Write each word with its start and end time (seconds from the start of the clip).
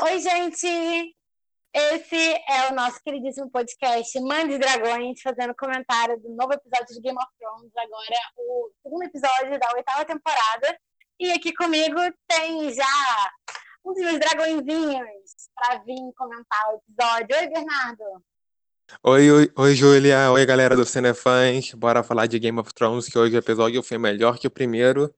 Oi, 0.00 0.20
gente! 0.20 1.16
Esse 1.74 2.16
é 2.48 2.70
o 2.70 2.74
nosso 2.74 3.02
queridíssimo 3.02 3.50
podcast 3.50 4.20
Mãe 4.20 4.46
de 4.46 4.56
Dragões, 4.56 5.20
fazendo 5.20 5.52
comentário 5.56 6.20
do 6.20 6.28
novo 6.36 6.52
episódio 6.52 6.94
de 6.94 7.00
Game 7.00 7.18
of 7.18 7.26
Thrones, 7.36 7.72
agora 7.76 8.16
o 8.36 8.70
segundo 8.80 9.02
episódio 9.02 9.58
da 9.58 9.72
oitava 9.74 10.04
temporada. 10.04 10.78
E 11.18 11.32
aqui 11.32 11.52
comigo 11.52 11.98
tem 12.28 12.72
já 12.72 13.30
um 13.84 13.92
dos 13.92 14.04
meus 14.04 14.20
dragõezinhos 14.20 15.50
para 15.56 15.78
vir 15.82 16.12
comentar 16.16 16.68
o 16.68 16.78
episódio. 16.78 17.36
Oi, 17.36 17.48
Bernardo! 17.48 18.04
Oi, 19.02 19.30
oi, 19.32 19.52
oi, 19.56 19.74
Júlia. 19.74 20.30
Oi, 20.30 20.46
galera 20.46 20.76
do 20.76 20.86
Cinefãs. 20.86 21.74
Bora 21.74 22.04
falar 22.04 22.28
de 22.28 22.38
Game 22.38 22.60
of 22.60 22.72
Thrones, 22.72 23.08
que 23.08 23.18
hoje 23.18 23.34
o 23.34 23.40
episódio 23.40 23.82
foi 23.82 23.98
melhor 23.98 24.38
que 24.38 24.46
o 24.46 24.50
primeiro 24.50 25.12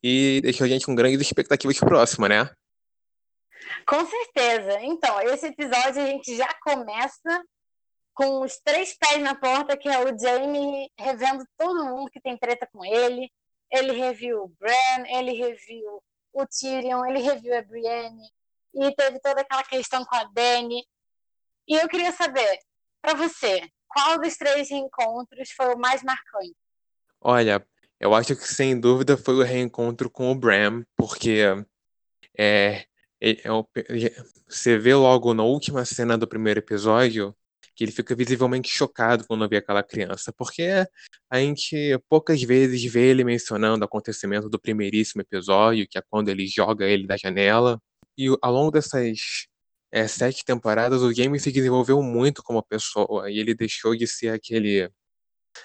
e 0.00 0.40
deixou 0.42 0.64
a 0.64 0.68
gente 0.68 0.86
com 0.86 0.94
grandes 0.94 1.20
expectativas 1.20 1.80
próximo, 1.80 2.28
né? 2.28 2.48
Com 3.86 4.06
certeza. 4.06 4.80
Então, 4.82 5.20
esse 5.22 5.46
episódio 5.46 6.02
a 6.02 6.06
gente 6.06 6.36
já 6.36 6.52
começa 6.62 7.44
com 8.14 8.42
os 8.42 8.58
três 8.58 8.96
pés 8.96 9.22
na 9.22 9.34
porta, 9.34 9.76
que 9.76 9.88
é 9.88 9.98
o 9.98 10.18
Jamie 10.18 10.90
revendo 10.98 11.44
todo 11.56 11.84
mundo 11.84 12.10
que 12.10 12.20
tem 12.20 12.36
treta 12.36 12.68
com 12.72 12.84
ele. 12.84 13.30
Ele 13.70 13.92
reviu 13.92 14.44
o 14.44 14.48
Bran, 14.48 15.06
ele 15.08 15.32
reviu 15.32 16.02
o 16.32 16.46
Tyrion, 16.46 17.04
ele 17.06 17.20
reviu 17.20 17.56
a 17.56 17.62
Brienne. 17.62 18.30
E 18.74 18.94
teve 18.94 19.18
toda 19.20 19.40
aquela 19.40 19.62
questão 19.64 20.04
com 20.04 20.14
a 20.14 20.24
Dany. 20.24 20.86
E 21.68 21.76
eu 21.76 21.88
queria 21.88 22.12
saber, 22.12 22.58
para 23.00 23.14
você, 23.14 23.68
qual 23.88 24.18
dos 24.18 24.36
três 24.36 24.70
reencontros 24.70 25.50
foi 25.50 25.74
o 25.74 25.78
mais 25.78 26.02
marcante? 26.02 26.56
Olha, 27.20 27.66
eu 28.00 28.14
acho 28.14 28.34
que 28.34 28.48
sem 28.48 28.78
dúvida 28.78 29.16
foi 29.16 29.34
o 29.34 29.42
reencontro 29.42 30.10
com 30.10 30.30
o 30.30 30.34
Bram, 30.34 30.84
porque 30.96 31.42
é, 32.36 32.86
você 34.48 34.78
vê 34.78 34.94
logo 34.94 35.32
na 35.34 35.44
última 35.44 35.84
cena 35.84 36.18
do 36.18 36.26
primeiro 36.26 36.60
episódio 36.60 37.34
que 37.74 37.84
ele 37.84 37.92
fica 37.92 38.14
visivelmente 38.14 38.68
chocado 38.68 39.24
quando 39.26 39.48
vê 39.48 39.56
aquela 39.56 39.82
criança, 39.82 40.32
porque 40.36 40.86
a 41.30 41.38
gente 41.38 41.98
poucas 42.08 42.42
vezes 42.42 42.84
vê 42.84 43.10
ele 43.10 43.24
mencionando 43.24 43.82
o 43.82 43.86
acontecimento 43.86 44.48
do 44.48 44.60
primeiríssimo 44.60 45.22
episódio, 45.22 45.86
que 45.88 45.98
é 45.98 46.02
quando 46.10 46.28
ele 46.28 46.46
joga 46.46 46.84
ele 46.86 47.06
da 47.06 47.16
janela. 47.16 47.78
E 48.18 48.28
ao 48.42 48.52
longo 48.52 48.70
dessas 48.70 49.46
é, 49.90 50.06
sete 50.06 50.44
temporadas, 50.44 51.02
o 51.02 51.10
game 51.10 51.38
se 51.40 51.50
desenvolveu 51.52 52.02
muito 52.02 52.42
como 52.42 52.62
pessoa, 52.62 53.30
e 53.30 53.38
ele 53.38 53.54
deixou 53.54 53.96
de 53.96 54.06
ser 54.06 54.28
aquele 54.30 54.90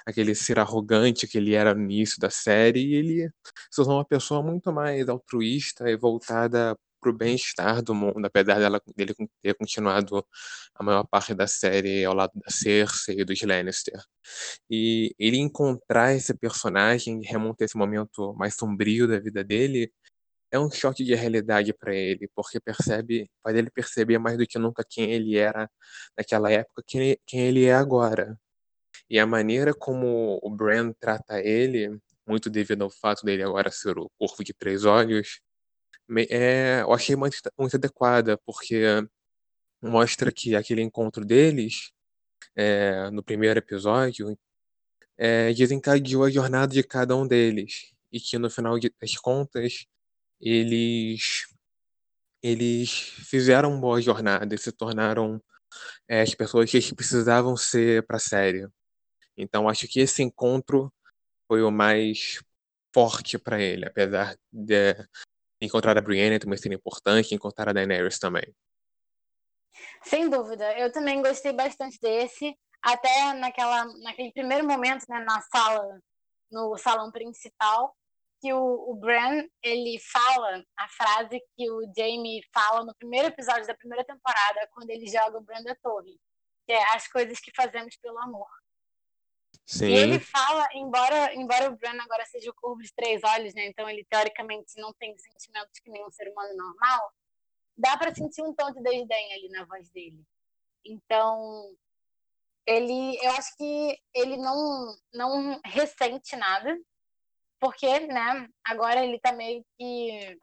aquele 0.05 0.35
ser 0.35 0.59
arrogante 0.59 1.27
que 1.27 1.37
ele 1.37 1.53
era 1.55 1.73
no 1.73 1.81
início 1.83 2.19
da 2.19 2.29
série, 2.29 2.81
e 2.87 2.95
ele 2.95 3.29
se 3.71 3.77
tornou 3.77 3.97
uma 3.97 4.05
pessoa 4.05 4.43
muito 4.43 4.71
mais 4.73 5.07
altruísta 5.09 5.89
e 5.89 5.97
voltada 5.97 6.77
para 7.07 7.11
o 7.11 7.13
bem-estar 7.13 7.81
do 7.81 7.95
mundo, 7.95 8.25
apesar 8.25 8.59
dela, 8.59 8.81
dele 8.95 9.13
ter 9.41 9.53
continuado 9.55 10.25
a 10.75 10.83
maior 10.83 11.05
parte 11.05 11.33
da 11.33 11.47
série 11.47 12.03
ao 12.03 12.13
lado 12.13 12.33
da 12.35 12.51
Cersei 12.51 13.21
e 13.21 13.25
dos 13.25 13.41
Lannister. 13.41 14.01
E 14.69 15.13
ele 15.17 15.37
encontrar 15.37 16.13
esse 16.13 16.33
personagem, 16.33 17.21
remontar 17.23 17.65
esse 17.65 17.77
momento 17.77 18.33
mais 18.35 18.55
sombrio 18.55 19.07
da 19.07 19.19
vida 19.19 19.43
dele, 19.43 19.91
é 20.51 20.59
um 20.59 20.71
choque 20.71 21.03
de 21.03 21.13
realidade 21.15 21.73
para 21.73 21.95
ele, 21.95 22.29
porque 22.35 22.59
percebe, 22.59 23.29
faz 23.43 23.55
ele 23.55 23.69
perceber 23.69 24.17
mais 24.17 24.37
do 24.37 24.47
que 24.47 24.57
nunca 24.59 24.83
quem 24.87 25.11
ele 25.11 25.37
era 25.37 25.69
naquela 26.17 26.51
época, 26.51 26.83
quem, 26.85 27.17
quem 27.25 27.41
ele 27.41 27.65
é 27.65 27.73
agora. 27.73 28.37
E 29.09 29.19
a 29.19 29.25
maneira 29.25 29.73
como 29.73 30.39
o 30.41 30.49
Bran 30.49 30.93
trata 30.99 31.39
ele, 31.41 31.99
muito 32.27 32.49
devido 32.49 32.83
ao 32.83 32.89
fato 32.89 33.25
dele 33.25 33.43
agora 33.43 33.71
ser 33.71 33.97
o 33.97 34.09
Corvo 34.17 34.43
de 34.43 34.53
Três 34.53 34.85
Olhos, 34.85 35.41
é, 36.29 36.81
eu 36.81 36.93
achei 36.93 37.15
muito, 37.15 37.37
muito 37.57 37.75
adequada, 37.75 38.37
porque 38.45 38.83
mostra 39.81 40.31
que 40.31 40.55
aquele 40.55 40.81
encontro 40.81 41.25
deles, 41.25 41.91
é, 42.55 43.09
no 43.11 43.23
primeiro 43.23 43.59
episódio, 43.59 44.37
é, 45.17 45.53
desencadeou 45.53 46.23
a 46.23 46.29
jornada 46.29 46.73
de 46.73 46.83
cada 46.83 47.15
um 47.15 47.27
deles. 47.27 47.93
E 48.11 48.19
que 48.19 48.37
no 48.37 48.49
final 48.49 48.79
das 48.79 49.17
contas, 49.17 49.85
eles, 50.39 51.47
eles 52.41 52.91
fizeram 53.29 53.71
uma 53.71 53.81
boa 53.81 54.01
jornada 54.01 54.53
e 54.55 54.57
se 54.57 54.71
tornaram 54.71 55.41
é, 56.07 56.21
as 56.21 56.33
pessoas 56.35 56.69
que 56.69 56.77
eles 56.77 56.91
precisavam 56.93 57.57
ser 57.57 58.05
para 58.05 58.17
a 58.17 58.19
série. 58.19 58.67
Então 59.37 59.69
acho 59.69 59.87
que 59.87 59.99
esse 59.99 60.23
encontro 60.23 60.91
foi 61.47 61.61
o 61.61 61.71
mais 61.71 62.41
forte 62.93 63.37
para 63.37 63.61
ele, 63.61 63.85
apesar 63.85 64.35
de 64.51 64.95
encontrar 65.61 65.97
a 65.97 66.01
Brienne 66.01 66.39
também 66.39 66.57
ser 66.57 66.71
importante, 66.71 67.33
encontrar 67.33 67.69
a 67.69 67.73
Daenerys 67.73 68.19
também. 68.19 68.55
Sem 70.03 70.29
dúvida, 70.29 70.77
eu 70.77 70.91
também 70.91 71.21
gostei 71.21 71.53
bastante 71.53 71.99
desse, 71.99 72.57
até 72.81 73.33
naquela, 73.33 73.85
naquele 74.03 74.31
primeiro 74.31 74.67
momento, 74.67 75.05
né, 75.09 75.19
na 75.19 75.41
sala, 75.41 75.99
no 76.51 76.77
salão 76.77 77.11
principal, 77.11 77.95
que 78.39 78.53
o, 78.53 78.91
o 78.91 78.95
Bran, 78.95 79.47
ele 79.63 79.99
fala 79.99 80.63
a 80.77 80.87
frase 80.89 81.41
que 81.55 81.69
o 81.71 81.91
Jaime 81.95 82.41
fala 82.53 82.85
no 82.85 82.95
primeiro 82.95 83.27
episódio 83.27 83.65
da 83.65 83.75
primeira 83.75 84.05
temporada, 84.05 84.67
quando 84.71 84.89
ele 84.89 85.07
joga 85.07 85.37
o 85.37 85.41
Bran 85.41 85.63
da 85.63 85.75
torre, 85.75 86.19
que 86.65 86.73
é 86.73 86.95
as 86.95 87.07
coisas 87.07 87.39
que 87.39 87.51
fazemos 87.55 87.95
pelo 87.97 88.19
amor. 88.19 88.47
Sim. 89.65 89.87
E 89.87 89.95
ele 89.95 90.19
fala, 90.19 90.67
embora, 90.73 91.33
embora 91.35 91.69
o 91.69 91.75
Bran 91.75 92.01
agora 92.01 92.25
seja 92.25 92.49
o 92.49 92.55
corvo 92.55 92.81
de 92.81 92.93
três 92.93 93.21
olhos, 93.23 93.53
né? 93.53 93.65
Então 93.65 93.89
ele 93.89 94.05
teoricamente 94.05 94.79
não 94.79 94.93
tem 94.93 95.17
sentimentos 95.17 95.79
que 95.79 95.89
nenhum 95.89 96.09
ser 96.11 96.29
humano 96.29 96.55
normal. 96.55 97.13
Dá 97.77 97.97
para 97.97 98.13
sentir 98.13 98.41
um 98.41 98.53
tom 98.53 98.71
de 98.71 98.81
desdém 98.81 99.33
ali 99.33 99.49
na 99.49 99.65
voz 99.65 99.89
dele. 99.89 100.23
Então 100.85 101.75
ele, 102.65 103.17
eu 103.21 103.31
acho 103.31 103.55
que 103.55 103.97
ele 104.13 104.37
não 104.37 104.95
não 105.13 105.59
ressente 105.63 106.35
nada, 106.35 106.77
porque, 107.59 107.99
né? 108.01 108.49
Agora 108.65 109.03
ele 109.03 109.19
tá 109.19 109.31
meio 109.31 109.65
que 109.77 110.37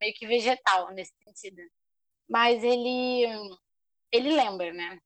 meio 0.00 0.14
que 0.14 0.26
vegetal 0.26 0.90
nesse 0.92 1.12
sentido. 1.24 1.62
Mas 2.28 2.62
ele 2.62 3.24
ele 4.12 4.34
lembra, 4.34 4.72
né? 4.72 5.00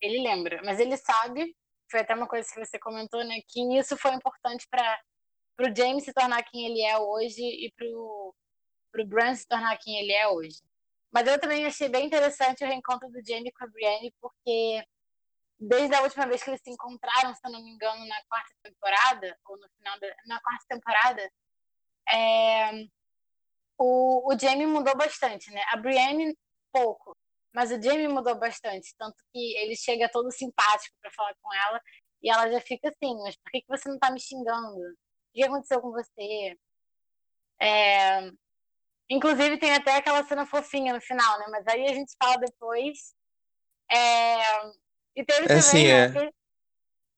Ele 0.00 0.22
lembra, 0.22 0.60
mas 0.64 0.78
ele 0.80 0.96
sabe 0.96 1.54
foi 1.90 2.00
até 2.00 2.14
uma 2.14 2.26
coisa 2.26 2.48
que 2.52 2.64
você 2.64 2.78
comentou, 2.78 3.24
né? 3.24 3.40
Que 3.48 3.60
isso 3.78 3.96
foi 3.96 4.12
importante 4.14 4.66
para 4.68 4.98
o 5.60 5.74
James 5.74 6.04
se 6.04 6.12
tornar 6.12 6.42
quem 6.44 6.66
ele 6.66 6.82
é 6.82 6.98
hoje 6.98 7.42
e 7.42 7.72
para 7.76 7.86
o 7.86 8.34
Bran 9.06 9.34
se 9.34 9.46
tornar 9.46 9.76
quem 9.78 9.98
ele 9.98 10.12
é 10.12 10.28
hoje. 10.28 10.60
Mas 11.12 11.26
eu 11.26 11.40
também 11.40 11.64
achei 11.64 11.88
bem 11.88 12.06
interessante 12.06 12.64
o 12.64 12.66
reencontro 12.66 13.08
do 13.08 13.24
Jamie 13.24 13.52
com 13.52 13.64
a 13.64 13.68
Brienne, 13.68 14.14
porque 14.20 14.84
desde 15.58 15.94
a 15.94 16.02
última 16.02 16.26
vez 16.26 16.42
que 16.42 16.50
eles 16.50 16.60
se 16.62 16.70
encontraram, 16.70 17.34
se 17.34 17.40
eu 17.44 17.50
não 17.50 17.62
me 17.62 17.70
engano, 17.70 18.04
na 18.06 18.22
quarta 18.28 18.54
temporada, 18.62 19.38
ou 19.46 19.58
no 19.58 19.68
final 19.78 19.98
da 19.98 20.14
na 20.26 20.40
quarta 20.40 20.64
temporada, 20.68 21.32
é, 22.12 22.86
o, 23.78 24.32
o 24.32 24.38
Jamie 24.38 24.66
mudou 24.66 24.96
bastante, 24.96 25.50
né? 25.50 25.62
A 25.70 25.76
Brienne, 25.76 26.36
pouco. 26.72 27.16
Mas 27.56 27.70
o 27.70 27.82
Jamie 27.82 28.06
mudou 28.06 28.34
bastante, 28.34 28.94
tanto 28.98 29.16
que 29.32 29.56
ele 29.56 29.74
chega 29.74 30.10
todo 30.10 30.30
simpático 30.30 30.94
para 31.00 31.10
falar 31.10 31.34
com 31.40 31.54
ela 31.54 31.80
e 32.22 32.28
ela 32.28 32.50
já 32.52 32.60
fica 32.60 32.90
assim: 32.90 33.16
Mas 33.22 33.34
por 33.36 33.50
que, 33.50 33.62
que 33.62 33.68
você 33.68 33.88
não 33.88 33.98
tá 33.98 34.10
me 34.10 34.20
xingando? 34.20 34.76
O 34.76 34.94
que 35.32 35.42
aconteceu 35.42 35.80
com 35.80 35.90
você? 35.90 36.54
É... 37.58 38.30
Inclusive, 39.08 39.56
tem 39.56 39.72
até 39.72 39.96
aquela 39.96 40.22
cena 40.24 40.44
fofinha 40.44 40.92
no 40.92 41.00
final, 41.00 41.38
né? 41.38 41.46
Mas 41.48 41.66
aí 41.66 41.86
a 41.86 41.94
gente 41.94 42.12
fala 42.22 42.36
depois. 42.36 43.14
É... 43.90 44.66
E 45.16 45.24
teve 45.24 45.44
é, 45.44 45.48
também. 45.48 45.62
Sim, 45.62 45.86
né? 45.86 46.26
é. 46.26 46.30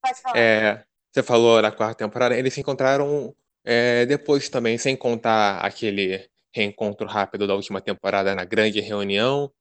Pode 0.01 0.21
falar. 0.21 0.37
É, 0.37 0.85
você 1.11 1.21
falou 1.21 1.61
na 1.61 1.69
quarta 1.73 1.95
temporada, 1.95 2.37
eles 2.37 2.53
se 2.53 2.61
encontraram 2.61 3.35
é, 3.65 4.05
depois 4.05 4.47
também, 4.47 4.77
sem 4.77 4.95
contar 4.95 5.59
aquele 5.59 6.29
reencontro 6.53 7.05
rápido 7.05 7.45
da 7.45 7.55
última 7.55 7.81
temporada 7.81 8.33
na 8.33 8.45
grande 8.45 8.79
reunião. 8.79 9.51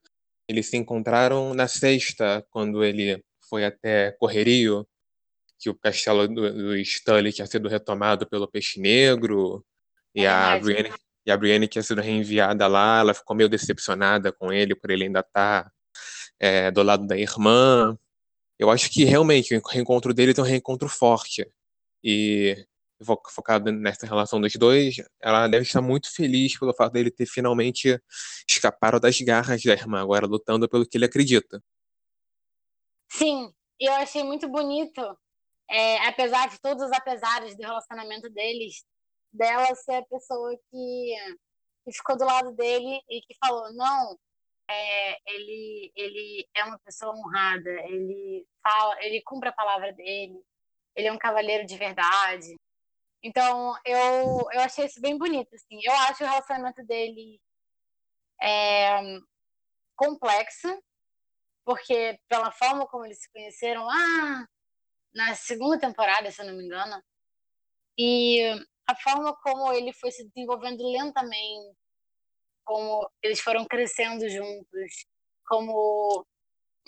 Eles 0.49 0.67
se 0.67 0.77
encontraram 0.77 1.53
na 1.55 1.69
sexta, 1.69 2.45
quando 2.51 2.83
ele 2.83 3.23
foi 3.49 3.65
até 3.65 4.13
Correrio, 4.13 4.87
que 5.59 5.69
o 5.69 5.75
castelo 5.75 6.27
do, 6.29 6.53
do 6.53 6.77
Stanley 6.77 7.33
tinha 7.33 7.47
sido 7.47 7.69
retomado 7.69 8.29
pelo 8.29 8.49
Peixe 8.49 8.81
Negro, 8.81 9.65
e, 10.15 10.25
é 10.25 10.29
a 10.29 10.59
Brienne, 10.59 10.93
e 11.27 11.31
a 11.31 11.37
Brienne 11.37 11.69
tinha 11.69 11.83
sido 11.83 12.01
reenviada 12.01 12.67
lá, 12.67 13.01
ela 13.01 13.15
ficou 13.15 13.37
meio 13.37 13.49
decepcionada 13.49 14.33
com 14.33 14.53
ele, 14.53 14.75
por 14.75 14.91
ele 14.91 15.05
ainda 15.05 15.21
estar 15.21 15.65
tá, 15.65 15.73
é, 16.41 16.71
do 16.71 16.83
lado 16.83 17.07
da 17.07 17.17
irmã. 17.17 17.99
Eu 18.59 18.71
acho 18.71 18.91
que 18.91 19.05
realmente 19.05 19.55
o 19.55 19.61
reencontro 19.69 20.15
dele 20.15 20.33
é 20.37 20.41
um 20.41 20.45
reencontro 20.45 20.89
forte. 20.89 21.47
E 22.03 22.67
focado 23.05 23.71
nessa 23.71 24.07
relação 24.07 24.41
dos 24.41 24.55
dois, 24.55 24.97
ela 25.21 25.47
deve 25.47 25.65
estar 25.65 25.81
muito 25.81 26.13
feliz 26.13 26.59
pelo 26.59 26.75
fato 26.75 26.93
dele 26.93 27.11
ter 27.11 27.27
finalmente 27.27 28.01
escapado 28.49 28.99
das 28.99 29.21
garras 29.21 29.63
da 29.63 29.73
irmã, 29.73 30.01
agora 30.01 30.27
lutando 30.27 30.69
pelo 30.69 30.87
que 30.87 30.97
ele 30.97 31.05
acredita. 31.05 31.63
Sim, 33.11 33.53
eu 33.81 33.93
achei 33.95 34.23
muito 34.25 34.49
bonito, 34.49 35.01
é, 35.71 36.07
apesar 36.09 36.49
de 36.49 36.61
todos 36.61 36.83
os 36.83 36.93
apesares 36.93 37.57
do 37.57 37.63
relacionamento 37.63 38.29
deles, 38.31 38.85
dela 39.33 39.75
ser 39.75 39.95
a 39.95 40.05
pessoa 40.07 40.57
que, 40.71 41.15
que 41.85 41.93
ficou 41.93 42.17
do 42.17 42.25
lado 42.25 42.53
dele 42.53 43.01
e 43.09 43.21
que 43.23 43.37
falou: 43.41 43.73
não, 43.75 44.19
é, 44.69 45.33
ele, 45.33 45.93
ele 45.97 46.49
é 46.55 46.65
uma 46.65 46.79
pessoa 46.81 47.15
honrada, 47.15 47.71
ele 47.85 48.47
fala, 48.63 49.03
ele 49.03 49.23
cumpre 49.23 49.49
a 49.49 49.53
palavra 49.53 49.93
dele, 49.93 50.41
ele 50.95 51.09
é 51.09 51.13
um 51.13 51.19
cavaleiro 51.19 51.67
de 51.67 51.77
verdade. 51.77 52.57
Então, 53.23 53.75
eu, 53.85 54.49
eu 54.53 54.61
achei 54.61 54.87
isso 54.87 55.01
bem 55.01 55.19
bonito, 55.19 55.55
assim. 55.55 55.81
Eu 55.83 55.93
acho 55.93 56.23
o 56.23 56.27
relacionamento 56.27 56.85
dele 56.85 57.41
é, 58.41 59.01
complexo, 59.97 60.69
porque 61.65 62.19
pela 62.29 62.51
forma 62.53 62.87
como 62.87 63.05
eles 63.05 63.21
se 63.21 63.31
conheceram 63.33 63.85
lá 63.85 64.47
na 65.13 65.35
segunda 65.35 65.79
temporada, 65.79 66.31
se 66.31 66.41
eu 66.41 66.47
não 66.47 66.57
me 66.57 66.65
engano, 66.65 67.03
e 67.99 68.41
a 68.87 68.95
forma 68.97 69.37
como 69.43 69.73
ele 69.73 69.93
foi 69.93 70.11
se 70.11 70.25
desenvolvendo 70.29 70.83
lentamente, 70.87 71.77
como 72.65 73.11
eles 73.23 73.41
foram 73.41 73.67
crescendo 73.67 74.29
juntos, 74.29 75.07
como, 75.47 76.25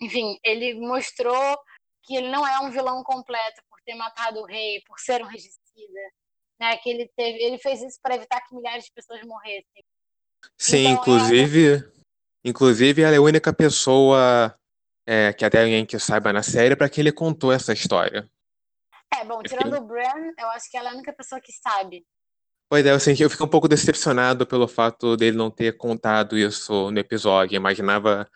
enfim, 0.00 0.38
ele 0.44 0.74
mostrou 0.74 1.58
que 2.04 2.16
ele 2.16 2.30
não 2.30 2.46
é 2.46 2.60
um 2.60 2.70
vilão 2.70 3.02
completo 3.02 3.62
por 3.68 3.80
ter 3.82 3.94
matado 3.94 4.40
o 4.40 4.46
rei, 4.46 4.82
por 4.86 4.98
ser 5.00 5.22
um 5.22 5.26
regicida, 5.26 6.12
né? 6.60 6.76
Que 6.76 6.90
ele 6.90 7.10
teve, 7.16 7.42
ele 7.42 7.58
fez 7.58 7.82
isso 7.82 7.98
para 8.02 8.14
evitar 8.14 8.40
que 8.42 8.54
milhares 8.54 8.84
de 8.84 8.92
pessoas 8.92 9.22
morressem. 9.24 9.84
Sim, 10.58 10.88
então, 10.88 10.94
inclusive, 10.94 11.74
é... 11.74 11.90
inclusive 12.44 13.02
ela 13.02 13.14
é 13.14 13.18
a 13.18 13.22
única 13.22 13.52
pessoa 13.52 14.54
é, 15.06 15.32
que 15.32 15.44
até 15.44 15.62
alguém 15.62 15.86
que 15.86 15.98
saiba 15.98 16.32
na 16.32 16.42
série 16.42 16.76
para 16.76 16.88
que 16.88 17.00
ele 17.00 17.12
contou 17.12 17.52
essa 17.52 17.72
história. 17.72 18.30
É, 19.12 19.24
bom, 19.24 19.42
tirando 19.42 19.76
o 19.76 19.80
Bran, 19.80 20.32
eu 20.38 20.48
acho 20.50 20.70
que 20.70 20.76
ela 20.76 20.90
é 20.90 20.92
a 20.92 20.94
única 20.94 21.12
pessoa 21.12 21.40
que 21.40 21.52
sabe. 21.52 22.06
Pois 22.68 22.86
é, 22.86 22.92
eu, 22.92 23.00
senti, 23.00 23.22
eu 23.24 23.30
fico 23.30 23.44
um 23.44 23.48
pouco 23.48 23.66
decepcionado 23.66 24.46
pelo 24.46 24.68
fato 24.68 25.16
dele 25.16 25.36
não 25.36 25.50
ter 25.50 25.76
contado 25.76 26.38
isso 26.38 26.90
no 26.92 26.98
episódio. 27.00 27.56
Eu 27.56 27.60
imaginava, 27.60 28.30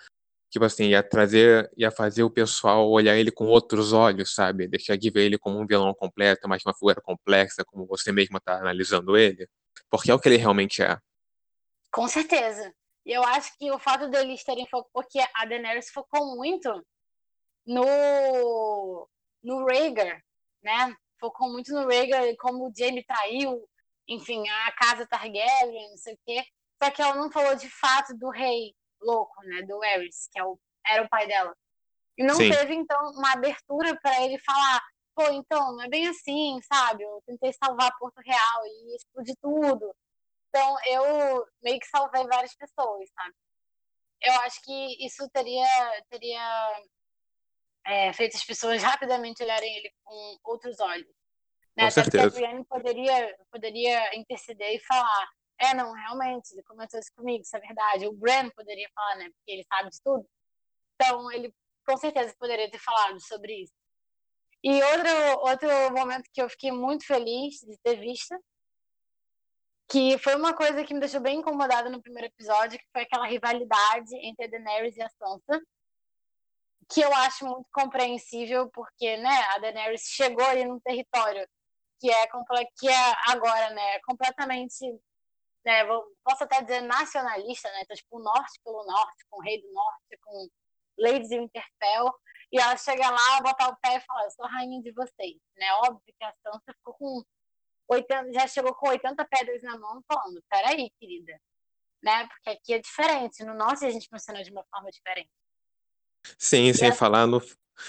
tipo 0.55 0.65
assim, 0.65 0.85
ia 0.85 1.03
trazer, 1.03 1.69
ia 1.77 1.91
fazer 1.91 2.23
o 2.23 2.31
pessoal 2.31 2.89
olhar 2.89 3.17
ele 3.17 3.33
com 3.33 3.47
outros 3.47 3.93
olhos, 3.93 4.33
sabe? 4.33 4.69
Deixar 4.69 4.97
de 4.97 5.11
ver 5.11 5.25
ele 5.25 5.37
como 5.37 5.59
um 5.59 5.67
vilão 5.67 5.93
completo, 5.93 6.49
mas 6.49 6.65
uma 6.65 6.73
figura 6.73 7.01
complexa, 7.01 7.65
como 7.65 7.85
você 7.85 8.13
mesmo 8.13 8.39
está 8.39 8.61
analisando 8.61 9.17
ele. 9.17 9.49
Porque 9.91 10.13
é 10.13 10.15
o 10.15 10.19
que 10.21 10.29
ele 10.29 10.37
realmente 10.37 10.81
é. 10.81 10.97
Com 11.91 12.07
certeza. 12.07 12.73
E 13.05 13.11
eu 13.11 13.25
acho 13.25 13.51
que 13.59 13.69
o 13.73 13.81
fato 13.81 14.09
deles 14.09 14.45
terem 14.45 14.65
focado, 14.69 14.91
porque 14.93 15.19
a 15.35 15.45
Daenerys 15.45 15.91
focou 15.91 16.37
muito 16.37 16.71
no 17.67 19.09
no 19.43 19.67
Rhaegar, 19.67 20.23
né? 20.63 20.95
Focou 21.19 21.51
muito 21.51 21.73
no 21.73 21.89
Rhaegar, 21.89 22.23
como 22.39 22.69
o 22.69 22.73
Jaime 22.73 23.05
traiu, 23.05 23.69
enfim, 24.07 24.49
a 24.49 24.71
casa 24.71 25.05
Targaryen, 25.05 25.91
não 25.91 25.97
sei 25.97 26.15
o 26.15 26.19
quê. 26.25 26.45
Só 26.81 26.93
que 26.93 27.03
ela 27.03 27.17
não 27.17 27.33
falou 27.33 27.57
de 27.57 27.69
fato 27.69 28.17
do 28.17 28.31
rei 28.31 28.73
louco, 29.05 29.41
né? 29.43 29.63
Do 29.63 29.83
Aerys, 29.83 30.29
que 30.33 30.39
é 30.39 30.45
o, 30.45 30.59
era 30.87 31.03
o 31.03 31.09
pai 31.09 31.27
dela. 31.27 31.55
E 32.17 32.25
não 32.25 32.37
Sim. 32.37 32.51
teve, 32.51 32.75
então, 32.75 33.11
uma 33.13 33.33
abertura 33.33 33.99
para 34.01 34.23
ele 34.23 34.39
falar, 34.39 34.83
pô, 35.15 35.25
então, 35.31 35.73
não 35.77 35.83
é 35.83 35.89
bem 35.89 36.09
assim, 36.09 36.61
sabe? 36.63 37.03
Eu 37.03 37.23
tentei 37.27 37.53
salvar 37.53 37.97
Porto 37.99 38.21
Real 38.21 38.67
e 38.67 38.97
explodir 38.97 39.35
tudo. 39.41 39.95
Então, 40.49 40.77
eu 40.87 41.47
meio 41.63 41.81
que 41.81 41.87
salvei 41.89 42.25
várias 42.27 42.55
pessoas, 42.55 43.11
sabe? 43.11 43.35
Eu 44.23 44.33
acho 44.41 44.63
que 44.63 45.07
isso 45.07 45.29
teria, 45.31 45.67
teria 46.09 46.85
é, 47.85 48.13
feito 48.13 48.37
as 48.37 48.45
pessoas 48.45 48.83
rapidamente 48.83 49.43
olharem 49.43 49.77
ele 49.77 49.93
com 50.03 50.39
outros 50.45 50.79
olhos. 50.81 51.13
Né? 51.77 51.85
Com 51.85 51.91
certeza. 51.91 52.27
Até 52.29 52.37
a 52.37 52.41
Brienne 52.41 52.65
poderia, 52.65 53.37
poderia 53.51 54.17
interceder 54.17 54.75
e 54.75 54.81
falar: 54.81 55.29
é, 55.59 55.75
não, 55.75 55.93
realmente, 55.93 56.53
ele 56.53 56.63
comentou 56.63 56.99
isso 56.99 57.13
comigo, 57.15 57.43
isso 57.43 57.57
é 57.57 57.61
verdade. 57.61 58.07
O 58.07 58.13
Bran 58.13 58.51
poderia 58.51 58.89
falar, 58.95 59.17
né? 59.17 59.25
Porque 59.25 59.51
ele 59.51 59.65
sabe 59.65 59.91
de 59.91 60.01
tudo. 60.03 60.27
Então, 60.95 61.31
ele 61.33 61.55
com 61.87 61.97
certeza 61.97 62.35
poderia 62.39 62.71
ter 62.71 62.79
falado 62.79 63.21
sobre 63.21 63.63
isso. 63.63 63.75
E 64.63 64.83
outro, 64.83 65.11
outro 65.41 65.69
momento 65.93 66.31
que 66.33 66.41
eu 66.41 66.49
fiquei 66.49 66.73
muito 66.73 67.07
feliz 67.07 67.57
de 67.61 67.77
ter 67.83 67.97
visto, 67.97 68.35
que 69.91 70.17
foi 70.19 70.35
uma 70.35 70.55
coisa 70.55 70.83
que 70.85 70.95
me 70.95 71.01
deixou 71.01 71.21
bem 71.21 71.39
incomodada 71.39 71.91
no 71.91 72.01
primeiro 72.01 72.29
episódio, 72.29 72.79
que 72.79 72.89
foi 72.91 73.03
aquela 73.03 73.27
rivalidade 73.27 74.17
entre 74.17 74.47
a 74.47 74.49
Daenerys 74.49 74.97
e 74.97 75.03
a 75.03 75.11
Sansa, 75.11 75.63
que 76.91 77.01
eu 77.01 77.15
acho 77.15 77.47
muito 77.47 77.69
compreensível, 77.73 78.71
porque 78.71 79.17
né, 79.19 79.39
a 79.55 79.59
Daenerys 79.59 80.03
chegou 80.03 80.45
ali 80.45 80.65
num 80.65 80.81
território 80.81 81.47
que 82.01 82.11
é, 82.11 82.27
que 82.79 82.89
é 82.89 83.15
agora, 83.29 83.71
né, 83.71 83.99
completamente, 84.01 84.85
né, 85.65 85.85
posso 86.23 86.45
até 86.45 86.63
dizer 86.63 86.83
nacionalista, 86.83 87.71
né, 87.71 87.81
então, 87.83 87.97
tipo, 87.97 88.19
o 88.19 88.23
norte 88.23 88.61
pelo 88.65 88.85
norte, 88.85 89.25
com 89.31 89.39
o 89.39 89.43
rei 89.43 89.61
do 89.61 89.73
norte, 89.73 90.19
com 90.23 90.49
Lady 90.99 91.29
de 91.29 91.39
Winterfell, 91.39 92.13
e 92.53 92.61
ela 92.61 92.77
chega 92.77 93.11
lá, 93.11 93.41
botar 93.41 93.69
o 93.69 93.77
pé 93.77 93.97
e 93.97 94.01
fala, 94.01 94.25
eu 94.25 94.31
sou 94.31 94.47
rainha 94.47 94.83
de 94.83 94.93
vocês, 94.93 95.37
né, 95.57 95.73
óbvio 95.85 96.03
que 96.07 96.25
a 96.25 96.35
Sansa 96.43 96.75
ficou 96.77 96.95
com 96.95 97.23
80, 97.89 98.33
já 98.33 98.47
chegou 98.47 98.75
com 98.75 98.89
80 98.89 99.27
pedras 99.27 99.63
na 99.63 99.79
mão, 99.79 100.03
falando, 100.07 100.43
peraí, 100.49 100.91
querida, 101.01 101.41
né, 102.03 102.27
porque 102.29 102.51
aqui 102.51 102.75
é 102.75 102.79
diferente, 102.79 103.45
no 103.45 103.55
norte 103.55 103.87
a 103.87 103.91
gente 103.91 104.09
funciona 104.09 104.43
de 104.43 104.51
uma 104.51 104.65
forma 104.65 104.91
diferente. 104.91 105.31
Sim, 106.39 106.73
sem 106.73 106.93
falar 106.93 107.27
no 107.27 107.41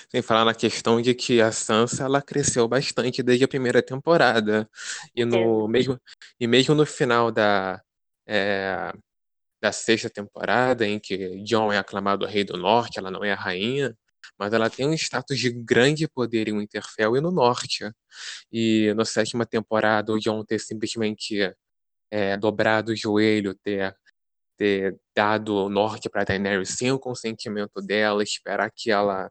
sem 0.09 0.21
falar 0.21 0.45
na 0.45 0.53
questão 0.53 1.01
de 1.01 1.13
que 1.13 1.41
a 1.41 1.51
Sansa 1.51 2.05
ela 2.05 2.21
cresceu 2.21 2.67
bastante 2.67 3.23
desde 3.23 3.45
a 3.45 3.47
primeira 3.47 3.81
temporada. 3.81 4.69
E 5.15 5.25
no 5.25 5.67
mesmo, 5.67 5.99
e 6.39 6.47
mesmo 6.47 6.75
no 6.75 6.85
final 6.85 7.31
da, 7.31 7.81
é, 8.27 8.93
da 9.61 9.71
sexta 9.71 10.09
temporada, 10.09 10.85
em 10.85 10.99
que 10.99 11.41
Jon 11.43 11.71
é 11.71 11.77
aclamado 11.77 12.25
rei 12.25 12.43
do 12.43 12.57
norte, 12.57 12.99
ela 12.99 13.11
não 13.11 13.23
é 13.23 13.31
a 13.33 13.35
rainha, 13.35 13.95
mas 14.37 14.53
ela 14.53 14.69
tem 14.69 14.87
um 14.87 14.93
status 14.93 15.37
de 15.39 15.51
grande 15.51 16.07
poder 16.07 16.47
em 16.49 16.57
Winterfell 16.59 17.17
e 17.17 17.21
no 17.21 17.31
norte. 17.31 17.89
E 18.51 18.93
na 18.95 19.05
sétima 19.05 19.45
temporada, 19.45 20.11
o 20.13 20.19
Jon 20.19 20.43
ter 20.43 20.59
simplesmente 20.59 21.53
é, 22.11 22.37
dobrado 22.37 22.91
o 22.91 22.95
joelho, 22.95 23.55
ter 23.55 23.95
ter 24.57 24.97
dado 25.15 25.55
o 25.55 25.69
norte 25.69 26.09
para 26.09 26.23
Daenerys 26.23 26.69
sem 26.69 26.91
o 26.91 26.99
consentimento 26.99 27.81
dela, 27.81 28.23
esperar 28.23 28.71
que 28.73 28.91
ela 28.91 29.29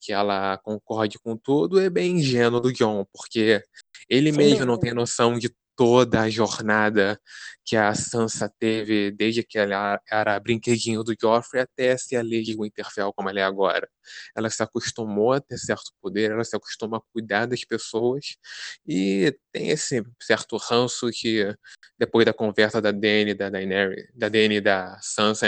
que 0.00 0.12
ela 0.12 0.58
concorde 0.58 1.18
com 1.18 1.36
tudo 1.36 1.80
é 1.80 1.90
bem 1.90 2.18
ingênuo 2.18 2.60
do 2.60 2.72
John, 2.72 3.04
porque 3.12 3.62
ele 4.08 4.32
mesmo 4.32 4.64
não 4.64 4.78
tem 4.78 4.92
noção 4.94 5.38
de 5.38 5.50
toda 5.78 6.22
a 6.22 6.28
jornada 6.28 7.20
que 7.64 7.76
a 7.76 7.94
Sansa 7.94 8.52
teve 8.58 9.12
desde 9.12 9.44
que 9.44 9.56
ela 9.56 10.00
era 10.10 10.40
brinquedinho 10.40 11.04
do 11.04 11.14
Joffrey 11.18 11.62
até 11.62 11.96
ser 11.96 12.16
a 12.16 12.22
Lady 12.22 12.56
Winterfell 12.58 13.12
como 13.14 13.30
ela 13.30 13.38
é 13.38 13.44
agora. 13.44 13.88
Ela 14.36 14.50
se 14.50 14.60
acostumou 14.60 15.34
a 15.34 15.40
ter 15.40 15.56
certo 15.56 15.92
poder, 16.02 16.32
ela 16.32 16.42
se 16.42 16.56
acostumou 16.56 16.98
a 16.98 17.12
cuidar 17.12 17.46
das 17.46 17.64
pessoas 17.64 18.36
e 18.84 19.32
tem 19.52 19.70
esse 19.70 20.02
certo 20.20 20.56
ranço 20.56 21.10
que 21.12 21.54
depois 21.96 22.26
da 22.26 22.32
conversa 22.32 22.82
da 22.82 22.90
Dany, 22.90 23.34
da 23.34 23.48
Daenerys, 23.48 24.08
da 24.14 24.28
Dany 24.28 24.60
da 24.60 24.98
Sansa, 25.00 25.46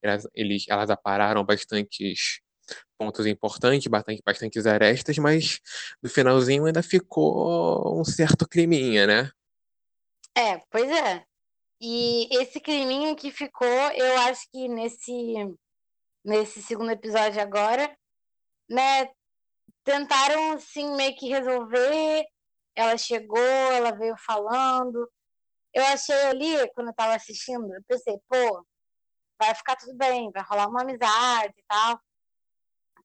elas, 0.00 0.28
eles, 0.32 0.64
elas 0.68 0.90
apararam 0.90 1.44
bastantes 1.44 2.40
pontos 2.96 3.26
importantes, 3.26 3.86
bastante, 3.86 4.22
bastantes 4.24 4.66
arestas, 4.66 5.18
mas 5.18 5.60
no 6.02 6.08
finalzinho 6.08 6.64
ainda 6.64 6.82
ficou 6.82 8.00
um 8.00 8.04
certo 8.04 8.48
climinha, 8.48 9.06
né? 9.06 9.30
É, 10.36 10.58
pois 10.70 10.90
é. 10.90 11.24
E 11.80 12.28
esse 12.38 12.60
climinha 12.60 13.14
que 13.14 13.30
ficou, 13.30 13.68
eu 13.68 14.18
acho 14.20 14.48
que 14.50 14.68
nesse, 14.68 15.12
nesse 16.24 16.62
segundo 16.62 16.90
episódio 16.90 17.40
agora, 17.40 17.96
né, 18.68 19.08
tentaram, 19.84 20.52
assim, 20.52 20.94
meio 20.96 21.14
que 21.16 21.28
resolver. 21.28 22.26
Ela 22.74 22.98
chegou, 22.98 23.38
ela 23.38 23.92
veio 23.92 24.14
falando. 24.18 25.10
Eu 25.74 25.84
achei 25.86 26.14
ali, 26.26 26.70
quando 26.74 26.88
eu 26.88 26.94
tava 26.94 27.14
assistindo, 27.14 27.72
eu 27.72 27.82
pensei, 27.86 28.18
pô, 28.28 28.66
vai 29.38 29.54
ficar 29.54 29.76
tudo 29.76 29.94
bem, 29.96 30.30
vai 30.32 30.42
rolar 30.42 30.68
uma 30.68 30.82
amizade 30.82 31.54
e 31.56 31.64
tal 31.68 32.00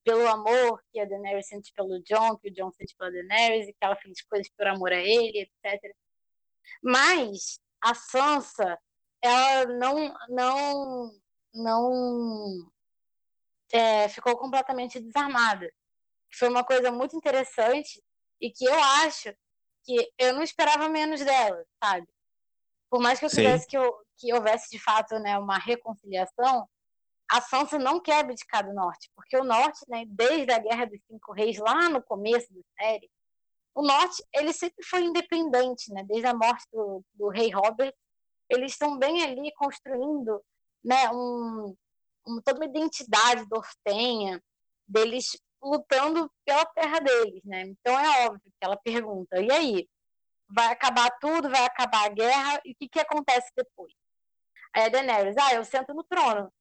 pelo 0.04 0.26
amor 0.28 0.82
que 0.90 1.00
a 1.00 1.04
Daenerys 1.04 1.48
sente 1.48 1.72
pelo 1.74 2.02
Jon, 2.02 2.36
que 2.36 2.50
o 2.50 2.54
Jon 2.54 2.70
sente 2.72 2.94
pela 2.96 3.10
Daenerys, 3.10 3.68
e 3.68 3.72
que 3.72 3.78
ela 3.84 3.96
fez 3.96 4.22
coisas 4.22 4.48
por 4.56 4.66
amor 4.66 4.92
a 4.92 5.00
ele, 5.00 5.48
etc. 5.64 5.94
Mas 6.82 7.60
a 7.80 7.94
Sansa, 7.94 8.78
ela 9.22 9.66
não, 9.66 10.14
não, 10.28 11.12
não 11.54 12.70
é, 13.72 14.08
ficou 14.08 14.36
completamente 14.36 15.00
desarmada. 15.00 15.70
Foi 16.34 16.48
uma 16.48 16.64
coisa 16.64 16.90
muito 16.90 17.16
interessante 17.16 18.02
e 18.40 18.50
que 18.50 18.64
eu 18.64 18.74
acho 18.74 19.34
que 19.84 20.12
eu 20.18 20.34
não 20.34 20.42
esperava 20.42 20.88
menos 20.88 21.24
dela, 21.24 21.64
sabe? 21.82 22.06
Por 22.90 23.00
mais 23.00 23.18
que 23.18 23.24
eu 23.24 23.30
quisesse 23.30 23.66
que, 23.66 23.76
eu, 23.76 23.92
que 24.18 24.32
houvesse 24.34 24.70
de 24.70 24.78
fato 24.78 25.18
né, 25.18 25.38
uma 25.38 25.58
reconciliação, 25.58 26.68
a 27.32 27.40
Sansa 27.40 27.78
não 27.78 27.98
quer 27.98 28.20
abdicar 28.20 28.62
do 28.62 28.74
norte, 28.74 29.10
porque 29.16 29.38
o 29.38 29.44
norte, 29.44 29.80
né, 29.88 30.04
desde 30.06 30.52
a 30.52 30.58
Guerra 30.58 30.84
dos 30.84 31.00
Cinco 31.06 31.32
Reis, 31.32 31.56
lá 31.56 31.88
no 31.88 32.02
começo 32.02 32.52
da 32.52 32.60
série, 32.78 33.10
o 33.74 33.80
norte 33.80 34.22
ele 34.34 34.52
sempre 34.52 34.84
foi 34.84 35.00
independente, 35.00 35.90
né, 35.90 36.04
desde 36.04 36.26
a 36.26 36.34
morte 36.34 36.66
do, 36.70 37.02
do 37.14 37.28
rei 37.28 37.50
Robert, 37.50 37.94
eles 38.50 38.72
estão 38.72 38.98
bem 38.98 39.22
ali 39.24 39.50
construindo 39.54 40.44
né, 40.84 41.10
um, 41.10 41.74
uma, 42.26 42.42
toda 42.42 42.60
uma 42.60 42.66
identidade 42.66 43.46
do 43.46 43.56
Ortenha, 43.56 44.42
deles 44.86 45.34
lutando 45.62 46.30
pela 46.44 46.66
terra 46.66 46.98
deles, 46.98 47.42
né? 47.44 47.62
Então 47.62 47.98
é 47.98 48.26
óbvio 48.26 48.42
que 48.42 48.64
ela 48.64 48.76
pergunta, 48.76 49.40
e 49.40 49.50
aí? 49.50 49.88
Vai 50.54 50.66
acabar 50.66 51.08
tudo, 51.18 51.48
vai 51.48 51.64
acabar 51.64 52.04
a 52.04 52.08
guerra, 52.10 52.60
e 52.62 52.72
o 52.72 52.74
que, 52.74 52.88
que 52.88 53.00
acontece 53.00 53.50
depois? 53.56 53.94
Aí 54.74 54.84
a 54.84 54.88
Daenerys, 54.90 55.36
ah, 55.38 55.54
eu 55.54 55.64
sento 55.64 55.94
no 55.94 56.04
trono. 56.04 56.52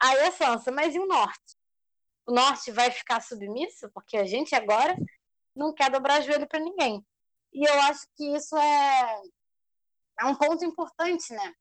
Aí 0.00 0.20
a 0.20 0.32
Sansa, 0.32 0.70
mas 0.70 0.94
e 0.94 0.98
o 0.98 1.06
Norte? 1.06 1.56
O 2.26 2.32
Norte 2.32 2.70
vai 2.70 2.90
ficar 2.90 3.20
submisso? 3.20 3.90
Porque 3.92 4.16
a 4.16 4.24
gente 4.24 4.54
agora 4.54 4.96
não 5.54 5.74
quer 5.74 5.90
dobrar 5.90 6.22
joelho 6.22 6.46
para 6.46 6.60
ninguém. 6.60 7.04
E 7.52 7.68
eu 7.68 7.80
acho 7.82 8.06
que 8.16 8.36
isso 8.36 8.56
é, 8.56 9.22
é 10.20 10.24
um 10.26 10.34
ponto 10.34 10.64
importante, 10.64 11.32
né? 11.32 11.54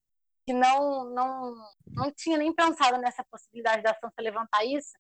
Que 0.46 0.53
não, 0.53 1.06
não, 1.10 1.56
não 1.88 2.12
tinha 2.12 2.38
nem 2.38 2.53
pensado 2.53 2.98
nessa 3.00 3.24
possibilidade 3.32 3.82
da 3.82 3.94
Sansa 3.96 4.22
levantar 4.22 4.63
isso, 4.65 4.91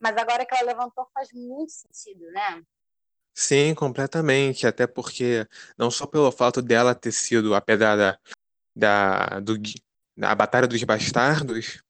mas 0.00 0.16
agora 0.16 0.46
que 0.46 0.54
ela 0.54 0.66
levantou 0.66 1.08
faz 1.12 1.28
muito 1.32 1.72
sentido, 1.72 2.24
né? 2.30 2.62
Sim, 3.34 3.74
completamente. 3.74 4.66
Até 4.66 4.86
porque, 4.86 5.46
não 5.76 5.90
só 5.90 6.06
pelo 6.06 6.32
fato 6.32 6.62
dela 6.62 6.94
ter 6.94 7.12
sido 7.12 7.54
a 7.54 7.60
pedrada 7.60 8.18
da, 8.74 9.40
do, 9.40 9.58
da 10.16 10.34
Batalha 10.34 10.66
dos 10.66 10.82
Bastardos, 10.82 11.82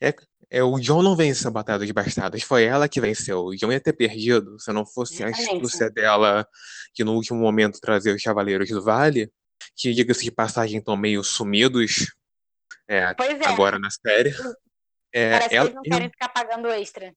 é, 0.00 0.14
é, 0.50 0.62
o 0.62 0.78
John 0.78 1.02
não 1.02 1.16
venceu 1.16 1.48
a 1.48 1.52
Batalha 1.52 1.80
dos 1.80 1.90
Bastardos, 1.90 2.42
foi 2.42 2.64
ela 2.64 2.88
que 2.88 3.00
venceu. 3.00 3.46
O 3.46 3.56
John 3.56 3.72
ia 3.72 3.80
ter 3.80 3.92
perdido 3.92 4.58
se 4.60 4.72
não 4.72 4.86
fosse 4.86 5.22
a 5.24 5.28
astúcia 5.28 5.90
dela, 5.90 6.46
que 6.94 7.02
no 7.02 7.14
último 7.14 7.40
momento 7.40 7.80
trazia 7.80 8.14
os 8.14 8.22
Cavaleiros 8.22 8.68
do 8.68 8.82
Vale, 8.82 9.30
que, 9.76 9.92
diga-se 9.92 10.24
de 10.24 10.30
passagem, 10.30 10.78
estão 10.78 10.96
meio 10.96 11.24
sumidos 11.24 12.14
é, 12.88 12.98
é. 12.98 13.14
agora 13.46 13.78
na 13.78 13.90
série. 13.90 14.34
É, 15.12 15.30
Parece 15.30 15.54
ela, 15.54 15.70
que 15.70 15.72
eles 15.72 15.74
não 15.74 15.82
querem 15.82 16.10
ficar 16.10 16.28
pagando 16.28 16.68
extra. 16.68 17.12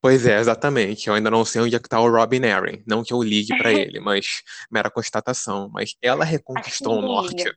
Pois 0.00 0.26
é, 0.26 0.38
exatamente. 0.38 1.08
Eu 1.08 1.14
ainda 1.14 1.30
não 1.30 1.44
sei 1.44 1.62
onde 1.62 1.74
é 1.74 1.78
que 1.78 1.88
tá 1.88 2.00
o 2.00 2.10
Robin 2.10 2.44
Arryn. 2.46 2.82
Não 2.86 3.02
que 3.02 3.12
eu 3.12 3.22
ligue 3.22 3.56
para 3.58 3.72
ele, 3.72 4.00
mas 4.00 4.42
mera 4.70 4.90
constatação. 4.90 5.68
Mas 5.72 5.94
ela 6.00 6.24
reconquistou 6.24 6.98
o 6.98 7.02
norte. 7.02 7.36
Liga. 7.36 7.56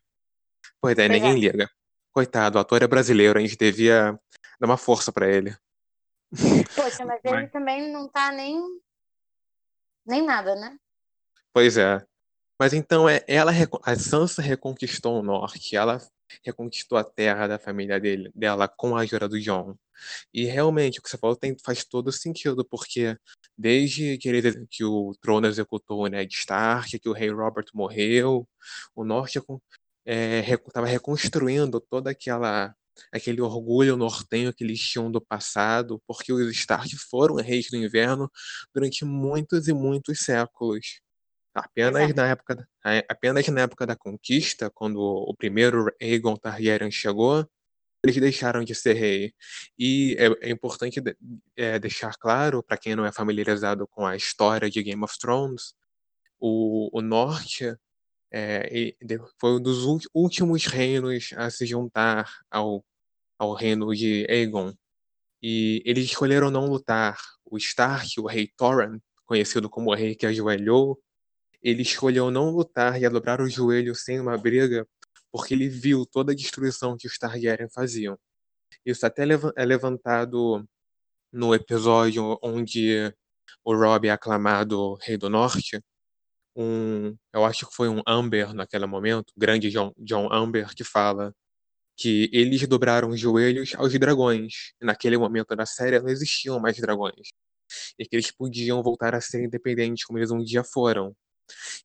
Pois 0.81 0.97
é, 0.97 1.07
pois 1.07 1.21
ninguém 1.21 1.37
é. 1.37 1.51
liga. 1.51 1.69
Coitado, 2.11 2.57
o 2.57 2.61
ator 2.61 2.81
é 2.81 2.87
brasileiro, 2.87 3.37
a 3.37 3.41
gente 3.41 3.55
devia 3.55 4.17
dar 4.59 4.67
uma 4.67 4.77
força 4.77 5.11
para 5.11 5.27
ele. 5.27 5.55
Poxa, 6.75 7.05
mas 7.05 7.19
ele 7.23 7.35
mas... 7.35 7.51
também 7.51 7.91
não 7.91 8.07
tá 8.07 8.31
nem. 8.31 8.61
nem 10.05 10.23
nada, 10.23 10.55
né? 10.55 10.77
Pois 11.53 11.77
é. 11.77 12.05
Mas 12.59 12.73
então 12.73 13.07
é, 13.07 13.23
ela 13.27 13.51
a 13.83 13.95
Sansa 13.95 14.41
reconquistou 14.41 15.19
o 15.19 15.23
norte, 15.23 15.75
ela 15.75 15.99
reconquistou 16.43 16.97
a 16.97 17.03
terra 17.03 17.47
da 17.47 17.57
família 17.57 17.99
dele, 17.99 18.29
dela 18.35 18.67
com 18.67 18.95
a 18.95 19.01
ajuda 19.01 19.27
do 19.27 19.39
John. 19.39 19.75
E 20.33 20.45
realmente, 20.45 20.99
o 20.99 21.01
que 21.01 21.09
você 21.09 21.17
falou 21.17 21.35
tem, 21.35 21.55
faz 21.63 21.83
todo 21.83 22.11
sentido, 22.11 22.63
porque 22.65 23.17
desde 23.57 24.17
que, 24.17 24.29
ele, 24.29 24.67
que 24.67 24.83
o 24.83 25.13
trono 25.21 25.47
executou 25.47 26.03
o 26.03 26.07
Ned 26.07 26.33
Stark, 26.33 26.99
que 26.99 27.09
o 27.09 27.13
rei 27.13 27.29
Robert 27.29 27.65
morreu, 27.73 28.47
o 28.95 29.03
norte 29.03 29.39
estava 29.39 30.87
é, 30.87 30.91
reconstruindo 30.91 31.79
toda 31.81 32.11
aquela 32.11 32.75
aquele 33.11 33.41
orgulho 33.41 33.97
nortenho 33.97 34.53
que 34.53 34.63
eles 34.63 34.79
tinham 34.79 35.11
do 35.11 35.21
passado, 35.21 36.01
porque 36.07 36.31
os 36.31 36.51
Stark 36.51 36.95
foram 36.97 37.35
reis 37.35 37.69
do 37.69 37.77
inverno 37.77 38.31
durante 38.73 39.05
muitos 39.05 39.67
e 39.67 39.73
muitos 39.73 40.19
séculos. 40.19 41.01
Apenas 41.53 42.13
na, 42.13 42.27
época, 42.27 42.67
apenas 43.09 43.47
na 43.47 43.61
época 43.61 43.85
da 43.85 43.95
conquista, 43.95 44.69
quando 44.69 44.99
o 44.99 45.35
primeiro 45.35 45.91
Aegon 46.01 46.35
Targaryen 46.35 46.91
chegou, 46.91 47.45
eles 48.03 48.15
deixaram 48.17 48.63
de 48.63 48.73
ser 48.73 48.93
rei. 48.93 49.33
E 49.77 50.15
é, 50.17 50.49
é 50.49 50.51
importante 50.51 51.01
é, 51.55 51.79
deixar 51.79 52.15
claro, 52.17 52.63
para 52.63 52.77
quem 52.77 52.95
não 52.95 53.05
é 53.05 53.11
familiarizado 53.11 53.87
com 53.87 54.05
a 54.05 54.15
história 54.15 54.69
de 54.69 54.81
Game 54.81 55.03
of 55.03 55.17
Thrones, 55.19 55.73
o, 56.39 56.89
o 56.97 57.01
Norte 57.01 57.75
é, 58.31 58.95
foi 59.39 59.53
um 59.53 59.61
dos 59.61 59.85
últimos 60.13 60.65
reinos 60.65 61.31
a 61.35 61.49
se 61.49 61.65
juntar 61.65 62.29
ao, 62.49 62.85
ao 63.37 63.53
reino 63.53 63.93
de 63.95 64.25
Aegon. 64.29 64.73
E 65.41 65.81
eles 65.85 66.05
escolheram 66.05 66.51
não 66.51 66.67
lutar. 66.67 67.17
O 67.45 67.57
Stark, 67.57 68.19
o 68.19 68.27
rei 68.27 68.51
Torrent, 68.55 69.01
conhecido 69.25 69.69
como 69.69 69.91
o 69.91 69.95
rei 69.95 70.15
que 70.15 70.25
ajoelhou, 70.25 70.99
ele 71.61 71.81
escolheu 71.81 72.31
não 72.31 72.51
lutar 72.51 73.01
e 73.01 73.09
dobrar 73.09 73.41
o 73.41 73.49
joelho 73.49 73.95
sem 73.95 74.19
uma 74.19 74.37
briga, 74.37 74.87
porque 75.31 75.53
ele 75.53 75.67
viu 75.69 76.05
toda 76.05 76.31
a 76.31 76.35
destruição 76.35 76.95
que 76.97 77.07
os 77.07 77.17
Targaryen 77.17 77.69
faziam. 77.69 78.17
Isso 78.85 79.05
até 79.05 79.23
é 79.55 79.65
levantado 79.65 80.65
no 81.31 81.53
episódio 81.53 82.39
onde 82.41 83.13
o 83.63 83.75
Robb 83.75 84.07
é 84.07 84.11
aclamado 84.11 84.95
Rei 85.01 85.17
do 85.17 85.29
Norte. 85.29 85.81
Um, 86.55 87.15
eu 87.33 87.45
acho 87.45 87.67
que 87.67 87.75
foi 87.75 87.89
um 87.89 88.01
Amber 88.07 88.53
naquele 88.53 88.85
momento, 88.85 89.33
grande 89.37 89.69
John, 89.69 89.93
John 89.97 90.31
Amber, 90.31 90.73
que 90.75 90.83
fala 90.83 91.33
que 91.97 92.29
eles 92.33 92.67
dobraram 92.67 93.09
os 93.09 93.19
joelhos 93.19 93.73
aos 93.75 93.93
dragões. 93.99 94.73
Naquele 94.81 95.17
momento 95.17 95.55
da 95.55 95.65
série 95.65 95.99
não 95.99 96.09
existiam 96.09 96.59
mais 96.59 96.77
dragões. 96.77 97.29
E 97.99 98.05
que 98.05 98.15
eles 98.15 98.31
podiam 98.31 98.81
voltar 98.83 99.15
a 99.15 99.21
ser 99.21 99.43
independentes 99.43 100.05
como 100.05 100.19
eles 100.19 100.31
um 100.31 100.43
dia 100.43 100.63
foram. 100.63 101.15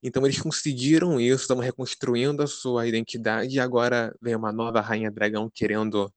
Então 0.02 0.24
eles 0.24 0.40
conseguiram 0.40 1.20
isso, 1.20 1.42
estão 1.42 1.58
reconstruindo 1.58 2.42
a 2.42 2.46
sua 2.46 2.86
identidade 2.86 3.56
e 3.56 3.60
agora 3.60 4.14
vem 4.20 4.34
uma 4.36 4.52
nova 4.52 4.80
rainha 4.80 5.10
dragão 5.10 5.50
querendo 5.54 6.12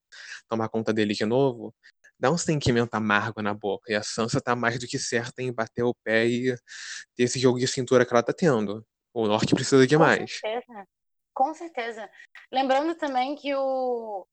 tomar 0.49 0.69
conta 0.69 0.93
dele 0.93 1.13
de 1.13 1.25
novo. 1.25 1.73
Dá 2.19 2.31
um 2.31 2.37
sentimento 2.37 2.93
amargo 2.95 3.41
na 3.41 3.53
boca. 3.53 3.91
E 3.91 3.95
a 3.95 4.03
Sansa 4.03 4.41
tá 4.41 4.55
mais 4.55 4.79
do 4.79 4.87
que 4.87 4.97
certa 4.97 5.41
em 5.41 5.53
bater 5.53 5.83
o 5.83 5.95
pé 6.03 6.25
e 6.25 6.55
ter 7.15 7.23
esse 7.23 7.39
jogo 7.39 7.59
de 7.59 7.67
cintura 7.67 8.05
que 8.05 8.13
ela 8.13 8.23
tá 8.23 8.33
tendo. 8.33 8.85
O 9.13 9.27
Norte 9.27 9.53
precisa 9.53 9.85
de 9.85 9.97
mais. 9.97 10.19
Com 10.19 10.27
certeza. 10.27 10.87
Com 11.33 11.53
certeza. 11.53 12.09
Lembrando 12.51 12.95
também 12.95 13.35
que 13.35 13.53
o, 13.53 14.27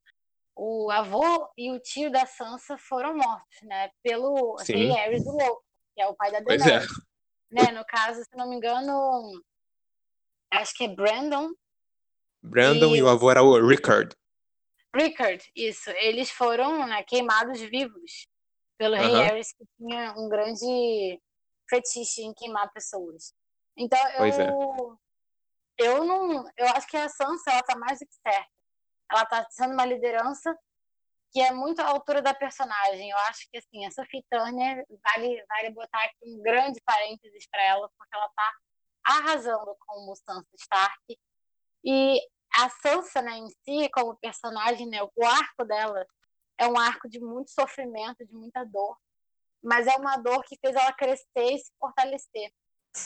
o 0.57 0.91
avô 0.91 1.49
e 1.59 1.71
o 1.71 1.79
tio 1.79 2.11
da 2.11 2.25
Sansa 2.25 2.79
foram 2.79 3.17
mortos, 3.17 3.63
né? 3.63 3.91
Pelo 4.03 4.57
Sim. 4.59 4.75
rei 4.75 4.93
Aerys 4.93 5.25
do 5.25 5.33
Louco, 5.33 5.63
que 5.95 6.01
é 6.01 6.07
o 6.07 6.15
pai 6.15 6.33
da 6.33 6.41
Daenerys. 6.41 6.87
Pois 6.87 6.99
é 6.99 7.05
né? 7.55 7.71
No 7.71 7.85
caso, 7.85 8.21
se 8.23 8.37
não 8.37 8.49
me 8.49 8.57
engano, 8.57 9.43
acho 10.51 10.75
que 10.75 10.85
é 10.85 10.89
Brandon. 10.89 11.51
Brandon 12.43 12.95
e, 12.95 12.99
e 12.99 13.03
o 13.03 13.09
avô 13.09 13.31
era 13.31 13.43
o 13.43 13.67
Rickard. 13.67 14.15
Rickard, 14.95 15.51
isso. 15.55 15.91
Eles 15.91 16.31
foram 16.31 16.87
né, 16.87 17.03
queimados 17.03 17.61
vivos 17.61 18.29
pelo 18.79 18.97
rei 18.97 19.13
Harris, 19.13 19.53
que 19.53 19.65
tinha 19.77 20.13
um 20.17 20.29
grande 20.29 21.21
fetiche 21.69 22.23
em 22.23 22.35
queimar 22.35 22.73
pessoas. 22.73 23.35
Então, 23.77 23.99
pois 24.17 24.39
eu, 24.39 24.99
é. 25.81 25.87
eu 25.87 26.05
não. 26.05 26.45
Eu 26.57 26.69
acho 26.69 26.87
que 26.87 26.97
a 26.97 27.09
Sansa 27.09 27.51
ela 27.51 27.63
tá 27.63 27.77
mais 27.77 27.99
do 27.99 28.07
que 28.07 28.15
certa. 28.15 28.51
Ela 29.11 29.27
tá 29.27 29.47
sendo 29.51 29.75
uma 29.75 29.85
liderança 29.85 30.57
que 31.33 31.41
é 31.41 31.53
muito 31.53 31.81
à 31.81 31.89
altura 31.89 32.23
da 32.23 32.33
personagem. 32.33 33.11
Eu 33.11 33.19
acho 33.19 33.49
que 33.51 33.59
assim, 33.59 33.85
a 33.85 33.91
Sophie 33.91 34.25
Turner 34.31 34.85
vale, 34.89 35.45
vale 35.49 35.71
botar 35.71 36.05
aqui 36.05 36.19
um 36.25 36.41
grande 36.41 36.81
parênteses 36.85 37.47
para 37.51 37.63
ela, 37.63 37.91
porque 37.99 38.15
ela 38.15 38.27
está 38.27 38.53
arrasando 39.05 39.77
como 39.81 40.15
Sansa 40.15 40.49
Stark. 40.57 41.19
E 41.85 42.21
a 42.57 42.69
Sansa, 42.71 43.23
né, 43.23 43.37
em 43.39 43.49
si, 43.49 43.89
como 43.93 44.17
personagem, 44.17 44.87
né, 44.89 44.99
o 45.03 45.25
arco 45.25 45.65
dela 45.65 46.07
é 46.59 46.67
um 46.67 46.79
arco 46.79 47.09
de 47.09 47.21
muito 47.21 47.51
sofrimento, 47.51 48.25
de 48.25 48.33
muita 48.33 48.65
dor, 48.65 48.97
mas 49.63 49.87
é 49.87 49.97
uma 49.97 50.17
dor 50.17 50.43
que 50.45 50.57
fez 50.61 50.75
ela 50.75 50.93
crescer 50.93 51.25
e 51.37 51.59
se 51.59 51.73
fortalecer. 51.79 52.53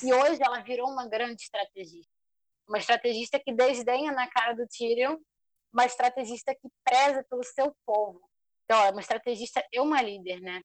E 0.03 0.13
hoje 0.13 0.39
ela 0.43 0.61
virou 0.61 0.91
uma 0.91 1.09
grande 1.09 1.43
estrategista. 1.43 2.13
Uma 2.69 2.79
estrategista 2.79 3.41
que 3.41 3.55
desdenha 3.55 4.13
na 4.13 4.29
cara 4.29 4.55
do 4.55 4.67
Tyrion 4.67 5.17
uma 5.73 5.87
estrategista 5.87 6.55
que 6.55 6.69
preza 6.85 7.25
pelo 7.29 7.45
seu 7.45 7.75
povo. 7.87 8.21
Então, 8.65 8.85
é 8.85 8.91
uma 8.91 9.01
estrategista 9.01 9.63
e 9.73 9.81
uma 9.81 10.03
líder, 10.03 10.41
né? 10.41 10.61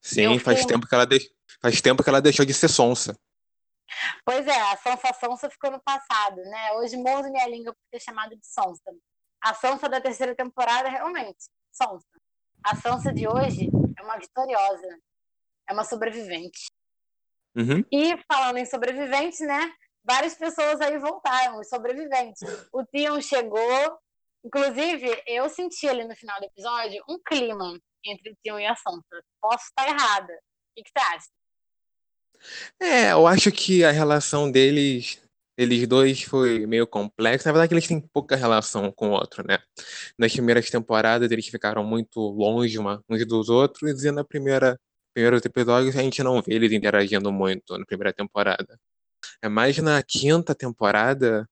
Sim, 0.00 0.38
faz, 0.38 0.64
tempo 0.64 0.86
que 0.86 0.94
ela 0.94 1.06
de... 1.06 1.18
faz 1.60 1.80
tempo 1.80 2.02
que 2.02 2.08
ela 2.08 2.22
deixou 2.22 2.44
de 2.44 2.54
ser 2.54 2.68
sonsa. 2.68 3.18
Pois 4.24 4.46
é, 4.46 4.60
a 4.60 4.76
Sonsa 4.76 5.12
Sonsa 5.14 5.50
ficou 5.50 5.70
no 5.70 5.80
passado, 5.80 6.36
né? 6.36 6.72
Hoje 6.72 6.96
morro 6.96 7.30
minha 7.30 7.46
língua 7.48 7.72
por 7.72 7.82
ter 7.90 8.00
chamado 8.00 8.36
de 8.36 8.46
Sonsa. 8.46 8.92
A 9.40 9.54
Sonsa 9.54 9.88
da 9.88 10.00
terceira 10.00 10.34
temporada, 10.34 10.88
realmente, 10.88 11.44
Sonsa. 11.72 12.06
A 12.64 12.76
Sonsa 12.76 13.12
de 13.12 13.26
hoje 13.26 13.68
é 13.98 14.02
uma 14.02 14.18
vitoriosa, 14.18 14.98
é 15.68 15.72
uma 15.72 15.84
sobrevivente. 15.84 16.66
Uhum. 17.56 17.84
E 17.92 18.16
falando 18.30 18.58
em 18.58 18.66
sobreviventes, 18.66 19.40
né? 19.40 19.72
Várias 20.04 20.34
pessoas 20.34 20.80
aí 20.80 20.98
voltaram, 20.98 21.60
os 21.60 21.68
sobreviventes. 21.68 22.40
O 22.72 22.84
Tion 22.84 23.20
chegou, 23.20 23.98
Inclusive, 24.44 25.22
eu 25.26 25.48
senti 25.48 25.88
ali 25.88 26.04
no 26.04 26.16
final 26.16 26.38
do 26.40 26.46
episódio 26.46 27.04
um 27.08 27.16
clima 27.24 27.78
entre 28.04 28.32
o 28.32 28.36
Tion 28.42 28.58
e 28.58 28.66
a 28.66 28.74
Sansa. 28.74 29.24
Posso 29.40 29.64
estar 29.66 29.86
errada. 29.86 30.32
O 30.32 30.74
que, 30.74 30.82
que 30.82 30.90
você 30.90 30.98
acha? 30.98 31.28
É, 32.80 33.12
eu 33.12 33.26
acho 33.26 33.50
que 33.52 33.84
a 33.84 33.90
relação 33.90 34.50
deles 34.50 35.20
eles 35.56 35.86
dois 35.86 36.22
foi 36.22 36.66
meio 36.66 36.86
complexo. 36.86 37.46
Na 37.46 37.52
verdade, 37.52 37.74
eles 37.74 37.86
têm 37.86 38.00
pouca 38.00 38.36
relação 38.36 38.90
com 38.90 39.10
o 39.10 39.12
outro, 39.12 39.46
né? 39.46 39.58
Nas 40.18 40.32
primeiras 40.32 40.68
temporadas, 40.70 41.30
eles 41.30 41.46
ficaram 41.46 41.84
muito 41.84 42.20
longe 42.20 42.78
uns 43.08 43.26
dos 43.26 43.48
outros, 43.48 44.04
e 44.04 44.10
na 44.10 44.24
primeira 44.24 44.78
primeiros 45.14 45.44
episódios 45.44 45.94
a 45.96 46.02
gente 46.02 46.22
não 46.22 46.40
vê 46.40 46.54
eles 46.54 46.72
interagindo 46.72 47.30
muito 47.30 47.76
na 47.78 47.84
primeira 47.84 48.12
temporada. 48.14 48.78
É 49.42 49.48
mais 49.48 49.78
na 49.78 50.02
quinta 50.02 50.54
temporada 50.54 51.48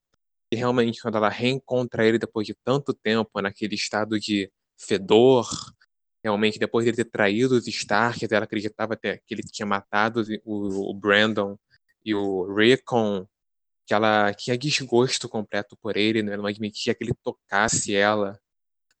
que 0.51 0.57
realmente 0.57 1.01
quando 1.01 1.17
ela 1.17 1.29
reencontra 1.29 2.05
ele 2.05 2.19
depois 2.19 2.47
de 2.47 2.55
tanto 2.63 2.93
tempo 2.93 3.41
naquele 3.41 3.75
estado 3.75 4.19
de 4.19 4.51
fedor, 4.79 5.47
realmente 6.23 6.59
depois 6.59 6.85
de 6.85 6.89
ele 6.91 6.97
ter 6.97 7.09
traído 7.09 7.55
os 7.55 7.67
Stark, 7.67 8.25
ela 8.29 8.45
acreditava 8.45 8.93
até 8.93 9.17
que 9.25 9.33
ele 9.33 9.43
tinha 9.43 9.65
matado 9.65 10.23
o, 10.45 10.91
o 10.91 10.93
Brandon 10.93 11.57
e 12.05 12.13
o 12.13 12.53
Rickon, 12.53 13.27
que 13.85 13.93
ela 13.93 14.33
tinha 14.33 14.57
desgosto 14.57 15.27
completo 15.27 15.77
por 15.81 15.97
ele, 15.97 16.21
né? 16.23 16.33
ela 16.33 16.43
não 16.43 16.49
admitia 16.49 16.93
que 16.95 17.03
ele 17.03 17.13
tocasse 17.23 17.95
ela. 17.95 18.39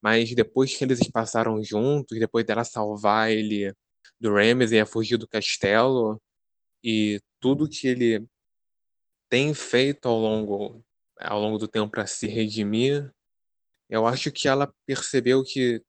Mas 0.01 0.33
depois 0.33 0.75
que 0.75 0.83
eles 0.83 0.99
passaram 1.11 1.63
juntos, 1.63 2.19
depois 2.19 2.45
dela 2.45 2.63
salvar 2.63 3.31
ele 3.31 3.73
do 4.19 4.33
Ramsey 4.33 4.79
a 4.79 4.85
fugir 4.85 5.17
do 5.17 5.27
castelo, 5.27 6.19
e 6.83 7.19
tudo 7.39 7.69
que 7.69 7.87
ele 7.87 8.25
tem 9.29 9.53
feito 9.53 10.07
ao 10.07 10.17
longo, 10.19 10.83
ao 11.19 11.39
longo 11.39 11.57
do 11.57 11.67
tempo 11.67 11.91
para 11.91 12.07
se 12.07 12.27
redimir, 12.27 13.11
eu 13.89 14.07
acho 14.07 14.31
que 14.31 14.47
ela 14.47 14.73
percebeu 14.85 15.43
que 15.43 15.81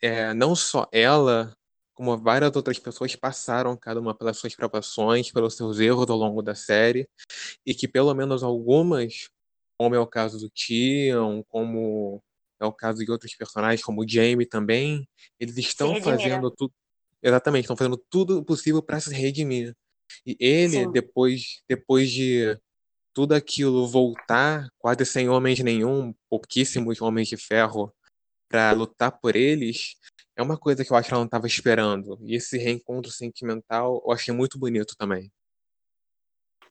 é, 0.00 0.32
não 0.34 0.54
só 0.54 0.88
ela, 0.92 1.54
como 1.94 2.16
várias 2.16 2.54
outras 2.56 2.78
pessoas 2.78 3.14
passaram 3.14 3.76
cada 3.76 4.00
uma 4.00 4.14
pelas 4.14 4.38
suas 4.38 4.54
provações, 4.54 5.30
pelos 5.30 5.56
seus 5.56 5.78
erros 5.78 6.08
ao 6.08 6.16
longo 6.16 6.42
da 6.42 6.54
série, 6.54 7.08
e 7.66 7.74
que 7.74 7.86
pelo 7.86 8.14
menos 8.14 8.42
algumas, 8.42 9.28
como 9.78 9.94
é 9.94 9.98
o 10.00 10.06
caso 10.06 10.38
do 10.38 10.50
Tion, 10.50 11.42
como 11.48 12.22
é 12.60 12.64
o 12.64 12.72
caso 12.72 13.04
de 13.04 13.10
outros 13.10 13.34
personagens, 13.34 13.82
como 13.82 14.02
o 14.02 14.08
Jamie 14.08 14.46
também, 14.46 15.08
eles 15.38 15.56
estão 15.56 16.00
fazendo 16.02 16.50
tudo. 16.50 16.72
Exatamente, 17.22 17.64
estão 17.64 17.76
fazendo 17.76 18.02
tudo 18.10 18.44
possível 18.44 18.82
para 18.82 19.00
se 19.00 19.12
redimir. 19.14 19.74
E 20.26 20.36
ele, 20.40 20.90
depois, 20.90 21.62
depois 21.68 22.10
de 22.10 22.58
tudo 23.12 23.34
aquilo 23.34 23.86
voltar, 23.86 24.68
quase 24.78 25.04
sem 25.04 25.28
homens 25.28 25.60
nenhum, 25.60 26.14
pouquíssimos 26.30 27.00
homens 27.02 27.28
de 27.28 27.36
ferro 27.36 27.92
para 28.50 28.72
lutar 28.72 29.12
por 29.20 29.36
eles, 29.36 29.94
é 30.36 30.42
uma 30.42 30.58
coisa 30.58 30.84
que 30.84 30.92
eu 30.92 30.96
acho 30.96 31.08
que 31.08 31.14
ela 31.14 31.20
não 31.20 31.26
estava 31.26 31.46
esperando. 31.46 32.18
E 32.22 32.34
esse 32.34 32.58
reencontro 32.58 33.10
sentimental 33.12 34.02
eu 34.04 34.12
achei 34.12 34.34
muito 34.34 34.58
bonito 34.58 34.96
também. 34.98 35.30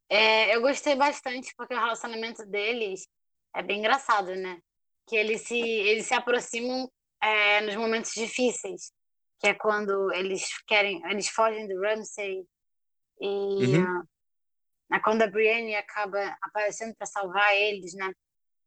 É, 0.10 0.56
eu 0.56 0.62
gostei 0.62 0.96
bastante 0.96 1.54
porque 1.56 1.74
o 1.74 1.80
relacionamento 1.80 2.46
deles 2.46 3.08
é 3.56 3.64
bem 3.64 3.80
engraçado, 3.80 4.36
né? 4.36 4.60
Que 5.08 5.16
eles 5.16 5.42
se, 5.44 5.60
eles 5.60 6.08
se 6.08 6.14
aproximam 6.14 6.92
é, 7.22 7.62
nos 7.62 7.76
momentos 7.76 8.12
difíceis, 8.12 8.92
que 9.40 9.48
é 9.48 9.54
quando 9.54 10.12
eles 10.14 10.44
querem, 10.68 11.02
eles 11.10 11.30
fogem 11.30 11.68
do 11.68 11.80
Ramsay 11.80 12.44
e 13.22 13.28
uhum. 13.28 14.02
uh, 14.02 15.02
quando 15.04 15.22
a 15.22 15.28
Brienne 15.28 15.76
acaba 15.76 16.36
aparecendo 16.42 16.96
para 16.96 17.06
salvar 17.06 17.56
eles, 17.56 17.94
né? 17.94 18.12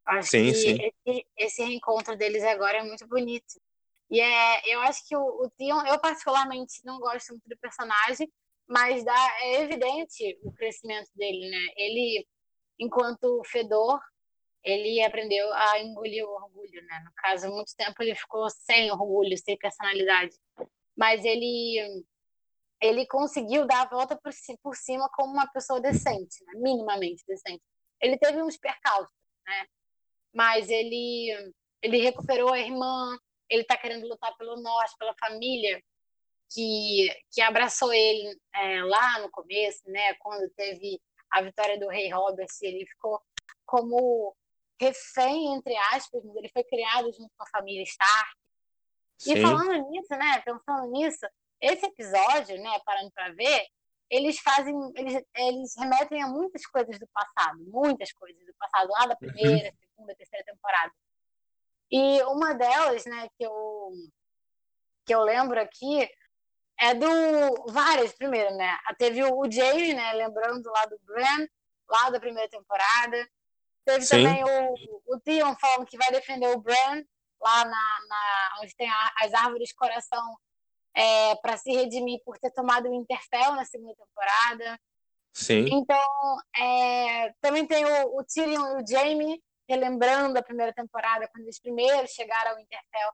Acho 0.07 0.31
sim, 0.31 0.47
que 0.47 0.55
sim. 0.55 0.93
Esse, 1.07 1.27
esse, 1.37 1.65
reencontro 1.65 2.17
deles 2.17 2.43
agora 2.45 2.79
é 2.79 2.83
muito 2.83 3.07
bonito. 3.07 3.61
E 4.11 4.21
é, 4.21 4.75
eu 4.75 4.81
acho 4.81 5.07
que 5.07 5.17
o, 5.17 5.23
o 5.23 5.51
Theon, 5.51 5.87
eu 5.87 5.99
particularmente 5.99 6.85
não 6.85 6.99
gosto 6.99 7.31
muito 7.31 7.49
do 7.49 7.57
personagem, 7.59 8.31
mas 8.69 9.05
dá, 9.05 9.39
é 9.41 9.63
evidente 9.63 10.39
o 10.43 10.53
crescimento 10.53 11.09
dele, 11.15 11.51
né? 11.51 11.73
Ele, 11.77 12.27
enquanto 12.79 13.43
fedor, 13.47 14.01
ele 14.65 15.03
aprendeu 15.03 15.53
a 15.53 15.81
engolir 15.81 16.25
o 16.25 16.31
orgulho, 16.31 16.83
né? 16.87 17.03
No 17.05 17.13
caso, 17.17 17.49
muito 17.51 17.75
tempo 17.77 18.03
ele 18.03 18.15
ficou 18.15 18.49
sem 18.51 18.91
orgulho, 18.91 19.37
sem 19.39 19.57
personalidade. 19.57 20.35
Mas 20.97 21.25
ele 21.25 22.05
ele 22.81 23.07
conseguiu 23.07 23.65
dar 23.65 23.83
a 23.83 23.89
volta 23.89 24.17
por, 24.17 24.33
por 24.61 24.77
cima 24.77 25.09
como 25.15 25.33
uma 25.33 25.47
pessoa 25.53 25.81
decente, 25.81 26.45
né? 26.45 26.55
minimamente 26.57 27.23
decente. 27.27 27.63
Ele 28.01 28.19
teve 28.19 28.43
uns 28.43 28.57
percalços, 28.59 29.15
né? 29.47 29.67
Mas 30.33 30.69
ele 30.71 31.53
ele 31.83 31.99
recuperou 31.99 32.53
a 32.53 32.59
irmã, 32.59 33.19
ele 33.49 33.63
está 33.63 33.77
querendo 33.77 34.07
lutar 34.07 34.35
pelo 34.37 34.57
norte, 34.61 34.97
pela 34.99 35.15
família 35.15 35.83
que 36.51 37.09
que 37.33 37.41
abraçou 37.43 37.93
ele 37.93 38.39
é, 38.55 38.83
lá 38.85 39.21
no 39.21 39.31
começo, 39.31 39.83
né? 39.87 40.15
Quando 40.15 40.49
teve 40.51 41.01
a 41.31 41.43
vitória 41.43 41.79
do 41.79 41.89
rei 41.89 42.11
Robert, 42.11 42.49
ele 42.63 42.87
ficou 42.87 43.21
como 43.67 44.35
refém 44.81 45.55
entre 45.55 45.77
aspas, 45.93 46.23
ele 46.37 46.51
foi 46.53 46.65
criado 46.65 47.13
junto 47.13 47.31
com 47.37 47.45
a 47.45 47.51
família 47.51 47.83
Stark. 47.83 48.31
Sim. 49.19 49.35
E 49.35 49.43
falando 49.43 49.91
nisso, 49.91 50.11
né? 50.11 50.41
Pensando 50.41 50.91
nisso, 50.91 51.27
esse 51.61 51.87
episódio, 51.87 52.61
né? 52.61 52.81
Parando 52.85 53.11
para 53.13 53.33
ver, 53.35 53.65
eles 54.11 54.39
fazem, 54.41 54.75
eles, 54.97 55.23
eles 55.37 55.75
remetem 55.77 56.23
a 56.23 56.27
muitas 56.27 56.67
coisas 56.67 56.99
do 56.99 57.07
passado, 57.09 57.59
muitas 57.69 58.13
coisas 58.13 58.45
do 58.45 58.55
passado, 58.59 58.91
lá 58.91 59.07
da 59.07 59.15
uhum. 59.15 59.33
primeira, 59.33 59.69
uhum 59.69 59.92
segunda, 60.03 60.15
terceira 60.15 60.45
temporada. 60.45 60.93
E 61.91 62.23
uma 62.25 62.55
delas, 62.55 63.05
né, 63.05 63.29
que 63.37 63.45
eu, 63.45 63.91
que 65.07 65.15
eu 65.15 65.23
lembro 65.23 65.61
aqui, 65.61 66.09
é 66.81 66.95
do. 66.95 67.71
Várias, 67.71 68.13
primeiro, 68.13 68.55
né? 68.57 68.77
Teve 68.99 69.23
o, 69.23 69.51
Jamie, 69.51 69.95
né? 69.95 70.13
Lembrando 70.15 70.67
lá 70.71 70.87
do 70.87 70.99
Bran, 71.05 71.47
lá 71.89 72.11
da 72.11 72.19
primeira 72.19 72.49
temporada. 72.49 73.29
Teve 73.85 74.05
Sim. 74.05 74.25
também 74.25 74.45
o, 74.45 74.75
o 75.15 75.21
Theon 75.21 75.55
falando 75.57 75.87
que 75.87 75.99
vai 75.99 76.11
defender 76.11 76.49
o 76.49 76.61
Bran, 76.61 77.05
lá 77.41 77.65
na, 77.65 77.99
na 78.09 78.55
onde 78.63 78.75
tem 78.75 78.89
a, 78.89 79.13
as 79.21 79.35
árvores 79.35 79.69
de 79.69 79.75
coração, 79.75 80.37
é, 80.95 81.35
para 81.37 81.57
se 81.57 81.71
redimir 81.71 82.21
por 82.25 82.39
ter 82.39 82.51
tomado 82.53 82.89
o 82.89 82.95
Interfell 82.95 83.53
na 83.53 83.65
segunda 83.65 83.95
temporada. 83.95 84.81
Sim. 85.35 85.67
Então, 85.71 86.37
é, 86.57 87.33
também 87.41 87.67
tem 87.67 87.85
o, 87.85 88.19
o 88.19 88.25
Tyrion 88.25 88.79
e 88.79 88.83
o 88.83 88.87
Jamie 88.87 89.43
relembrando 89.73 90.39
a 90.39 90.43
primeira 90.43 90.73
temporada, 90.73 91.29
quando 91.29 91.45
eles 91.45 91.59
primeiro 91.59 92.07
chegaram 92.07 92.53
ao 92.53 92.61
Interfell, 92.61 93.11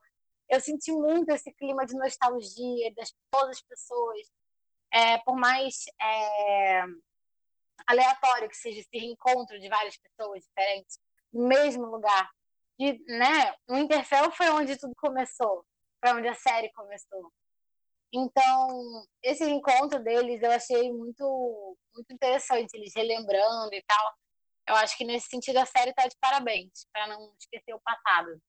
eu 0.49 0.59
senti 0.59 0.91
muito 0.91 1.29
esse 1.31 1.53
clima 1.53 1.85
de 1.85 1.95
nostalgia 1.95 2.93
das 2.95 3.13
todas 3.31 3.57
as 3.57 3.61
pessoas, 3.61 4.27
é, 4.91 5.17
por 5.19 5.37
mais 5.37 5.85
é, 6.01 6.83
aleatório 7.87 8.49
que 8.49 8.57
seja 8.57 8.79
esse 8.79 8.97
reencontro 8.97 9.57
de 9.59 9.69
várias 9.69 9.97
pessoas 9.97 10.43
diferentes 10.43 10.99
no 11.31 11.47
mesmo 11.47 11.85
lugar. 11.85 12.29
Né, 12.79 13.53
o 13.69 13.75
Interfell 13.75 14.31
foi 14.31 14.49
onde 14.49 14.77
tudo 14.77 14.93
começou, 14.95 15.65
foi 16.03 16.13
onde 16.13 16.27
a 16.27 16.33
série 16.33 16.71
começou. 16.73 17.31
Então, 18.11 19.05
esse 19.21 19.43
encontro 19.43 20.01
deles 20.01 20.41
eu 20.41 20.51
achei 20.51 20.91
muito, 20.91 21.77
muito 21.93 22.11
interessante, 22.13 22.73
eles 22.73 22.93
relembrando 22.95 23.73
e 23.73 23.83
tal 23.83 24.13
eu 24.69 24.75
acho 24.75 24.95
que 24.97 25.03
nesse 25.03 25.27
sentido 25.27 25.57
a 25.57 25.65
série 25.65 25.89
está 25.89 26.07
de 26.07 26.15
parabéns, 26.21 26.85
para 26.93 27.07
não 27.07 27.33
esquecer 27.39 27.73
o 27.73 27.81
passado. 27.81 28.39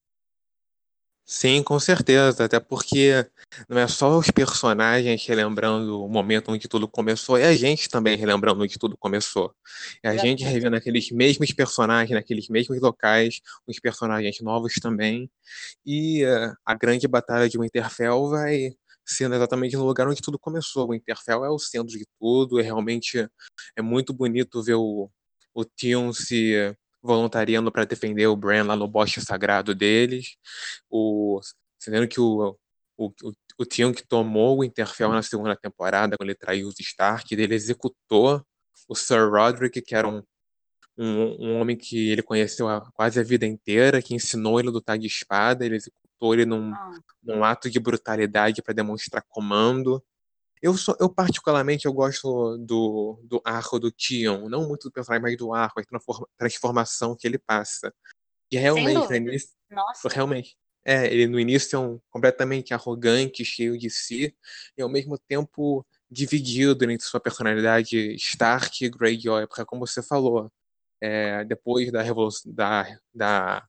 Sim, 1.25 1.63
com 1.63 1.79
certeza, 1.79 2.43
até 2.43 2.59
porque 2.59 3.25
não 3.69 3.77
é 3.77 3.87
só 3.87 4.17
os 4.17 4.29
personagens 4.29 5.25
relembrando 5.25 6.03
o 6.03 6.09
momento 6.09 6.51
onde 6.51 6.67
tudo 6.67 6.87
começou, 6.87 7.37
é 7.37 7.45
a 7.45 7.55
gente 7.55 7.87
também 7.89 8.17
relembrando 8.17 8.61
onde 8.61 8.77
tudo 8.77 8.97
começou. 8.97 9.55
É 10.03 10.09
a 10.09 10.17
gente 10.17 10.43
revendo 10.43 10.75
aqueles 10.75 11.09
mesmos 11.09 11.53
personagens, 11.53 12.11
naqueles 12.11 12.49
mesmos 12.49 12.81
locais, 12.81 13.39
os 13.65 13.79
personagens 13.79 14.41
novos 14.41 14.73
também. 14.73 15.31
E 15.85 16.25
uh, 16.25 16.53
a 16.65 16.75
grande 16.75 17.07
batalha 17.07 17.47
de 17.47 17.57
Winterfell 17.57 18.29
vai 18.29 18.75
sendo 19.05 19.35
exatamente 19.35 19.75
no 19.77 19.85
lugar 19.85 20.07
onde 20.07 20.21
tudo 20.21 20.37
começou. 20.37 20.87
O 20.87 20.91
Winterfell 20.91 21.45
é 21.45 21.49
o 21.49 21.59
centro 21.59 21.97
de 21.97 22.05
tudo, 22.19 22.59
é 22.59 22.63
realmente 22.63 23.27
é 23.75 23.81
muito 23.81 24.13
bonito 24.13 24.61
ver 24.61 24.75
o, 24.75 25.09
o 25.53 25.65
Tion 25.65 26.13
se 26.13 26.75
voluntariando 27.01 27.71
para 27.71 27.85
defender 27.85 28.27
o 28.27 28.35
Bran 28.35 28.63
lá 28.63 28.75
no 28.75 28.87
bosque 28.87 29.21
sagrado 29.21 29.73
deles, 29.73 30.35
o, 30.89 31.39
sendo 31.79 32.07
que 32.07 32.19
o, 32.21 32.55
o, 32.97 33.07
o, 33.07 33.31
o 33.57 33.65
Tion 33.65 33.93
que 33.93 34.05
tomou 34.05 34.59
o 34.59 34.63
Interfell 34.63 35.09
na 35.09 35.23
segunda 35.23 35.55
temporada, 35.55 36.15
quando 36.17 36.29
ele 36.29 36.37
traiu 36.37 36.67
os 36.67 36.79
Stark, 36.79 37.33
ele 37.33 37.55
executou 37.55 38.45
o 38.87 38.95
Sir 38.95 39.29
Roderick, 39.29 39.81
que 39.81 39.95
era 39.95 40.07
um, 40.07 40.21
um, 40.97 41.47
um, 41.47 41.59
homem 41.59 41.75
que 41.75 42.09
ele 42.09 42.21
conheceu 42.21 42.67
a, 42.67 42.81
quase 42.91 43.19
a 43.19 43.23
vida 43.23 43.45
inteira, 43.45 44.01
que 44.01 44.13
ensinou 44.13 44.59
ele 44.59 44.69
a 44.69 44.71
lutar 44.71 44.97
de 44.97 45.07
espada, 45.07 45.65
ele 45.65 45.75
executou 45.75 46.33
ele 46.33 46.45
num, 46.45 46.73
ah. 46.73 46.91
num 47.23 47.43
ato 47.43 47.69
de 47.69 47.79
brutalidade 47.79 48.61
para 48.61 48.73
demonstrar 48.73 49.23
comando. 49.27 50.03
Eu, 50.61 50.77
sou, 50.77 50.95
eu 50.99 51.09
particularmente, 51.09 51.85
eu 51.85 51.93
gosto 51.93 52.57
do, 52.59 53.19
do 53.23 53.41
arco 53.43 53.79
do 53.79 53.91
Tion, 53.91 54.47
não 54.47 54.67
muito 54.67 54.89
do 54.89 54.91
personagem, 54.91 55.23
mas 55.23 55.37
do 55.37 55.53
arco, 55.53 55.79
a 55.79 55.83
transformação 56.37 57.15
que 57.15 57.27
ele 57.27 57.39
passa. 57.39 57.93
E 58.51 58.57
realmente, 58.57 59.07
no 59.07 59.15
início, 59.15 59.49
Nossa. 59.69 60.09
realmente, 60.09 60.55
é, 60.85 61.11
ele 61.11 61.27
no 61.27 61.39
início 61.39 61.75
é 61.75 61.79
um 61.79 61.99
completamente 62.09 62.73
arrogante, 62.73 63.45
cheio 63.45 63.77
de 63.77 63.89
si, 63.89 64.35
e 64.77 64.81
ao 64.81 64.89
mesmo 64.89 65.17
tempo 65.17 65.85
dividido 66.09 66.83
entre 66.91 67.07
sua 67.07 67.19
personalidade 67.19 68.13
Stark 68.15 68.83
e 68.83 68.89
Greyjoy, 68.89 69.47
porque 69.47 69.65
como 69.65 69.87
você 69.87 70.03
falou, 70.03 70.51
é, 70.99 71.43
depois 71.45 71.91
da, 71.91 72.03
da, 72.45 72.97
da 73.13 73.67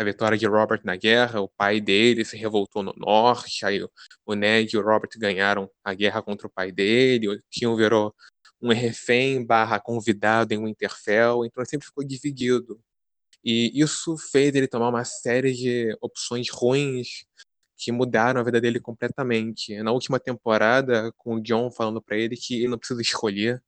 a 0.00 0.04
vitória 0.04 0.38
de 0.38 0.46
Robert 0.46 0.80
na 0.82 0.96
guerra, 0.96 1.42
o 1.42 1.48
pai 1.48 1.78
dele 1.78 2.24
se 2.24 2.34
revoltou 2.34 2.82
no 2.82 2.94
norte, 2.96 3.66
aí 3.66 3.86
o 4.24 4.34
Ned 4.34 4.74
e 4.74 4.78
o 4.78 4.82
Robert 4.82 5.10
ganharam 5.18 5.70
a 5.84 5.92
guerra 5.92 6.22
contra 6.22 6.46
o 6.46 6.50
pai 6.50 6.72
dele, 6.72 7.28
o 7.28 7.38
Tyrion 7.50 7.76
virou 7.76 8.14
um 8.62 8.72
refém 8.72 9.44
barra 9.44 9.78
convidado 9.78 10.54
em 10.54 10.64
Winterfell, 10.64 11.44
então 11.44 11.60
ele 11.62 11.68
sempre 11.68 11.86
ficou 11.86 12.02
dividido. 12.02 12.80
E 13.44 13.78
isso 13.78 14.16
fez 14.16 14.54
ele 14.54 14.66
tomar 14.66 14.88
uma 14.88 15.04
série 15.04 15.52
de 15.52 15.94
opções 16.00 16.48
ruins 16.50 17.26
que 17.76 17.92
mudaram 17.92 18.40
a 18.40 18.44
vida 18.44 18.58
dele 18.58 18.80
completamente. 18.80 19.82
Na 19.82 19.92
última 19.92 20.18
temporada, 20.18 21.12
com 21.18 21.34
o 21.34 21.42
John 21.42 21.70
falando 21.70 22.00
para 22.00 22.16
ele 22.16 22.38
que 22.38 22.54
ele 22.54 22.68
não 22.68 22.78
precisa 22.78 23.02
escolher, 23.02 23.62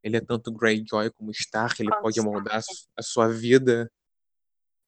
ele 0.00 0.16
é 0.16 0.20
tanto 0.20 0.52
Greyjoy 0.52 1.10
como 1.10 1.32
Stark, 1.32 1.82
ele 1.82 1.90
pode 2.00 2.20
moldar 2.20 2.62
a 2.96 3.02
sua 3.02 3.26
vida. 3.26 3.90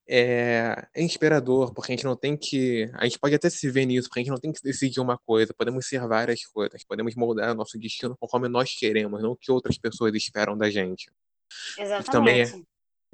É, 0.07 0.87
é, 0.95 1.03
inspirador, 1.03 1.73
porque 1.73 1.93
a 1.93 1.97
gente 1.97 2.05
não 2.05 2.15
tem 2.15 2.37
que. 2.37 2.91
A 2.95 3.05
gente 3.05 3.19
pode 3.19 3.35
até 3.35 3.49
se 3.49 3.71
ver 3.71 3.87
nisso, 3.87 4.09
porque 4.09 4.21
a 4.21 4.23
gente 4.23 4.31
não 4.31 4.39
tem 4.39 4.53
que 4.53 4.63
decidir 4.63 5.01
uma 5.01 5.17
coisa, 5.17 5.55
podemos 5.55 5.87
ser 5.87 6.07
várias 6.07 6.45
coisas, 6.45 6.85
podemos 6.85 7.15
moldar 7.15 7.53
o 7.53 7.55
nosso 7.55 7.79
destino 7.79 8.15
conforme 8.21 8.49
nós 8.49 8.75
queremos, 8.75 9.23
não 9.23 9.33
o 9.33 9.37
que 9.37 9.51
outras 9.51 9.79
pessoas 9.79 10.15
esperam 10.15 10.59
da 10.59 10.69
gente. 10.69 11.11
Exatamente. 11.79 12.09
E 12.09 12.13
também 12.13 12.43
é, 12.43 12.65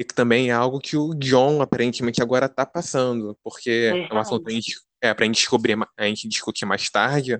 e 0.00 0.04
também 0.04 0.48
é 0.48 0.52
algo 0.52 0.80
que 0.80 0.96
o 0.96 1.14
John 1.14 1.60
aparentemente 1.60 2.22
agora 2.22 2.46
está 2.46 2.64
passando, 2.64 3.38
porque 3.44 4.08
é 4.10 4.14
um 4.14 4.18
assunto 4.18 4.48
a 4.48 4.50
gente, 4.50 4.80
é, 4.98 5.12
pra 5.12 5.26
gente 5.26 5.36
descobrir, 5.36 5.76
a 5.94 6.06
gente 6.06 6.26
discutir 6.26 6.64
mais 6.64 6.88
tarde, 6.88 7.38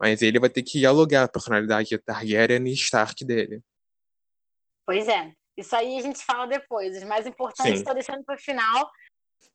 mas 0.00 0.22
ele 0.22 0.40
vai 0.40 0.48
ter 0.48 0.62
que 0.62 0.78
dialogar 0.78 1.24
a 1.24 1.28
personalidade 1.28 1.98
Targaryen 1.98 2.66
e 2.66 2.72
Stark 2.72 3.22
dele. 3.22 3.60
Pois 4.86 5.06
é. 5.08 5.30
Isso 5.56 5.74
aí 5.76 5.98
a 5.98 6.02
gente 6.02 6.24
fala 6.24 6.46
depois. 6.46 6.96
Os 6.96 7.04
mais 7.04 7.26
importantes 7.26 7.80
estou 7.80 7.94
deixando 7.94 8.24
para 8.24 8.34
o 8.34 8.38
final. 8.38 8.90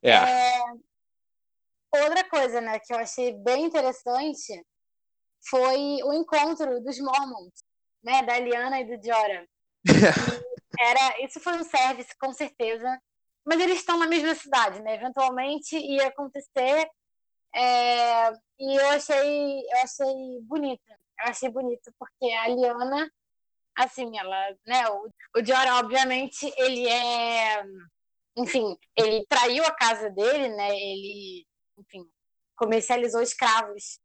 É. 0.02 0.10
é. 0.10 0.62
Outra 2.02 2.28
coisa, 2.28 2.60
né, 2.60 2.78
que 2.78 2.92
eu 2.92 2.98
achei 2.98 3.32
bem 3.32 3.64
interessante 3.64 4.64
foi 5.48 6.02
o 6.02 6.12
encontro 6.12 6.80
dos 6.82 6.98
Mormons, 6.98 7.52
né, 8.02 8.22
da 8.22 8.38
Liana 8.38 8.80
e 8.80 8.84
do 8.84 9.04
Jora. 9.04 9.48
era, 10.78 11.24
isso 11.24 11.40
foi 11.40 11.54
um 11.54 11.64
service, 11.64 12.10
com 12.18 12.32
certeza. 12.32 13.00
Mas 13.44 13.60
eles 13.60 13.78
estão 13.78 13.98
na 13.98 14.06
mesma 14.06 14.34
cidade, 14.34 14.82
né? 14.82 14.94
Eventualmente 14.94 15.76
ia 15.76 16.08
acontecer. 16.08 16.88
É, 17.54 18.32
e 18.58 18.76
eu 18.76 18.88
achei, 18.90 19.60
eu 19.60 19.78
achei 19.82 20.40
bonito. 20.42 20.90
Eu 20.90 21.28
achei 21.28 21.48
bonito 21.48 21.92
porque 21.98 22.32
a 22.32 22.48
Liana 22.48 23.10
assim, 23.76 24.18
ela, 24.18 24.56
né, 24.66 24.88
o, 24.88 25.08
o 25.36 25.42
Dior, 25.42 25.66
obviamente, 25.78 26.52
ele 26.56 26.88
é, 26.88 27.62
enfim, 28.36 28.76
ele 28.96 29.26
traiu 29.28 29.64
a 29.64 29.74
casa 29.74 30.10
dele, 30.10 30.48
né, 30.48 30.70
ele, 30.70 31.46
enfim, 31.78 32.04
comercializou 32.56 33.22
escravos. 33.22 34.00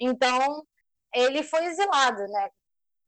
Então, 0.00 0.66
ele 1.14 1.42
foi 1.42 1.64
exilado, 1.66 2.22
né, 2.28 2.50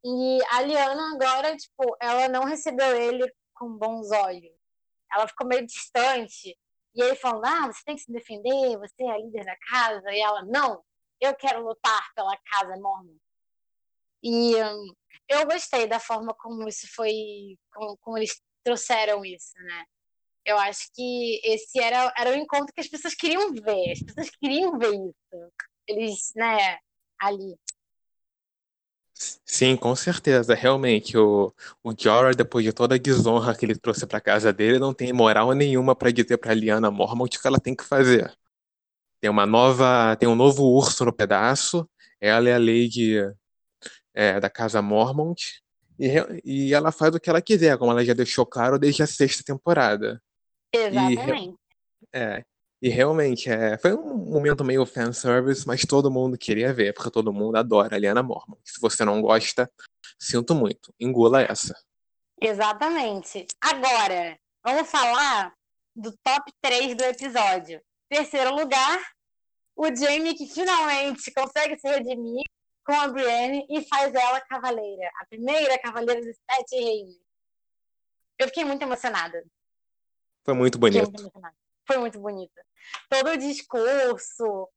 e 0.05 0.39
a 0.51 0.63
Liana 0.63 1.15
agora, 1.15 1.57
tipo, 1.57 1.97
ela 2.01 2.29
não 2.29 2.45
recebeu 2.45 2.97
ele 2.97 3.31
com 3.55 3.77
bons 3.77 4.11
olhos. 4.11 4.51
Ela 5.13 5.29
ficou 5.29 5.47
meio 5.47 5.67
distante. 5.67 6.57
E 6.95 7.03
ele 7.03 7.15
falou, 7.17 7.43
ah, 7.45 7.67
você 7.67 7.83
tem 7.85 7.97
que 7.97 8.03
se 8.03 8.13
defender, 8.13 8.79
você 8.79 9.03
é 9.05 9.11
a 9.11 9.19
líder 9.19 9.45
da 9.45 9.57
casa. 9.69 10.11
E 10.11 10.21
ela, 10.21 10.43
não, 10.45 10.83
eu 11.21 11.35
quero 11.35 11.63
lutar 11.63 12.13
pela 12.15 12.37
casa 12.51 12.77
mormon. 12.81 13.17
E 14.23 14.57
um, 14.63 14.95
eu 15.29 15.47
gostei 15.47 15.87
da 15.87 16.01
forma 16.01 16.35
como 16.35 16.69
isso 16.69 16.87
foi, 16.95 17.57
como, 17.73 17.97
como, 17.99 18.19
eles 18.19 18.41
trouxeram 18.65 19.25
isso, 19.25 19.53
né? 19.59 19.85
Eu 20.45 20.59
acho 20.59 20.91
que 20.95 21.41
esse 21.45 21.81
era, 21.81 22.13
era 22.19 22.31
o 22.31 22.35
encontro 22.35 22.73
que 22.75 22.81
as 22.81 22.89
pessoas 22.89 23.15
queriam 23.15 23.53
ver, 23.53 23.93
as 23.93 24.03
pessoas 24.03 24.31
queriam 24.31 24.79
ver 24.79 24.93
isso. 24.95 25.53
Eles, 25.87 26.33
né, 26.35 26.79
ali. 27.21 27.57
Sim, 29.45 29.77
com 29.77 29.95
certeza. 29.95 30.55
Realmente, 30.55 31.17
o, 31.19 31.53
o 31.85 31.93
Jorah, 31.97 32.33
depois 32.33 32.65
de 32.65 32.73
toda 32.73 32.95
a 32.95 32.99
desonra 32.99 33.55
que 33.55 33.67
ele 33.67 33.77
trouxe 33.77 34.07
para 34.07 34.21
casa 34.21 34.53
dele, 34.53 34.79
não 34.79 34.95
tem 34.95 35.13
moral 35.13 35.53
nenhuma 35.53 35.95
para 35.95 36.11
dizer 36.11 36.39
para 36.39 36.55
Liana 36.55 36.91
Mormont 36.91 37.37
o 37.37 37.41
que 37.41 37.47
ela 37.47 37.61
tem 37.61 37.75
que 37.75 37.85
fazer. 37.85 38.33
Tem 39.21 39.31
uma 39.31 39.45
nova, 39.45 40.17
tem 40.17 40.29
um 40.29 40.35
novo 40.35 40.65
urso 40.65 41.05
no 41.05 41.13
pedaço. 41.13 41.89
Ela 42.21 42.49
é 42.49 42.55
a 42.55 42.59
Lady 42.59 43.19
é, 44.15 44.41
da 44.41 44.51
Casa 44.51 44.81
Mormont, 44.83 45.63
e, 45.99 46.09
e 46.45 46.75
ela 46.75 46.91
faz 46.91 47.15
o 47.15 47.21
que 47.21 47.29
ela 47.29 47.43
quiser, 47.43 47.77
como 47.77 47.91
ela 47.93 48.05
já 48.05 48.15
deixou 48.15 48.47
claro 48.47 48.79
desde 48.79 49.03
a 49.03 49.07
sexta 49.07 49.43
temporada. 49.45 50.23
Exatamente. 50.73 51.55
E, 52.13 52.19
é, 52.19 52.45
e 52.81 52.89
realmente, 52.89 53.51
é, 53.51 53.77
foi 53.77 53.93
um 53.93 54.17
momento 54.17 54.65
meio 54.65 54.87
fanservice, 54.87 55.67
mas 55.67 55.83
todo 55.83 56.11
mundo 56.11 56.39
queria 56.39 56.73
ver, 56.73 56.95
porque 56.95 57.11
todo 57.11 57.33
mundo 57.33 57.57
adora 57.57 57.95
a 57.95 57.99
Liana 57.99 58.23
Mormont. 58.23 58.61
Se 58.65 58.81
você 58.81 59.05
não 59.05 59.21
gosta, 59.21 59.71
sinto 60.19 60.55
muito, 60.55 60.95
engula 60.99 61.43
essa. 61.43 61.75
Exatamente. 62.41 63.47
Agora, 63.61 64.39
vamos 64.65 64.91
falar 64.91 65.53
do 65.95 66.11
top 66.25 66.51
3 66.63 66.97
do 66.97 67.05
episódio. 67.05 67.83
Terceiro 68.09 68.55
lugar, 68.55 68.99
o 69.77 69.95
Jamie 69.95 70.35
que 70.35 70.47
finalmente 70.47 71.31
consegue 71.33 71.79
se 71.79 71.87
redimir 71.87 72.45
com 72.85 72.93
a 72.93 73.09
Brienne 73.09 73.67
e 73.69 73.85
faz 73.87 74.15
ela 74.15 74.41
cavaleira, 74.41 75.11
a 75.21 75.27
primeira 75.27 75.79
cavaleira 75.79 76.21
dos 76.21 76.37
sete 76.51 76.77
reinos. 76.77 77.17
Eu 78.39 78.49
fiquei 78.49 78.65
muito 78.65 78.83
emocionada. 78.83 79.45
Foi 80.45 80.55
muito 80.55 80.79
bonito. 80.79 81.11
Muito 81.11 81.33
Foi 81.87 81.99
muito 81.99 82.21
bonito. 82.21 82.61
Todo 83.09 83.31
o 83.31 83.37
discurso. 83.37 84.69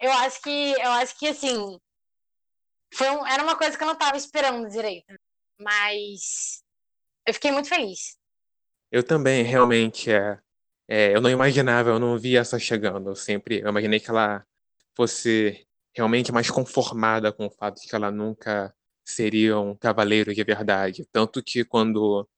Eu 0.00 0.12
acho 0.12 0.42
que, 0.42 0.72
eu 0.72 0.90
acho 0.92 1.18
que 1.18 1.28
assim, 1.28 1.80
foi 2.92 3.10
um, 3.10 3.26
era 3.26 3.42
uma 3.42 3.56
coisa 3.56 3.76
que 3.76 3.82
eu 3.82 3.86
não 3.86 3.94
estava 3.94 4.16
esperando 4.16 4.68
direito, 4.68 5.14
mas 5.58 6.62
eu 7.26 7.34
fiquei 7.34 7.50
muito 7.50 7.68
feliz. 7.68 8.16
Eu 8.90 9.02
também, 9.02 9.42
realmente, 9.42 10.10
é, 10.10 10.38
é, 10.86 11.14
eu 11.14 11.20
não 11.20 11.28
imaginava, 11.28 11.90
eu 11.90 11.98
não 11.98 12.18
via 12.18 12.40
essa 12.40 12.58
chegando. 12.58 13.10
Eu 13.10 13.16
sempre, 13.16 13.60
eu 13.60 13.68
imaginei 13.68 14.00
que 14.00 14.08
ela 14.08 14.46
fosse 14.94 15.67
realmente 15.98 16.30
mais 16.30 16.48
conformada 16.48 17.32
com 17.32 17.46
o 17.46 17.50
fato 17.50 17.80
de 17.80 17.88
que 17.88 17.94
ela 17.94 18.08
nunca 18.08 18.72
seria 19.04 19.58
um 19.58 19.74
cavaleiro 19.74 20.32
de 20.32 20.44
verdade. 20.44 21.04
Tanto 21.10 21.42
que 21.42 21.64
quando, 21.64 22.28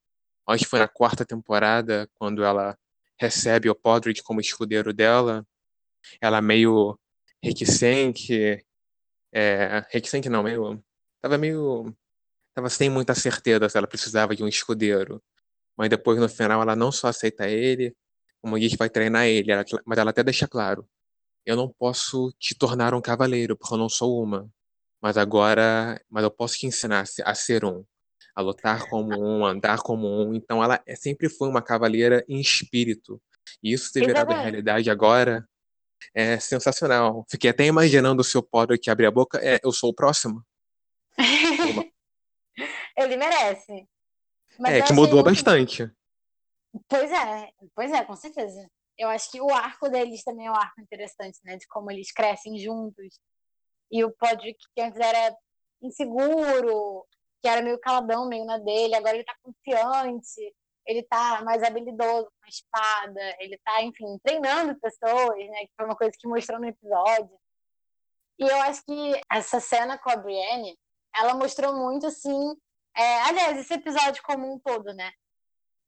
acho 0.47 0.65
que 0.65 0.71
foi 0.71 0.79
na 0.79 0.89
quarta 0.89 1.27
temporada, 1.27 2.09
quando 2.19 2.43
ela 2.43 2.75
recebe 3.19 3.69
o 3.69 3.75
Podrick 3.75 4.23
como 4.23 4.41
escudeiro 4.41 4.95
dela, 4.95 5.47
ela 6.23 6.41
meio 6.41 6.99
reticente, 7.43 8.65
é, 9.31 9.85
reticente 9.91 10.31
não, 10.31 10.43
meio, 10.43 10.83
tava 11.21 11.37
meio, 11.37 11.95
tava 12.55 12.71
sem 12.71 12.89
muita 12.89 13.15
certeza 13.15 13.69
se 13.69 13.77
ela 13.77 13.87
precisava 13.87 14.35
de 14.35 14.43
um 14.43 14.49
escudeiro. 14.49 15.23
Mas 15.77 15.91
depois 15.91 16.19
no 16.19 16.31
final 16.31 16.63
ela 16.63 16.75
não 16.75 16.91
só 16.91 17.09
aceita 17.09 17.47
ele, 17.47 17.95
como 18.41 18.59
diz 18.59 18.75
vai 18.75 18.89
treinar 18.89 19.27
ele, 19.27 19.53
mas 19.85 19.99
ela 19.99 20.11
até 20.13 20.23
deixa 20.23 20.49
claro, 20.49 20.89
eu 21.45 21.57
não 21.57 21.69
posso 21.69 22.33
te 22.39 22.55
tornar 22.55 22.95
um 22.95 23.01
cavaleiro, 23.01 23.57
porque 23.57 23.75
eu 23.75 23.79
não 23.79 23.89
sou 23.89 24.23
uma. 24.23 24.49
Mas 25.01 25.17
agora, 25.17 26.01
mas 26.11 26.23
eu 26.23 26.31
posso 26.31 26.59
te 26.59 26.67
ensinar 26.67 27.05
a 27.25 27.35
ser 27.35 27.65
um, 27.65 27.85
a 28.35 28.41
lutar 28.43 28.87
como 28.89 29.19
um, 29.19 29.47
a 29.47 29.51
andar 29.51 29.79
como 29.79 30.07
um. 30.07 30.35
Então 30.35 30.63
ela 30.63 30.81
é, 30.87 30.95
sempre 30.95 31.29
foi 31.29 31.49
uma 31.49 31.63
cavaleira 31.63 32.25
em 32.29 32.41
espírito. 32.41 33.21
E 33.63 33.73
isso 33.73 33.93
ter 33.93 34.07
virado 34.07 34.33
realidade 34.33 34.91
agora 34.91 35.49
é 36.15 36.39
sensacional. 36.39 37.25
Fiquei 37.31 37.51
até 37.51 37.65
imaginando 37.65 38.21
o 38.21 38.25
seu 38.25 38.43
Potter 38.43 38.79
que 38.79 38.91
abrir 38.91 39.07
a 39.07 39.11
boca. 39.11 39.39
É, 39.39 39.59
eu 39.65 39.73
sou 39.73 39.91
o 39.91 39.95
próximo. 39.95 40.45
Ele 42.97 43.17
merece. 43.17 43.89
Mas 44.59 44.75
é, 44.75 44.83
que 44.83 44.93
mudou 44.93 45.23
bastante. 45.23 45.91
Pois 46.87 47.11
é, 47.11 47.51
pois 47.75 47.91
é, 47.91 48.05
com 48.05 48.15
certeza 48.15 48.71
eu 49.01 49.09
acho 49.09 49.31
que 49.31 49.41
o 49.41 49.51
arco 49.51 49.89
deles 49.89 50.23
também 50.23 50.47
é 50.47 50.51
um 50.51 50.55
arco 50.55 50.79
interessante, 50.79 51.39
né? 51.43 51.57
De 51.57 51.67
como 51.69 51.91
eles 51.91 52.13
crescem 52.13 52.59
juntos. 52.59 53.19
E 53.91 54.05
o 54.05 54.13
Podrick, 54.13 54.59
que 54.75 54.83
antes 54.83 55.01
era 55.01 55.35
inseguro, 55.83 57.07
que 57.41 57.49
era 57.49 57.63
meio 57.63 57.81
caladão, 57.81 58.29
meio 58.29 58.45
na 58.45 58.59
dele, 58.59 58.95
agora 58.95 59.15
ele 59.15 59.25
tá 59.25 59.35
confiante, 59.43 60.55
ele 60.87 61.03
tá 61.05 61.43
mais 61.43 61.63
habilidoso 61.63 62.27
com 62.27 62.45
a 62.45 62.49
espada, 62.49 63.37
ele 63.39 63.59
tá, 63.65 63.83
enfim, 63.83 64.19
treinando 64.23 64.79
pessoas, 64.79 65.39
né? 65.49 65.61
Que 65.61 65.73
foi 65.75 65.87
uma 65.87 65.97
coisa 65.97 66.13
que 66.19 66.29
mostrou 66.29 66.61
no 66.61 66.67
episódio. 66.69 67.41
E 68.39 68.45
eu 68.45 68.57
acho 68.63 68.85
que 68.85 69.21
essa 69.33 69.61
cena 69.61 69.99
com 69.99 70.11
a 70.11 70.17
Brienne, 70.17 70.79
ela 71.17 71.35
mostrou 71.35 71.75
muito, 71.75 72.07
assim... 72.07 72.55
É, 72.95 73.23
aliás, 73.23 73.59
esse 73.59 73.73
episódio 73.73 74.23
como 74.23 74.53
um 74.53 74.59
todo, 74.59 74.93
né? 74.93 75.11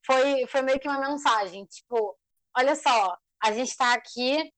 Foi, 0.06 0.46
foi 0.46 0.62
meio 0.62 0.80
que 0.80 0.88
uma 0.88 1.10
mensagem, 1.10 1.66
tipo 1.66 2.16
olha 2.56 2.76
só, 2.76 3.16
a 3.42 3.52
gente 3.52 3.68
está 3.68 3.94
aqui 3.94 4.52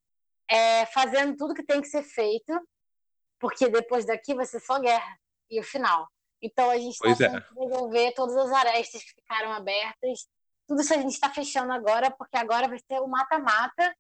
é, 0.49 0.87
fazendo 0.87 1.37
tudo 1.37 1.55
que 1.55 1.65
tem 1.65 1.81
que 1.81 1.89
ser 1.89 2.03
feito, 2.03 2.53
porque 3.39 3.69
depois 3.69 4.05
daqui 4.05 4.35
vai 4.35 4.47
ser 4.47 4.61
só 4.61 4.79
guerra 4.81 5.19
e 5.51 5.61
o 5.61 5.63
final. 5.63 6.09
Então 6.43 6.71
a 6.71 6.77
gente 6.77 6.95
está 6.95 7.27
é. 7.27 7.45
resolver 7.59 8.13
todas 8.13 8.37
as 8.37 8.53
arestas 8.53 9.03
que 9.03 9.15
ficaram 9.15 9.53
abertas 9.53 10.29
tudo 10.67 10.81
isso 10.81 10.95
a 10.95 10.99
gente 10.99 11.13
está 11.13 11.31
fechando 11.31 11.73
agora, 11.73 12.11
porque 12.11 12.37
agora 12.37 12.69
vai 12.69 12.79
ser 12.79 13.01
o 13.01 13.07
mata-mata. 13.07 13.95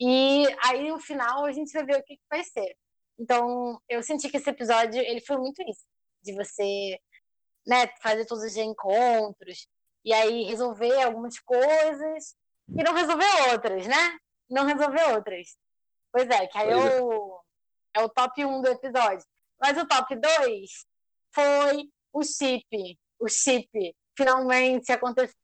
E 0.00 0.44
aí, 0.64 0.90
no 0.90 1.00
final, 1.00 1.44
a 1.44 1.52
gente 1.52 1.72
vai 1.72 1.84
ver 1.84 1.98
o 1.98 2.02
que, 2.02 2.16
que 2.16 2.22
vai 2.30 2.42
ser. 2.44 2.76
Então, 3.18 3.80
eu 3.88 4.02
senti 4.02 4.28
que 4.28 4.36
esse 4.36 4.50
episódio, 4.50 5.00
ele 5.00 5.20
foi 5.20 5.36
muito 5.36 5.62
isso. 5.62 5.84
De 6.22 6.32
você 6.34 6.98
né, 7.66 7.86
fazer 8.00 8.24
todos 8.26 8.44
os 8.44 8.56
encontros, 8.56 9.68
e 10.04 10.12
aí 10.12 10.44
resolver 10.44 11.02
algumas 11.02 11.38
coisas, 11.40 12.36
e 12.76 12.82
não 12.82 12.94
resolver 12.94 13.52
outras, 13.52 13.86
né? 13.86 14.18
Não 14.48 14.64
resolver 14.64 15.14
outras. 15.14 15.56
Pois 16.12 16.28
é, 16.28 16.46
que 16.46 16.58
aí 16.58 16.70
é. 16.70 16.76
o, 16.76 17.40
é 17.94 18.02
o 18.02 18.08
top 18.08 18.44
1 18.44 18.62
do 18.62 18.68
episódio. 18.68 19.24
Mas 19.60 19.76
o 19.76 19.86
top 19.86 20.14
2 20.14 20.86
foi 21.32 21.88
o 22.12 22.22
chip. 22.22 22.98
O 23.18 23.28
chip 23.28 23.94
finalmente 24.16 24.90
aconteceu 24.92 25.34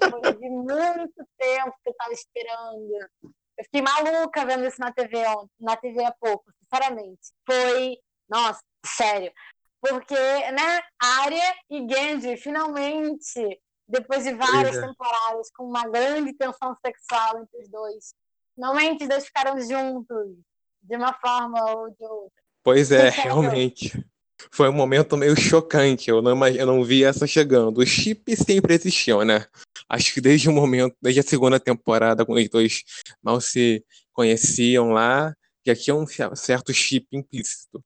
depois 0.00 0.38
de 0.38 0.48
muito 0.50 1.26
tempo 1.36 1.76
que 1.82 1.88
eu 1.88 1.92
estava 1.92 2.12
esperando. 2.12 3.08
Eu 3.56 3.64
fiquei 3.64 3.82
maluca 3.82 4.44
vendo 4.44 4.66
isso 4.66 4.80
na 4.80 4.92
TV, 4.92 5.22
na 5.58 5.76
TV 5.76 6.04
há 6.04 6.12
pouco, 6.12 6.44
sinceramente. 6.62 7.32
Foi, 7.44 7.98
nossa, 8.28 8.60
sério. 8.84 9.32
Porque, 9.80 10.14
né, 10.14 10.82
Arya 11.00 11.54
e 11.70 11.86
Genji, 11.88 12.36
finalmente, 12.36 13.60
depois 13.88 14.24
de 14.24 14.34
várias 14.34 14.76
é. 14.76 14.86
temporadas, 14.86 15.50
com 15.56 15.64
uma 15.64 15.88
grande 15.88 16.32
tensão 16.34 16.76
sexual 16.84 17.40
entre 17.40 17.62
os 17.62 17.68
dois, 17.70 18.14
finalmente 18.54 19.04
eles 19.04 19.24
ficaram 19.24 19.58
juntos, 19.60 20.36
de 20.82 20.96
uma 20.96 21.12
forma 21.14 21.58
ou 21.72 21.90
de 21.90 22.04
outra. 22.04 22.42
Pois 22.62 22.92
é, 22.92 23.08
realmente. 23.08 24.04
Foi 24.52 24.68
um 24.68 24.72
momento 24.72 25.16
meio 25.16 25.36
chocante, 25.36 26.10
eu 26.10 26.22
não, 26.22 26.46
eu 26.46 26.66
não 26.66 26.84
vi 26.84 27.02
essa 27.02 27.26
chegando. 27.26 27.78
Os 27.78 27.88
chips 27.88 28.38
sempre 28.38 28.74
existiam, 28.74 29.24
né? 29.24 29.46
Acho 29.88 30.14
que 30.14 30.20
desde 30.20 30.48
o 30.48 30.52
momento, 30.52 30.94
desde 31.02 31.20
a 31.20 31.24
segunda 31.24 31.58
temporada, 31.58 32.24
quando 32.24 32.38
os 32.38 32.48
dois 32.48 32.84
mal 33.20 33.40
se 33.40 33.84
conheciam 34.12 34.90
lá, 34.90 35.34
já 35.66 35.74
tinha 35.74 35.96
um 35.96 36.06
certo 36.06 36.72
chip 36.72 37.06
implícito. 37.12 37.82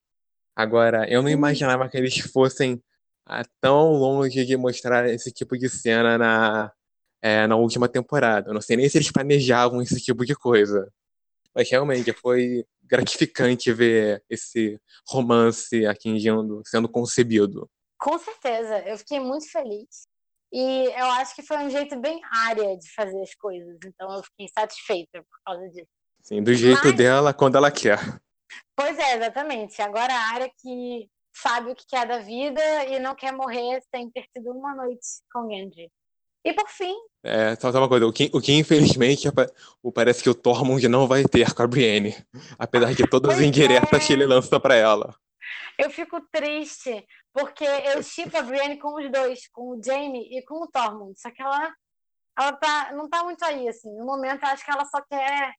Agora, 0.55 1.11
eu 1.11 1.23
não 1.23 1.31
imaginava 1.31 1.88
que 1.88 1.97
eles 1.97 2.19
fossem 2.19 2.83
ah, 3.26 3.44
tão 3.61 3.92
longe 3.92 4.44
de 4.44 4.56
mostrar 4.56 5.08
esse 5.08 5.30
tipo 5.30 5.56
de 5.56 5.68
cena 5.68 6.18
na, 6.18 6.72
é, 7.20 7.46
na 7.46 7.56
última 7.56 7.88
temporada. 7.88 8.50
Eu 8.50 8.54
não 8.54 8.61
sei 8.61 8.76
nem 8.76 8.88
se 8.88 8.98
eles 8.98 9.12
planejavam 9.12 9.80
esse 9.80 10.00
tipo 10.00 10.24
de 10.26 10.35
coisa. 10.35 10.92
Mas 11.54 11.70
realmente 11.70 12.12
foi 12.12 12.64
gratificante 12.82 13.72
ver 13.72 14.22
esse 14.28 14.80
romance 15.08 15.87
atingindo, 15.87 16.62
sendo 16.66 16.88
concebido. 16.88 17.70
Com 17.98 18.18
certeza, 18.18 18.80
eu 18.80 18.98
fiquei 18.98 19.20
muito 19.20 19.50
feliz. 19.50 20.06
E 20.52 20.87
eu 20.87 21.06
acho 21.12 21.35
que 21.35 21.42
foi 21.42 21.56
um 21.58 21.70
jeito 21.70 21.98
bem 21.98 22.20
área 22.30 22.76
de 22.76 22.92
fazer 22.94 23.22
as 23.22 23.35
coisas. 23.35 23.78
Então 23.87 24.12
eu 24.14 24.22
fiquei 24.22 24.48
satisfeita 24.48 25.22
por 25.22 25.38
causa 25.46 25.66
disso. 25.70 25.88
Sim, 26.22 26.42
do 26.42 26.52
jeito 26.52 26.85
Mas... 26.85 26.96
dela, 26.96 27.32
quando 27.32 27.56
ela 27.56 27.70
quer. 27.70 27.98
Pois 28.76 28.98
é, 28.98 29.16
exatamente. 29.16 29.80
Agora 29.80 30.12
a 30.12 30.35
área 30.35 30.50
que 30.61 31.08
sabe 31.33 31.71
o 31.71 31.75
que 31.75 31.87
quer 31.87 32.07
da 32.07 32.18
vida 32.18 32.62
e 32.87 32.99
não 32.99 33.14
quer 33.14 33.33
morrer 33.33 33.83
sem 33.95 34.11
ter 34.11 34.27
tido 34.35 34.51
uma 34.51 34.75
noite 34.75 35.07
com 35.33 35.49
Genji. 35.49 35.90
E 36.45 36.53
por 36.53 36.68
fim. 36.68 36.95
É, 37.25 37.55
só 37.55 37.71
uma 37.71 37.88
coisa, 37.88 38.05
o 38.05 38.12
que, 38.12 38.31
o 38.35 38.40
que 38.40 38.53
infelizmente 38.53 39.29
parece 39.95 40.23
que 40.23 40.29
o 40.29 40.35
Tormund 40.35 40.87
não 40.88 41.07
vai 41.07 41.25
ter 41.25 41.55
com 41.55 41.62
a 41.62 41.66
Brienne. 41.66 42.14
Apesar 42.59 42.95
de 42.95 43.07
todas 43.07 43.37
as 43.37 43.40
indiretas 43.40 44.03
é. 44.03 44.07
que 44.07 44.12
ele 44.12 44.27
lança 44.27 44.59
para 44.59 44.75
ela. 44.75 45.14
Eu 45.79 45.88
fico 45.90 46.21
triste, 46.33 47.07
porque 47.33 47.64
eu 47.64 48.03
chipo 48.03 48.37
a 48.37 48.42
Brienne 48.42 48.79
com 48.79 48.95
os 48.95 49.11
dois, 49.11 49.49
com 49.53 49.71
o 49.71 49.83
Jaime 49.83 50.37
e 50.37 50.45
com 50.45 50.64
o 50.64 50.68
Tormund. 50.68 51.18
Só 51.18 51.31
que 51.31 51.40
ela, 51.40 51.73
ela 52.37 52.53
tá, 52.55 52.92
não 52.92 53.09
tá 53.09 53.23
muito 53.23 53.45
aí, 53.45 53.68
assim. 53.68 53.90
No 53.97 54.05
momento, 54.05 54.42
eu 54.42 54.49
acho 54.49 54.64
que 54.64 54.71
ela 54.71 54.85
só 54.85 55.01
quer 55.03 55.55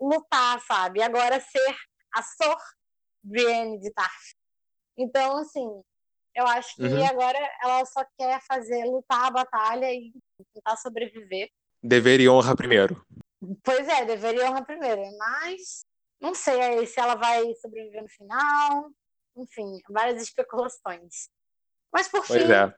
lutar, 0.00 0.60
sabe? 0.62 1.00
Agora 1.00 1.38
ser 1.40 1.76
a 2.12 2.22
Sor 2.22 2.58
Brienne 3.22 3.78
de 3.78 3.92
Tarth. 3.92 4.43
Então, 4.96 5.38
assim, 5.38 5.82
eu 6.34 6.46
acho 6.46 6.74
que 6.76 6.82
uhum. 6.82 7.06
agora 7.06 7.38
ela 7.62 7.84
só 7.84 8.04
quer 8.18 8.40
fazer, 8.42 8.84
lutar 8.84 9.26
a 9.26 9.30
batalha 9.30 9.92
e 9.92 10.12
tentar 10.52 10.76
sobreviver. 10.76 11.48
Dever 11.82 12.20
e 12.20 12.28
honra 12.28 12.56
primeiro. 12.56 13.04
Pois 13.62 13.86
é, 13.88 14.04
dever 14.04 14.34
e 14.34 14.42
honra 14.42 14.64
primeiro. 14.64 15.02
Mas 15.16 15.84
não 16.20 16.34
sei 16.34 16.60
aí 16.60 16.86
se 16.86 16.98
ela 16.98 17.14
vai 17.14 17.54
sobreviver 17.56 18.02
no 18.02 18.08
final. 18.08 18.90
Enfim, 19.36 19.80
várias 19.88 20.22
especulações. 20.22 21.28
Mas 21.92 22.08
por 22.08 22.26
pois 22.26 22.42
fim, 22.42 22.50
é. 22.50 22.74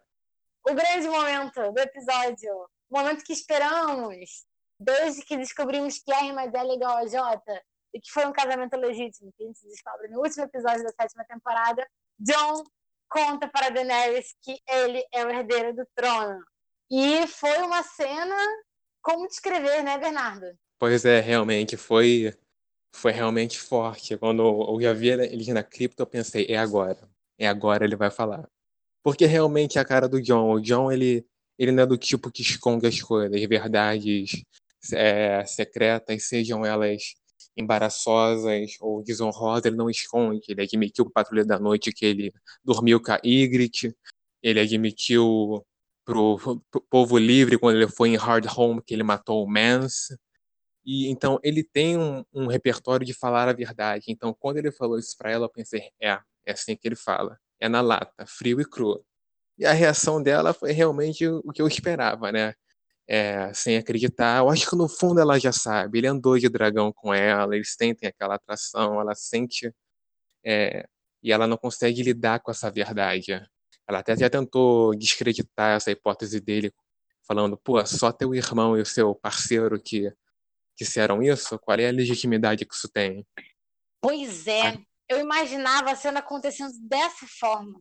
o 0.69 0.75
grande 0.75 1.09
momento 1.09 1.73
do 1.73 1.81
episódio, 1.81 2.53
o 2.91 2.99
momento 2.99 3.25
que 3.25 3.33
esperamos, 3.33 4.45
desde 4.79 5.23
que 5.25 5.37
descobrimos 5.37 5.99
que 5.99 6.13
R 6.13 6.33
mais 6.33 6.53
L 6.53 6.71
é 6.71 6.75
igual 6.75 6.97
a 6.99 7.07
J, 7.07 7.63
e 7.95 8.01
que 8.01 8.11
foi 8.11 8.27
um 8.27 8.33
casamento 8.33 8.77
legítimo, 8.77 9.33
que 9.37 9.43
a 9.43 9.47
gente 9.47 9.67
descobre 9.67 10.09
no 10.09 10.21
último 10.21 10.45
episódio 10.45 10.83
da 10.83 10.91
sétima 10.91 11.25
temporada, 11.25 11.87
John 12.19 12.65
conta 13.09 13.49
para 13.49 13.71
Daenerys 13.71 14.35
que 14.43 14.59
ele 14.69 15.05
é 15.13 15.25
o 15.25 15.31
herdeiro 15.31 15.75
do 15.75 15.87
trono. 15.95 16.41
E 16.91 17.27
foi 17.27 17.59
uma 17.59 17.83
cena 17.83 18.37
como 19.03 19.29
descrever, 19.29 19.83
né, 19.83 19.99
Bernardo? 19.99 20.47
Pois 20.79 21.05
é, 21.05 21.21
realmente 21.21 21.77
foi 21.77 22.35
foi 22.95 23.13
realmente 23.13 23.59
forte. 23.59 24.17
Quando 24.17 24.43
eu 24.43 24.81
já 24.81 24.93
vi 24.93 25.11
ele 25.11 25.53
na 25.53 25.63
cripta, 25.63 26.03
eu 26.03 26.07
pensei, 26.07 26.47
é 26.49 26.57
agora. 26.57 27.09
É 27.39 27.47
agora 27.47 27.85
ele 27.85 27.95
vai 27.95 28.11
falar. 28.11 28.49
Porque 29.03 29.27
realmente 29.27 29.79
é 29.79 29.81
a 29.81 29.85
cara 29.85 30.09
do 30.09 30.21
John. 30.21 30.51
O 30.51 30.61
John, 30.61 30.91
ele, 30.91 31.27
ele 31.59 31.73
não 31.73 31.83
é 31.83 31.87
do 31.87 31.99
tipo 31.99 32.31
que 32.31 32.43
esconde 32.43 32.87
as 32.87 33.01
coisas, 33.01 33.41
verdades 33.47 34.43
é, 34.93 35.45
secretas, 35.45 36.27
sejam 36.27 36.65
elas 36.65 37.15
embaraçosas 37.57 38.77
ou 38.81 39.03
desonrosas, 39.03 39.67
ele 39.67 39.77
não 39.77 39.91
esconde. 39.91 40.43
Ele 40.49 40.63
admitiu 40.63 41.05
o 41.05 41.11
Patrulha 41.11 41.45
da 41.45 41.59
Noite 41.59 41.93
que 41.93 42.07
ele 42.07 42.33
dormiu 42.65 43.01
com 43.01 43.13
a 43.13 43.21
Ygritte, 43.25 43.95
ele 44.43 44.61
admitiu 44.61 45.65
para 46.05 46.19
o 46.19 46.39
povo 46.89 47.19
livre 47.19 47.59
quando 47.59 47.77
ele 47.77 47.89
foi 47.89 48.11
em 48.11 48.17
Hard 48.17 48.47
Home 48.57 48.83
que 48.83 48.95
ele 48.95 49.03
matou 49.03 49.45
o 49.45 49.51
Mance. 49.51 50.17
E 50.85 51.09
então 51.09 51.41
ele 51.43 51.65
tem 51.65 51.99
um, 51.99 52.25
um, 52.33 52.47
repertório 52.47 53.05
de 53.05 53.13
falar 53.13 53.49
a 53.49 53.53
verdade. 53.53 54.05
Então 54.09 54.33
quando 54.39 54.59
ele 54.59 54.71
falou 54.71 54.99
isso 54.99 55.17
para 55.19 55.33
ela, 55.33 55.47
eu 55.47 55.51
pensei, 55.51 55.91
é, 56.01 56.19
é 56.47 56.53
assim 56.53 56.77
que 56.77 56.87
ele 56.87 56.97
fala, 56.97 57.39
é 57.61 57.69
na 57.69 57.81
lata, 57.81 58.25
frio 58.27 58.61
e 58.61 58.65
cru. 58.65 59.05
E 59.59 59.67
a 59.67 59.73
reação 59.73 60.23
dela 60.23 60.53
foi 60.53 60.73
realmente 60.73 61.27
o 61.27 61.51
que 61.53 61.63
eu 61.63 61.67
esperava, 61.67 62.31
né? 62.31 62.55
É, 63.09 63.53
sem 63.55 63.77
acreditar. 63.77 64.39
Eu 64.39 64.51
acho 64.51 64.69
que 64.69 64.77
no 64.77 64.89
fundo 64.89 65.21
ela 65.21 65.39
já 65.39 65.53
sabe. 65.53 65.99
Ele 65.99 66.09
andou 66.09 66.39
de 66.39 66.49
dragão 66.49 66.93
com 66.93 67.15
ela, 67.15 67.55
eles 67.55 67.75
sentem 67.75 68.09
aquela 68.09 68.35
atração, 68.35 69.01
ela 69.01 69.15
sente. 69.15 69.73
É, 70.45 70.87
e 71.23 71.33
ela 71.33 71.47
não 71.47 71.57
consegue 71.57 72.03
lidar 72.03 72.41
com 72.41 72.51
essa 72.51 72.71
verdade. 72.71 73.33
Ela 73.89 74.01
até 74.01 74.17
já 74.17 74.29
tentou 74.29 74.95
descreditar 74.95 75.77
essa 75.77 75.91
hipótese 75.91 76.41
dele, 76.41 76.73
falando: 77.27 77.57
pô, 77.57 77.85
só 77.87 78.13
teu 78.13 78.35
irmão 78.35 78.77
e 78.77 78.81
o 78.81 78.87
seu 78.87 79.15
parceiro 79.15 79.81
que 79.81 80.13
disseram 80.79 81.23
isso? 81.23 81.59
Qual 81.59 81.79
é 81.79 81.89
a 81.89 81.93
legitimidade 81.93 82.65
que 82.67 82.75
isso 82.75 82.89
tem? 82.89 83.27
Pois 84.01 84.47
é, 84.47 84.79
eu 85.09 85.19
imaginava 85.21 85.91
a 85.91 85.97
cena 85.97 86.21
acontecendo 86.21 86.73
dessa 86.81 87.27
forma. 87.27 87.81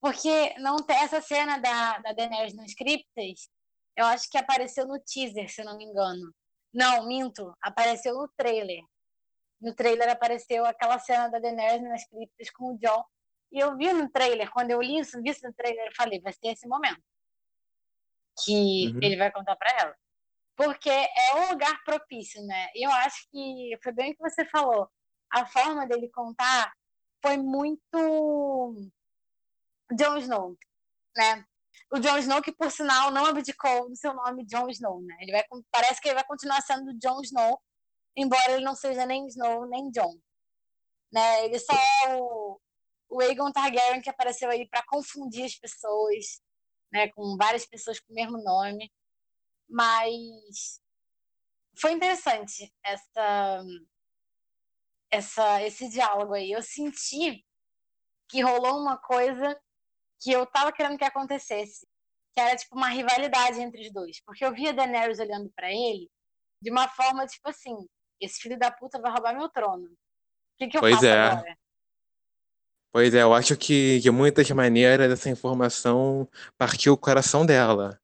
Porque 0.00 0.54
não 0.58 0.78
tem 0.78 0.96
essa 0.96 1.20
cena 1.20 1.58
da, 1.58 1.98
da 1.98 2.12
Daenerys 2.12 2.54
nos 2.54 2.74
criptas, 2.74 3.48
eu 3.96 4.06
acho 4.06 4.30
que 4.30 4.38
apareceu 4.38 4.86
no 4.86 4.98
teaser, 5.00 5.48
se 5.48 5.62
não 5.62 5.76
me 5.76 5.84
engano. 5.84 6.34
Não, 6.72 7.06
minto. 7.06 7.54
Apareceu 7.60 8.14
no 8.14 8.28
trailer. 8.36 8.82
No 9.60 9.74
trailer 9.74 10.08
apareceu 10.08 10.64
aquela 10.64 10.98
cena 10.98 11.28
da 11.28 11.38
Daenerys 11.38 11.82
nas 11.82 12.06
criptas 12.08 12.50
com 12.50 12.72
o 12.72 12.78
John. 12.78 13.04
E 13.52 13.60
eu 13.60 13.76
vi 13.76 13.92
no 13.92 14.10
trailer, 14.10 14.50
quando 14.50 14.70
eu 14.70 14.80
li 14.80 14.98
isso, 14.98 15.20
vi 15.22 15.30
isso 15.30 15.46
no 15.46 15.52
trailer, 15.52 15.86
eu 15.86 15.94
falei, 15.94 16.20
vai 16.20 16.32
ser 16.32 16.48
esse 16.48 16.66
momento. 16.66 17.02
Que 18.44 18.88
uhum. 18.88 19.00
ele 19.02 19.16
vai 19.16 19.30
contar 19.30 19.56
para 19.56 19.78
ela. 19.78 19.96
Porque 20.56 20.90
é 20.90 21.34
um 21.36 21.50
lugar 21.50 21.82
propício, 21.84 22.42
né? 22.46 22.68
E 22.74 22.86
eu 22.86 22.90
acho 22.90 23.28
que 23.30 23.78
foi 23.82 23.92
bem 23.92 24.12
o 24.12 24.16
que 24.16 24.22
você 24.22 24.44
falou. 24.46 24.90
A 25.30 25.46
forma 25.46 25.86
dele 25.86 26.10
contar 26.10 26.72
foi 27.22 27.36
muito 27.36 28.90
Jon 29.92 30.16
Snow, 30.16 30.56
né? 31.16 31.44
O 31.92 32.00
Jon 32.00 32.16
Snow, 32.18 32.40
que 32.40 32.52
por 32.52 32.70
sinal 32.70 33.10
não 33.10 33.26
abdicou 33.26 33.88
do 33.88 33.96
seu 33.96 34.14
nome 34.14 34.46
Jon 34.46 34.68
Snow, 34.70 35.02
né? 35.02 35.14
Ele 35.20 35.32
vai, 35.32 35.44
parece 35.70 36.00
que 36.00 36.08
ele 36.08 36.14
vai 36.14 36.24
continuar 36.24 36.62
sendo 36.62 36.98
Jon 36.98 37.20
Snow, 37.20 37.60
embora 38.16 38.52
ele 38.52 38.64
não 38.64 38.74
seja 38.74 39.04
nem 39.04 39.26
Snow 39.26 39.68
nem 39.68 39.90
Jon. 39.90 40.18
Né? 41.12 41.44
Ele 41.44 41.58
só 41.58 41.74
é 41.74 42.16
o, 42.16 42.58
o 43.10 43.20
Aegon 43.20 43.52
Targaryen 43.52 44.00
que 44.00 44.08
apareceu 44.08 44.48
aí 44.48 44.66
para 44.68 44.82
confundir 44.86 45.44
as 45.44 45.54
pessoas, 45.54 46.40
né? 46.90 47.08
Com 47.12 47.36
várias 47.36 47.66
pessoas 47.66 48.00
com 48.00 48.12
o 48.12 48.16
mesmo 48.16 48.42
nome. 48.42 48.90
Mas 49.68 50.80
foi 51.78 51.92
interessante 51.92 52.72
essa, 52.82 53.64
essa, 55.10 55.62
esse 55.62 55.90
diálogo 55.90 56.32
aí. 56.32 56.50
Eu 56.52 56.62
senti 56.62 57.44
que 58.30 58.40
rolou 58.40 58.80
uma 58.80 58.96
coisa 58.96 59.60
que 60.22 60.32
eu 60.32 60.46
tava 60.46 60.72
querendo 60.72 60.98
que 60.98 61.04
acontecesse. 61.04 61.86
que 62.32 62.40
era 62.40 62.56
tipo 62.56 62.76
uma 62.76 62.88
rivalidade 62.88 63.60
entre 63.60 63.82
os 63.82 63.92
dois. 63.92 64.20
Porque 64.24 64.44
eu 64.44 64.52
via 64.54 64.72
Daenerys 64.72 65.18
olhando 65.18 65.50
para 65.54 65.70
ele 65.70 66.10
de 66.62 66.70
uma 66.70 66.88
forma 66.88 67.26
tipo 67.26 67.48
assim: 67.48 67.76
esse 68.20 68.40
filho 68.40 68.58
da 68.58 68.70
puta 68.70 69.00
vai 69.00 69.10
roubar 69.12 69.34
meu 69.36 69.48
trono. 69.48 69.86
O 69.86 69.96
que, 70.58 70.68
que 70.68 70.76
eu 70.78 70.80
Pois 70.80 70.94
faço 70.94 71.06
é. 71.06 71.20
agora? 71.20 71.58
Pois 72.92 73.14
é, 73.14 73.22
eu 73.22 73.32
acho 73.32 73.56
que 73.56 73.98
de 74.00 74.10
muitas 74.10 74.50
maneiras 74.50 75.10
essa 75.10 75.30
informação 75.30 76.28
partiu 76.58 76.92
o 76.92 76.98
coração 76.98 77.44
dela. 77.44 77.98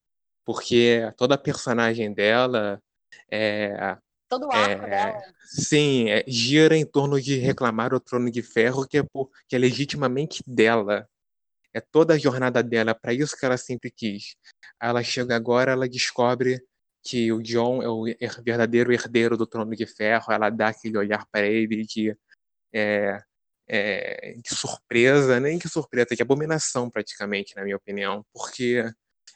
Porque 0.45 1.13
toda 1.17 1.35
a 1.35 1.39
personagem 1.39 2.13
dela 2.13 2.83
é, 3.31 3.99
Todo 4.29 4.47
o 4.47 4.53
arco 4.53 4.85
é, 4.87 4.91
dela. 4.91 5.35
sim, 5.47 6.09
é, 6.11 6.25
gira 6.27 6.77
em 6.77 6.87
torno 6.87 7.21
de 7.21 7.37
reclamar 7.39 7.95
o 7.95 8.01
trono 8.01 8.31
de 8.31 8.43
ferro, 8.43 8.87
que 8.87 8.99
é, 8.99 9.03
por, 9.03 9.31
que 9.47 9.57
é 9.57 9.59
legitimamente 9.59 10.43
dela. 10.47 11.09
É 11.79 11.81
toda 11.81 12.15
a 12.15 12.19
jornada 12.19 12.63
dela, 12.63 12.95
para 12.95 13.13
isso 13.13 13.37
que 13.37 13.47
ela 13.47 13.57
sempre 13.57 13.91
quis. 13.91 14.35
Ela 14.81 15.03
chega 15.03 15.35
agora, 15.37 15.73
ela 15.73 15.89
descobre 15.89 16.61
que 17.03 17.33
o 17.33 17.43
John 17.43 17.83
é 17.83 17.89
o 17.89 18.05
verdadeiro 18.45 18.93
herdeiro 18.93 19.37
do 19.37 19.47
trono 19.47 19.75
de 19.75 19.87
ferro. 19.87 20.33
Ela 20.33 20.51
dá 20.51 20.69
aquele 20.69 20.99
olhar 20.99 21.25
para 21.31 21.47
ele 21.47 21.85
de, 21.85 22.17
é, 22.73 23.19
é, 23.69 24.35
de 24.35 24.55
surpresa, 24.55 25.39
nem 25.41 25.59
que 25.59 25.69
surpresa, 25.69 26.15
de 26.17 26.23
abominação 26.23 26.91
praticamente, 26.91 27.55
na 27.57 27.65
minha 27.65 27.77
opinião, 27.77 28.25
porque 28.33 28.85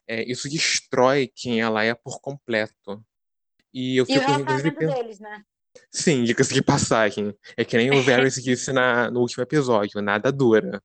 é, 0.07 0.23
isso 0.31 0.49
destrói 0.49 1.31
quem 1.35 1.61
ela 1.61 1.85
é 1.85 1.95
por 1.95 2.21
completo. 2.21 3.05
E 3.73 3.97
eu 3.97 4.05
E 4.09 4.19
o 4.19 4.21
fico, 4.21 4.27
relacionamento 4.27 4.79
pensando. 4.79 4.95
deles, 4.95 5.21
né? 5.21 5.45
Sim, 5.91 6.25
diga-se 6.25 6.53
de 6.53 6.63
passagem. 6.63 7.35
É 7.57 7.65
que 7.65 7.77
nem 7.77 7.91
o 7.91 8.03
Varys 8.05 8.35
disse 8.35 8.73
na, 8.73 9.11
no 9.11 9.21
último 9.21 9.43
episódio, 9.43 10.03
nada 10.03 10.31
dura. 10.31 10.83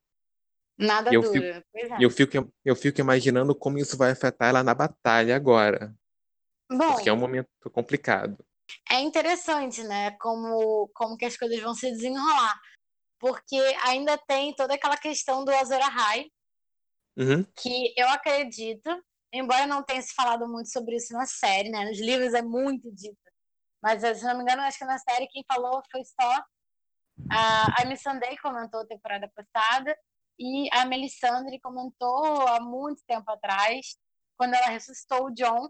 Nada 0.77 1.11
eu 1.11 1.23
fico, 1.23 1.33
dura. 1.33 1.65
Pois 1.71 1.91
é. 1.91 1.97
eu 1.99 2.11
fico, 2.11 2.53
eu 2.63 2.75
fico 2.75 3.01
imaginando 3.01 3.55
como 3.55 3.79
isso 3.79 3.97
vai 3.97 4.11
afetar 4.11 4.49
ela 4.49 4.63
na 4.63 4.75
batalha 4.75 5.35
agora, 5.35 5.95
porque 6.67 7.09
é 7.09 7.11
Bom, 7.11 7.17
um 7.17 7.19
momento 7.19 7.49
complicado. 7.71 8.37
é 8.91 8.99
interessante, 8.99 9.83
né? 9.83 10.11
Como, 10.19 10.89
como 10.93 11.17
que 11.17 11.25
as 11.25 11.35
coisas 11.35 11.59
vão 11.61 11.73
se 11.73 11.89
desenrolar. 11.91 12.55
Porque 13.19 13.55
ainda 13.83 14.17
tem 14.17 14.53
toda 14.53 14.75
aquela 14.75 14.97
questão 14.97 15.43
do 15.43 15.51
Azor 15.51 15.81
Ahai, 15.81 16.27
Uhum, 17.17 17.43
que 17.55 17.95
eu 17.97 18.07
acredito, 18.09 19.03
embora 19.33 19.65
não 19.65 19.81
tenha 19.81 20.03
se 20.03 20.13
falado 20.13 20.47
muito 20.47 20.69
sobre 20.69 20.97
isso 20.97 21.13
na 21.13 21.25
série, 21.25 21.71
né? 21.71 21.85
Nos 21.85 21.99
livros 21.99 22.35
é 22.35 22.43
muito 22.43 22.91
dito. 22.93 23.17
Mas, 23.81 24.01
se 24.19 24.23
não 24.23 24.37
me 24.37 24.43
engano, 24.43 24.61
acho 24.61 24.77
que 24.77 24.85
na 24.85 24.99
série 24.99 25.27
quem 25.27 25.43
falou 25.51 25.81
foi 25.91 26.03
só 26.03 26.43
a, 27.31 27.81
a 27.81 27.85
Missandei 27.85 28.37
comentou 28.37 28.81
a 28.81 28.85
temporada 28.85 29.31
passada 29.33 29.97
e 30.39 30.69
a 30.73 30.85
Melisandre 30.85 31.59
comentou 31.59 32.47
há 32.47 32.59
muito 32.59 33.03
tempo 33.05 33.29
atrás, 33.31 33.97
quando 34.37 34.53
ela 34.53 34.67
ressuscitou 34.67 35.25
o 35.25 35.33
John. 35.33 35.69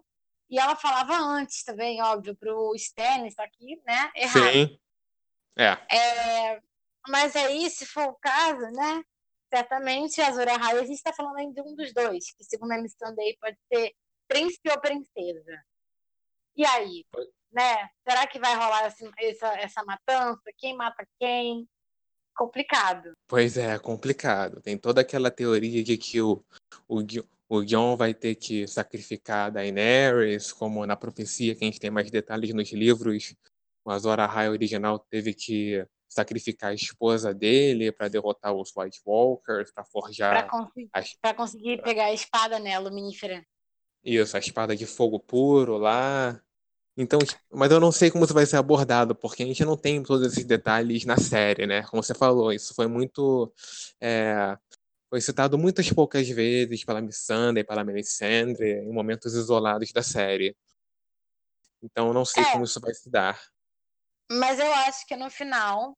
E 0.49 0.58
ela 0.60 0.75
falava 0.75 1.13
antes 1.17 1.63
também, 1.63 2.01
óbvio, 2.01 2.36
pro 2.38 2.73
Stannis 2.75 3.36
tá 3.36 3.43
aqui, 3.43 3.82
né? 3.86 4.12
Errado. 4.15 4.51
sim, 4.53 4.80
é, 5.58 5.95
É, 6.53 6.62
mas 7.10 7.36
aí, 7.36 7.69
se 7.69 7.86
for 7.86 8.06
o 8.08 8.15
caso, 8.15 8.62
né? 8.71 9.03
Certamente 9.53 10.21
a 10.21 10.27
Azor 10.27 10.47
Ahai, 10.47 10.77
a 10.77 10.84
gente 10.86 10.93
está 10.97 11.13
falando 11.13 11.38
aí 11.38 11.51
de 11.53 11.62
um 11.62 11.75
dos 11.75 11.93
dois, 11.93 12.32
que 12.34 12.43
segundo 12.43 12.71
a 12.73 12.77
Missandei 12.82 13.38
pode 13.41 13.58
ser 13.73 13.93
príncipe 14.27 14.69
ou 14.69 14.80
princesa. 14.80 15.63
E 16.56 16.65
aí, 16.65 17.06
né? 17.51 17.89
Será 18.08 18.27
que 18.27 18.39
vai 18.39 18.56
rolar 18.56 18.88
esse- 18.88 19.12
essa, 19.19 19.47
essa 19.60 19.84
matança? 19.84 20.41
Quem 20.58 20.75
mata 20.75 21.06
quem? 21.19 21.67
Complicado. 22.36 23.16
Pois 23.28 23.58
é, 23.58 23.78
complicado. 23.78 24.62
Tem 24.62 24.78
toda 24.78 25.02
aquela 25.02 25.30
teoria 25.30 25.84
de 25.84 25.98
que 25.98 26.22
o, 26.22 26.44
o, 26.88 27.02
o 27.50 27.63
Jon 27.63 27.96
vai 27.96 28.13
ter 28.13 28.36
que 28.36 28.68
sacrificar 28.68 29.48
a 29.48 29.50
Daenerys, 29.50 30.52
como 30.52 30.86
na 30.86 30.96
profecia, 30.96 31.56
que 31.56 31.63
a 31.63 31.68
gente 31.68 31.80
tem 31.80 31.92
mais 31.92 32.10
detalhes 32.10 32.54
nos 32.54 32.72
livros, 32.72 33.36
o 33.88 33.92
Azor 33.92 34.20
Ahai 34.20 34.50
original 34.50 35.00
teve 35.00 35.34
que 35.34 35.88
sacrificar 36.10 36.72
a 36.72 36.74
esposa 36.74 37.34
dele 37.34 37.90
para 37.90 38.10
derrotar 38.10 38.54
os 38.54 38.72
White 38.76 39.00
Walkers, 39.06 39.72
para 39.72 39.84
Para 39.84 39.92
forjar 39.92 40.50
conseguir, 40.50 40.90
as 40.92 41.16
conseguir 41.36 41.82
pegar 41.82 42.06
a 42.06 42.13
espada, 42.13 42.60
né? 42.60 42.78
Luminífera. 42.80 43.46
Isso, 44.04 44.36
a 44.36 44.40
espada 44.40 44.76
de 44.76 44.86
fogo 44.86 45.20
puro 45.20 45.78
lá. 45.78 46.42
Então, 46.99 47.19
mas 47.51 47.71
eu 47.71 47.79
não 47.79 47.91
sei 47.91 48.10
como 48.10 48.25
isso 48.25 48.33
vai 48.33 48.45
ser 48.45 48.57
abordado, 48.57 49.15
porque 49.15 49.43
a 49.43 49.45
gente 49.45 49.63
não 49.63 49.77
tem 49.77 50.01
todos 50.01 50.25
esses 50.33 50.45
detalhes 50.45 51.05
na 51.05 51.15
série, 51.17 51.67
né? 51.67 51.83
Como 51.83 52.01
você 52.01 52.13
falou, 52.15 52.51
isso 52.51 52.73
foi 52.73 52.88
muito. 52.88 53.53
é, 54.01 54.57
foi 55.10 55.21
citado 55.21 55.57
muitas 55.57 55.91
poucas 55.91 56.27
vezes 56.29 56.83
pela 56.86 57.01
Missandei, 57.01 57.63
pela 57.63 57.83
Melisandre, 57.83 58.81
em 58.83 58.91
momentos 58.93 59.33
isolados 59.36 59.91
da 59.93 60.03
série. 60.03 60.55
Então, 61.81 62.07
eu 62.07 62.13
não 62.13 62.25
sei 62.25 62.43
É, 62.43 62.51
como 62.51 62.63
isso 62.63 62.79
vai 62.79 62.93
se 62.93 63.10
dar. 63.10 63.39
mas 64.31 64.57
eu 64.60 64.71
acho 64.73 65.05
que 65.05 65.15
no 65.17 65.29
final, 65.29 65.93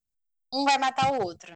um 0.53 0.63
vai 0.65 0.77
matar 0.79 1.12
o 1.13 1.23
outro. 1.23 1.53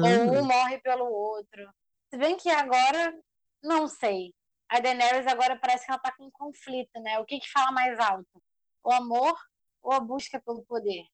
Ou 0.00 0.34
um 0.34 0.44
Hum, 0.44 0.46
morre 0.46 0.80
pelo 0.80 1.04
outro. 1.06 1.72
Se 2.10 2.18
bem 2.18 2.36
que 2.36 2.48
agora, 2.50 3.16
não 3.62 3.86
sei. 3.88 4.32
A 4.68 4.80
Daenerys 4.80 5.26
agora 5.26 5.56
parece 5.56 5.86
que 5.86 5.90
ela 5.90 6.00
tá 6.00 6.12
com 6.12 6.26
um 6.26 6.30
conflito, 6.30 7.00
né? 7.00 7.18
O 7.18 7.24
que 7.24 7.40
que 7.40 7.50
fala 7.50 7.72
mais 7.72 7.98
alto? 7.98 8.42
O 8.84 8.92
amor 8.92 9.34
ou 9.82 9.92
a 9.92 10.00
busca 10.00 10.40
pelo 10.44 10.62
poder? 10.62 11.04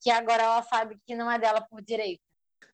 Que 0.00 0.10
agora 0.10 0.44
ela 0.44 0.62
sabe 0.62 0.96
que 1.04 1.14
não 1.14 1.30
é 1.30 1.38
dela 1.38 1.60
por 1.60 1.82
direito. 1.82 2.22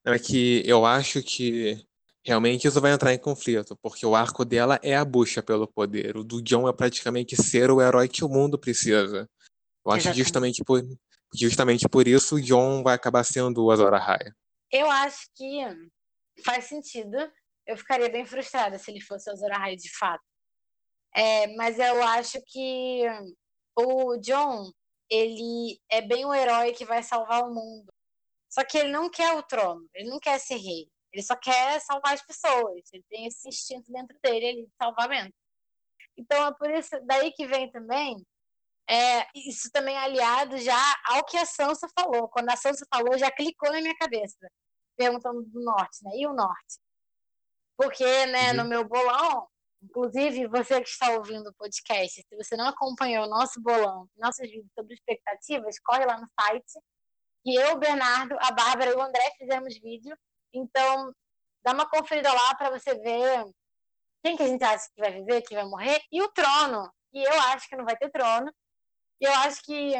é 0.04 0.18
que 0.18 0.62
eu 0.66 0.84
acho 0.84 1.22
que 1.22 1.82
realmente 2.24 2.66
isso 2.66 2.80
vai 2.80 2.92
entrar 2.92 3.12
em 3.12 3.18
conflito, 3.18 3.76
porque 3.82 4.04
o 4.04 4.14
arco 4.14 4.44
dela 4.44 4.78
é 4.82 4.94
a 4.94 5.04
busca 5.04 5.42
pelo 5.42 5.66
poder. 5.66 6.16
O 6.16 6.24
do 6.24 6.42
Jon 6.42 6.68
é 6.68 6.72
praticamente 6.72 7.34
ser 7.36 7.70
o 7.70 7.80
herói 7.80 8.08
que 8.08 8.24
o 8.24 8.28
mundo 8.28 8.58
precisa. 8.58 9.28
Eu 9.84 9.92
acho 9.92 10.02
que 10.02 10.08
Exatamente. 10.08 10.18
justamente 10.18 10.64
por, 10.64 10.82
justamente 11.34 11.88
por 11.88 12.06
isso 12.06 12.36
o 12.36 12.40
Jon 12.40 12.82
vai 12.82 12.94
acabar 12.94 13.24
sendo 13.24 13.64
o 13.64 13.70
Azor 13.70 13.94
Ahai. 13.94 14.30
Eu 14.70 14.90
acho 14.90 15.26
que 15.34 15.64
faz 16.44 16.64
sentido. 16.64 17.16
Eu 17.66 17.76
ficaria 17.76 18.10
bem 18.10 18.24
frustrada 18.26 18.78
se 18.78 18.90
ele 18.90 19.00
fosse 19.00 19.30
o 19.30 19.52
Ahai 19.52 19.76
de 19.76 19.90
fato. 19.96 20.24
É, 21.14 21.46
mas 21.56 21.78
eu 21.78 22.02
acho 22.02 22.38
que 22.46 23.04
o 23.76 24.16
John, 24.18 24.72
ele 25.10 25.78
é 25.90 26.00
bem 26.00 26.24
o 26.24 26.34
herói 26.34 26.72
que 26.72 26.84
vai 26.84 27.02
salvar 27.02 27.42
o 27.42 27.54
mundo. 27.54 27.92
Só 28.50 28.64
que 28.64 28.78
ele 28.78 28.90
não 28.90 29.10
quer 29.10 29.34
o 29.34 29.42
trono, 29.42 29.88
ele 29.94 30.10
não 30.10 30.18
quer 30.18 30.38
ser 30.38 30.56
rei. 30.56 30.90
Ele 31.12 31.22
só 31.22 31.36
quer 31.36 31.80
salvar 31.80 32.14
as 32.14 32.22
pessoas. 32.22 32.82
Ele 32.92 33.04
tem 33.08 33.26
esse 33.26 33.48
instinto 33.48 33.92
dentro 33.92 34.18
dele 34.22 34.46
ali, 34.48 34.66
de 34.66 34.72
salvamento. 34.80 35.34
Então 36.16 36.46
é 36.46 36.54
por 36.54 36.70
isso, 36.70 36.90
daí 37.04 37.32
que 37.32 37.46
vem 37.46 37.70
também, 37.70 38.16
é, 38.88 39.26
isso 39.34 39.70
também 39.72 39.96
aliado 39.96 40.58
já 40.58 40.82
ao 41.06 41.24
que 41.24 41.36
a 41.36 41.46
Sansa 41.46 41.88
falou. 41.98 42.28
Quando 42.28 42.50
a 42.50 42.56
Sansa 42.56 42.86
falou, 42.92 43.18
já 43.18 43.30
clicou 43.30 43.70
na 43.70 43.80
minha 43.80 43.96
cabeça, 43.96 44.50
perguntando 44.96 45.42
do 45.42 45.60
norte, 45.62 46.02
né? 46.02 46.12
E 46.16 46.26
o 46.26 46.32
norte? 46.34 46.78
Porque, 47.82 48.26
né, 48.26 48.52
no 48.52 48.62
Uhum. 48.62 48.68
meu 48.68 48.84
bolão, 48.84 49.48
inclusive 49.82 50.46
você 50.46 50.80
que 50.80 50.88
está 50.88 51.10
ouvindo 51.10 51.48
o 51.48 51.54
podcast, 51.54 52.22
se 52.22 52.36
você 52.36 52.56
não 52.56 52.68
acompanhou 52.68 53.24
o 53.26 53.28
nosso 53.28 53.60
bolão, 53.60 54.08
nossos 54.16 54.48
vídeos 54.48 54.70
sobre 54.72 54.94
expectativas, 54.94 55.80
corre 55.80 56.06
lá 56.06 56.20
no 56.20 56.28
site. 56.40 56.78
E 57.44 57.60
eu, 57.60 57.72
o 57.72 57.78
Bernardo, 57.78 58.36
a 58.40 58.52
Bárbara 58.52 58.92
e 58.92 58.94
o 58.94 59.02
André 59.02 59.32
fizemos 59.36 59.74
vídeo. 59.80 60.16
Então, 60.54 61.12
dá 61.64 61.72
uma 61.72 61.88
conferida 61.88 62.32
lá 62.32 62.54
para 62.54 62.70
você 62.70 62.94
ver 62.94 63.44
quem 64.24 64.36
que 64.36 64.44
a 64.44 64.48
gente 64.48 64.62
acha 64.62 64.86
que 64.94 65.00
vai 65.00 65.12
viver, 65.12 65.42
que 65.42 65.54
vai 65.54 65.64
morrer, 65.64 66.00
e 66.12 66.22
o 66.22 66.28
trono. 66.28 66.88
E 67.12 67.20
eu 67.20 67.40
acho 67.52 67.68
que 67.68 67.74
não 67.74 67.84
vai 67.84 67.96
ter 67.96 68.10
trono. 68.12 68.48
E 69.20 69.24
eu 69.24 69.32
acho 69.34 69.60
que, 69.64 69.94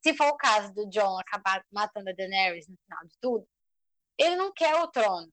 se 0.00 0.14
for 0.16 0.28
o 0.28 0.36
caso 0.36 0.72
do 0.72 0.88
John 0.88 1.18
acabar 1.18 1.64
matando 1.72 2.10
a 2.10 2.12
Daenerys 2.12 2.68
no 2.68 2.76
final 2.84 3.04
de 3.04 3.18
tudo, 3.20 3.48
ele 4.16 4.36
não 4.36 4.52
quer 4.52 4.76
o 4.76 4.86
trono. 4.86 5.28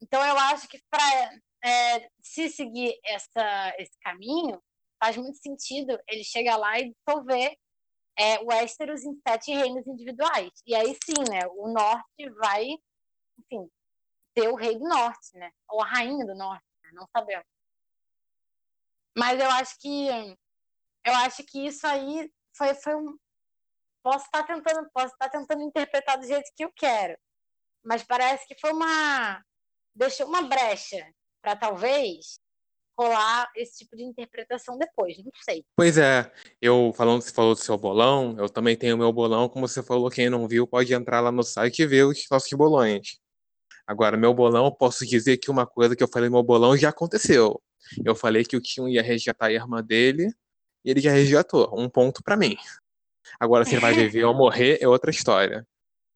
Então 0.00 0.24
eu 0.24 0.38
acho 0.38 0.68
que 0.68 0.82
para 0.90 1.40
é, 1.64 2.10
se 2.22 2.48
seguir 2.48 2.98
essa, 3.04 3.74
esse 3.78 3.98
caminho, 4.00 4.62
faz 5.02 5.16
muito 5.16 5.38
sentido 5.38 5.98
ele 6.08 6.24
chegar 6.24 6.56
lá 6.56 6.78
e 6.78 6.92
dissolver 6.92 7.56
é, 8.18 8.38
Westeros 8.40 9.04
em 9.04 9.14
sete 9.26 9.52
reinos 9.52 9.86
individuais. 9.86 10.50
E 10.66 10.74
aí 10.74 10.96
sim, 11.04 11.22
né? 11.30 11.46
O 11.56 11.68
norte 11.68 12.30
vai, 12.38 12.64
enfim, 13.38 13.70
ter 14.34 14.48
o 14.48 14.54
rei 14.54 14.78
do 14.78 14.88
norte, 14.88 15.36
né? 15.36 15.50
Ou 15.68 15.82
a 15.82 15.86
rainha 15.86 16.24
do 16.24 16.34
norte, 16.34 16.64
né? 16.82 16.90
não 16.92 17.06
sabemos. 17.14 17.46
Mas 19.16 19.40
eu 19.40 19.50
acho 19.50 19.78
que 19.78 20.08
eu 21.06 21.14
acho 21.14 21.44
que 21.44 21.66
isso 21.66 21.86
aí 21.86 22.30
foi, 22.56 22.74
foi 22.74 22.94
um. 22.96 23.16
Posso 24.02 24.24
estar 24.26 24.44
tentando, 24.44 24.88
posso 24.92 25.12
estar 25.14 25.28
tentando 25.28 25.62
interpretar 25.62 26.18
do 26.18 26.26
jeito 26.26 26.50
que 26.56 26.64
eu 26.64 26.72
quero. 26.74 27.16
Mas 27.84 28.02
parece 28.02 28.46
que 28.46 28.58
foi 28.58 28.72
uma. 28.72 29.42
Deixou 29.96 30.26
uma 30.26 30.42
brecha 30.42 31.04
para 31.42 31.56
talvez 31.56 32.38
rolar 32.98 33.50
esse 33.56 33.78
tipo 33.78 33.96
de 33.96 34.04
interpretação 34.04 34.78
depois, 34.78 35.16
não 35.18 35.30
sei. 35.42 35.64
Pois 35.74 35.98
é, 35.98 36.30
eu 36.60 36.92
falando, 36.94 37.22
você 37.22 37.32
falou 37.32 37.54
do 37.54 37.60
seu 37.60 37.76
bolão, 37.76 38.36
eu 38.38 38.48
também 38.48 38.76
tenho 38.76 38.96
meu 38.96 39.12
bolão, 39.12 39.48
como 39.48 39.66
você 39.66 39.82
falou, 39.82 40.10
quem 40.10 40.30
não 40.30 40.46
viu 40.46 40.66
pode 40.66 40.94
entrar 40.94 41.20
lá 41.20 41.32
no 41.32 41.42
site 41.42 41.82
e 41.82 41.86
ver 41.86 42.04
os 42.04 42.24
nossos 42.30 42.52
bolões. 42.52 43.18
Agora, 43.86 44.16
meu 44.16 44.34
bolão, 44.34 44.66
eu 44.66 44.72
posso 44.72 45.06
dizer 45.06 45.36
que 45.38 45.50
uma 45.50 45.66
coisa 45.66 45.94
que 45.94 46.02
eu 46.02 46.08
falei 46.08 46.28
no 46.28 46.36
meu 46.36 46.42
bolão 46.42 46.76
já 46.76 46.88
aconteceu. 46.88 47.62
Eu 48.04 48.14
falei 48.14 48.44
que 48.44 48.56
o 48.56 48.60
Kim 48.60 48.88
ia 48.88 49.02
resgatar 49.02 49.46
a 49.46 49.52
irmã 49.52 49.82
dele 49.82 50.28
e 50.84 50.90
ele 50.90 51.00
já 51.00 51.12
resgatou. 51.12 51.70
Um 51.72 51.88
ponto 51.88 52.22
para 52.22 52.36
mim. 52.36 52.56
Agora, 53.38 53.64
se 53.64 53.74
ele 53.74 53.80
vai 53.80 53.92
viver 53.94 54.24
ou 54.24 54.34
morrer, 54.34 54.78
é 54.80 54.88
outra 54.88 55.10
história. 55.10 55.66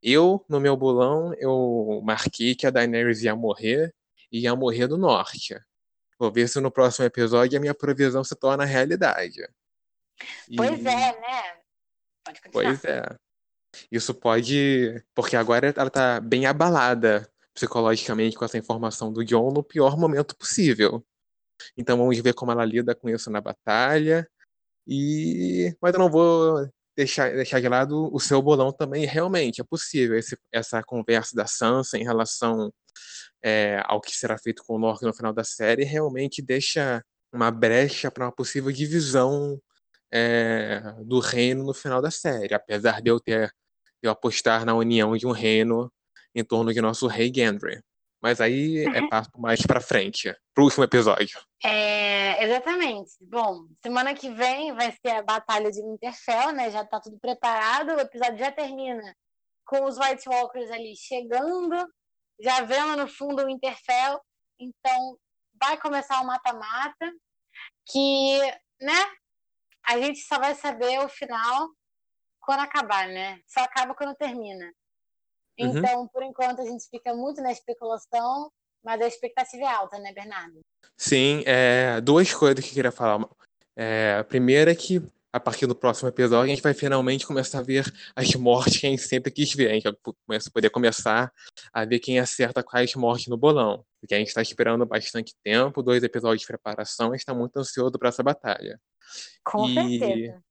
Eu, 0.03 0.45
no 0.49 0.61
meu 0.61 0.77
bolão, 0.77 1.35
eu 1.35 2.01
marquei 2.03 2.55
que 2.55 2.67
a 2.67 2.71
Daenerys 2.71 3.23
ia 3.23 3.37
morrer 3.37 3.95
e 4.33 4.41
ia 4.41 4.57
morrer 4.57 4.87
do 4.87 4.97
norte. 4.97 5.59
Vou 6.19 6.33
ver 6.33 6.49
se 6.49 6.61
no 6.61 6.71
próximo 6.71 7.07
episódio 7.07 7.59
a 7.59 7.61
minha 7.61 7.75
previsão 7.75 8.23
se 8.25 8.35
torna 8.35 8.65
realidade. 8.65 9.41
Pois 10.57 10.79
e... 10.79 10.89
é, 10.89 11.21
né? 11.21 11.61
Pode 12.25 12.41
continuar. 12.43 12.65
Pois 12.65 12.85
é. 12.85 13.03
Isso 13.91 14.15
pode. 14.15 15.03
Porque 15.15 15.37
agora 15.37 15.73
ela 15.77 15.91
tá 15.91 16.21
bem 16.21 16.47
abalada 16.47 17.31
psicologicamente 17.55 18.37
com 18.37 18.45
essa 18.45 18.59
informação 18.59 19.13
do 19.13 19.25
John 19.25 19.51
no 19.51 19.63
pior 19.63 19.97
momento 19.97 20.37
possível. 20.37 21.05
Então 21.77 21.97
vamos 21.97 22.19
ver 22.19 22.35
como 22.35 22.53
ela 22.53 22.65
lida 22.65 22.95
com 22.95 23.09
isso 23.09 23.31
na 23.31 23.41
batalha. 23.41 24.29
E. 24.87 25.75
Mas 25.81 25.95
eu 25.95 26.01
não 26.01 26.11
vou 26.11 26.69
deixar, 27.01 27.33
deixar 27.33 27.61
de 27.61 27.69
lado 27.69 28.11
o 28.13 28.21
seu 28.21 28.43
bolão 28.43 28.73
também. 28.73 29.07
Realmente 29.07 29.61
é 29.61 29.65
possível 29.65 30.19
esse, 30.19 30.37
essa 30.53 30.83
conversa 30.83 31.35
da 31.35 31.47
Sansa 31.47 31.99
em 31.99 32.05
relação 32.05 32.73
é, 33.43 33.83
ao 33.87 34.01
que 34.01 34.15
será 34.15 34.37
feito 34.39 34.63
com 34.65 34.75
o 34.75 34.79
Norte 34.79 35.05
no 35.05 35.15
final 35.15 35.33
da 35.33 35.45
série 35.45 35.85
realmente 35.85 36.43
deixa 36.43 37.03
uma 37.33 37.51
brecha 37.51 38.11
para 38.11 38.27
uma 38.27 38.33
possível 38.33 38.71
divisão 38.71 39.59
é, 40.13 40.83
do 41.05 41.21
reino 41.21 41.65
no 41.65 41.73
final 41.73 42.03
da 42.03 42.11
série, 42.11 42.53
apesar 42.53 43.01
de 43.01 43.11
eu 43.11 43.19
ter 43.21 43.51
eu 44.03 44.11
apostar 44.11 44.65
na 44.65 44.75
união 44.75 45.17
de 45.17 45.27
um 45.27 45.31
reino 45.31 45.93
em 46.35 46.43
torno 46.43 46.73
de 46.73 46.81
nosso 46.81 47.07
rei 47.07 47.31
Gendry. 47.35 47.83
Mas 48.23 48.41
aí 48.41 48.85
é 48.95 49.09
passo 49.09 49.31
mais 49.39 49.63
para 49.63 49.81
frente, 49.81 50.35
pro 50.55 50.65
último 50.65 50.85
episódio. 50.85 51.41
É, 51.65 52.45
exatamente. 52.45 53.13
Bom, 53.21 53.67
semana 53.83 54.15
que 54.15 54.31
vem 54.31 54.75
vai 54.75 54.93
ser 54.93 55.13
a 55.13 55.23
batalha 55.23 55.71
de 55.71 55.83
Winterfell, 55.83 56.53
né? 56.53 56.71
Já 56.71 56.85
tá 56.85 57.01
tudo 57.01 57.19
preparado, 57.19 57.95
o 57.95 58.01
episódio 58.01 58.39
já 58.39 58.53
termina 58.53 59.17
com 59.65 59.85
os 59.85 59.97
White 59.99 60.29
Walkers 60.29 60.71
ali 60.71 60.95
chegando, 60.97 61.77
já 62.41 62.61
vendo 62.63 62.97
no 62.97 63.09
fundo 63.09 63.43
o 63.43 63.47
Winterfell. 63.47 64.21
Então, 64.59 65.17
vai 65.61 65.79
começar 65.79 66.21
o 66.21 66.27
mata-mata, 66.27 67.13
que, 67.87 68.41
né? 68.81 69.13
A 69.87 69.99
gente 69.99 70.21
só 70.21 70.39
vai 70.39 70.55
saber 70.55 70.99
o 71.01 71.09
final 71.09 71.69
quando 72.41 72.61
acabar, 72.61 73.09
né? 73.09 73.41
Só 73.47 73.61
acaba 73.61 73.95
quando 73.95 74.15
termina. 74.17 74.73
Uhum. 75.61 75.79
Então, 75.79 76.09
por 76.09 76.23
enquanto, 76.23 76.61
a 76.61 76.65
gente 76.65 76.89
fica 76.89 77.15
muito 77.15 77.41
na 77.43 77.53
especulação, 77.53 78.51
mas 78.83 79.01
a 79.01 79.07
expectativa 79.07 79.63
é 79.63 79.69
alta, 79.69 79.99
né, 79.99 80.13
Bernardo? 80.13 80.61
Sim, 80.97 81.43
é, 81.47 82.01
duas 82.01 82.33
coisas 82.33 82.65
que 82.65 82.71
eu 82.71 82.75
queria 82.75 82.93
falar. 82.93 83.29
É, 83.77 84.17
a 84.19 84.25
primeira 84.25 84.73
é 84.73 84.75
que, 84.75 85.03
a 85.33 85.41
partir 85.41 85.67
do 85.67 85.75
próximo 85.75 86.09
episódio, 86.09 86.45
a 86.45 86.55
gente 86.55 86.63
vai 86.63 86.75
finalmente 86.75 87.27
começar 87.27 87.59
a 87.59 87.63
ver 87.63 87.85
as 88.15 88.35
mortes 88.35 88.79
que 88.79 88.87
a 88.87 88.91
gente 88.91 89.03
sempre 89.03 89.31
quis 89.31 89.53
ver. 89.55 89.71
A 89.71 89.75
gente 89.75 89.85
vai 90.27 90.39
poder 90.53 90.71
começar 90.71 91.33
a 91.73 91.85
ver 91.85 91.99
quem 91.99 92.19
acerta 92.19 92.63
quais 92.63 92.95
mortes 92.95 93.29
no 93.29 93.37
bolão. 93.37 93.85
Porque 94.01 94.15
a 94.15 94.19
gente 94.19 94.29
está 94.29 94.43
esperando 94.43 94.85
bastante 94.87 95.35
tempo, 95.43 95.83
dois 95.83 96.03
episódios 96.03 96.41
de 96.43 96.47
preparação, 96.47 97.09
a 97.09 97.11
gente 97.13 97.21
está 97.21 97.35
muito 97.35 97.59
ansioso 97.59 97.99
para 97.99 98.09
essa 98.09 98.23
batalha. 98.23 98.81
Com 99.45 99.69
e... 99.69 99.75
certeza. 99.75 100.43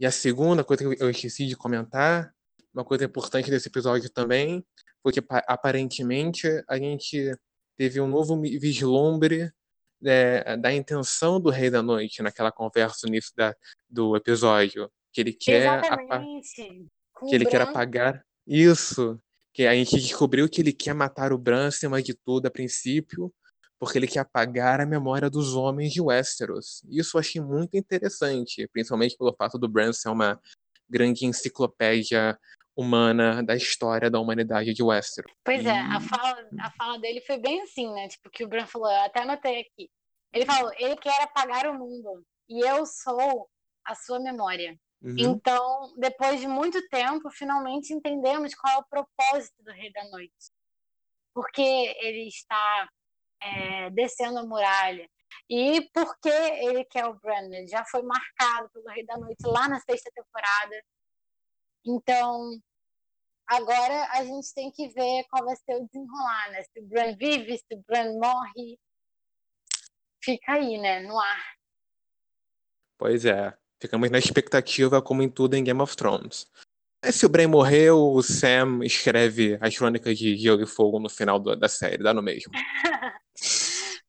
E 0.00 0.06
a 0.06 0.10
segunda 0.10 0.62
coisa 0.62 0.94
que 0.94 1.02
eu 1.02 1.10
esqueci 1.10 1.46
de 1.46 1.56
comentar 1.56 2.32
uma 2.74 2.84
coisa 2.84 3.04
importante 3.04 3.50
desse 3.50 3.68
episódio 3.68 4.10
também 4.10 4.64
foi 5.02 5.12
que 5.12 5.22
aparentemente 5.46 6.46
a 6.68 6.76
gente 6.76 7.32
teve 7.76 8.00
um 8.00 8.08
novo 8.08 8.40
vislumbre 8.40 9.52
é, 10.04 10.56
da 10.56 10.72
intenção 10.72 11.40
do 11.40 11.50
Rei 11.50 11.70
da 11.70 11.82
Noite 11.82 12.22
naquela 12.22 12.52
conversa 12.52 13.00
no 13.04 13.08
início 13.08 13.32
da, 13.36 13.54
do 13.88 14.16
episódio. 14.16 14.90
Que 15.12 15.20
ele 15.20 15.32
quer. 15.32 15.80
Que 17.28 17.34
ele 17.34 17.46
quer 17.46 17.62
apagar. 17.62 18.24
Isso. 18.46 19.18
Que 19.52 19.66
a 19.66 19.74
gente 19.74 19.96
descobriu 19.96 20.48
que 20.48 20.60
ele 20.60 20.72
quer 20.72 20.94
matar 20.94 21.32
o 21.32 21.38
Bran 21.38 21.68
acima 21.68 22.02
de 22.02 22.14
tudo 22.14 22.46
a 22.46 22.50
princípio, 22.50 23.32
porque 23.78 23.98
ele 23.98 24.06
quer 24.06 24.20
apagar 24.20 24.80
a 24.80 24.86
memória 24.86 25.28
dos 25.28 25.54
homens 25.54 25.92
de 25.92 26.00
Westeros. 26.00 26.82
Isso 26.88 27.16
eu 27.16 27.20
achei 27.20 27.40
muito 27.40 27.76
interessante, 27.76 28.68
principalmente 28.72 29.16
pelo 29.16 29.34
fato 29.34 29.58
do 29.58 29.68
Bran 29.68 29.92
ser 29.92 30.10
uma 30.10 30.40
grande 30.88 31.26
enciclopédia 31.26 32.38
humana 32.78 33.42
da 33.42 33.56
história 33.56 34.08
da 34.08 34.20
humanidade 34.20 34.72
de 34.72 34.84
Westeros. 34.84 35.32
Pois 35.44 35.66
é, 35.66 35.76
a 35.76 36.00
fala, 36.00 36.48
a 36.60 36.70
fala 36.70 36.98
dele 37.00 37.20
foi 37.22 37.36
bem 37.36 37.60
assim, 37.62 37.92
né? 37.92 38.06
Tipo, 38.06 38.30
que 38.30 38.44
o 38.44 38.48
Bran 38.48 38.66
falou, 38.66 38.88
eu 38.88 39.02
até 39.02 39.22
anotei 39.22 39.62
aqui. 39.62 39.90
Ele 40.32 40.46
falou, 40.46 40.72
ele 40.78 40.94
quer 40.94 41.20
apagar 41.22 41.66
o 41.66 41.74
mundo 41.76 42.24
e 42.48 42.60
eu 42.60 42.86
sou 42.86 43.50
a 43.84 43.96
sua 43.96 44.20
memória. 44.20 44.78
Uhum. 45.02 45.16
Então, 45.18 45.92
depois 45.98 46.40
de 46.40 46.46
muito 46.46 46.80
tempo, 46.88 47.28
finalmente 47.32 47.92
entendemos 47.92 48.54
qual 48.54 48.74
é 48.74 48.78
o 48.78 48.84
propósito 48.84 49.60
do 49.64 49.72
Rei 49.72 49.90
da 49.90 50.04
Noite. 50.10 50.52
Porque 51.34 51.60
ele 51.60 52.28
está 52.28 52.88
é, 53.42 53.90
descendo 53.90 54.38
a 54.38 54.46
muralha. 54.46 55.08
E 55.50 55.80
porque 55.92 56.28
ele 56.28 56.84
quer 56.84 57.06
o 57.06 57.18
Bran. 57.18 57.48
Ele 57.50 57.66
já 57.66 57.84
foi 57.86 58.02
marcado 58.02 58.70
pelo 58.70 58.88
Rei 58.88 59.04
da 59.04 59.18
Noite 59.18 59.44
lá 59.46 59.68
na 59.68 59.80
sexta 59.80 60.10
temporada. 60.14 60.80
Então, 61.84 62.60
Agora 63.48 64.08
a 64.12 64.22
gente 64.22 64.52
tem 64.52 64.70
que 64.70 64.88
ver 64.88 65.24
qual 65.30 65.42
vai 65.44 65.56
ser 65.56 65.74
o 65.74 65.86
desenrolar, 65.86 66.50
né? 66.50 66.62
Se 66.64 66.80
o 66.80 66.86
Bran 66.86 67.16
vive, 67.16 67.56
se 67.56 67.74
o 67.74 67.82
Bran 67.86 68.12
morre. 68.18 68.78
Fica 70.22 70.52
aí, 70.52 70.76
né? 70.76 71.00
No 71.00 71.18
ar. 71.18 71.56
Pois 72.98 73.24
é. 73.24 73.56
Ficamos 73.80 74.10
na 74.10 74.18
expectativa, 74.18 75.00
como 75.00 75.22
em 75.22 75.30
tudo 75.30 75.54
em 75.54 75.64
Game 75.64 75.80
of 75.80 75.96
Thrones. 75.96 76.46
Mas 77.02 77.14
se 77.14 77.24
o 77.24 77.28
Bran 77.28 77.48
morreu, 77.48 77.96
o 78.12 78.22
Sam 78.22 78.80
escreve 78.82 79.56
as 79.60 79.76
crônicas 79.78 80.18
de 80.18 80.36
Gelo 80.36 80.62
e 80.62 80.66
Fogo 80.66 80.98
no 80.98 81.08
final 81.08 81.38
da 81.38 81.68
série, 81.68 82.02
dá 82.02 82.12
no 82.12 82.22
mesmo. 82.22 82.52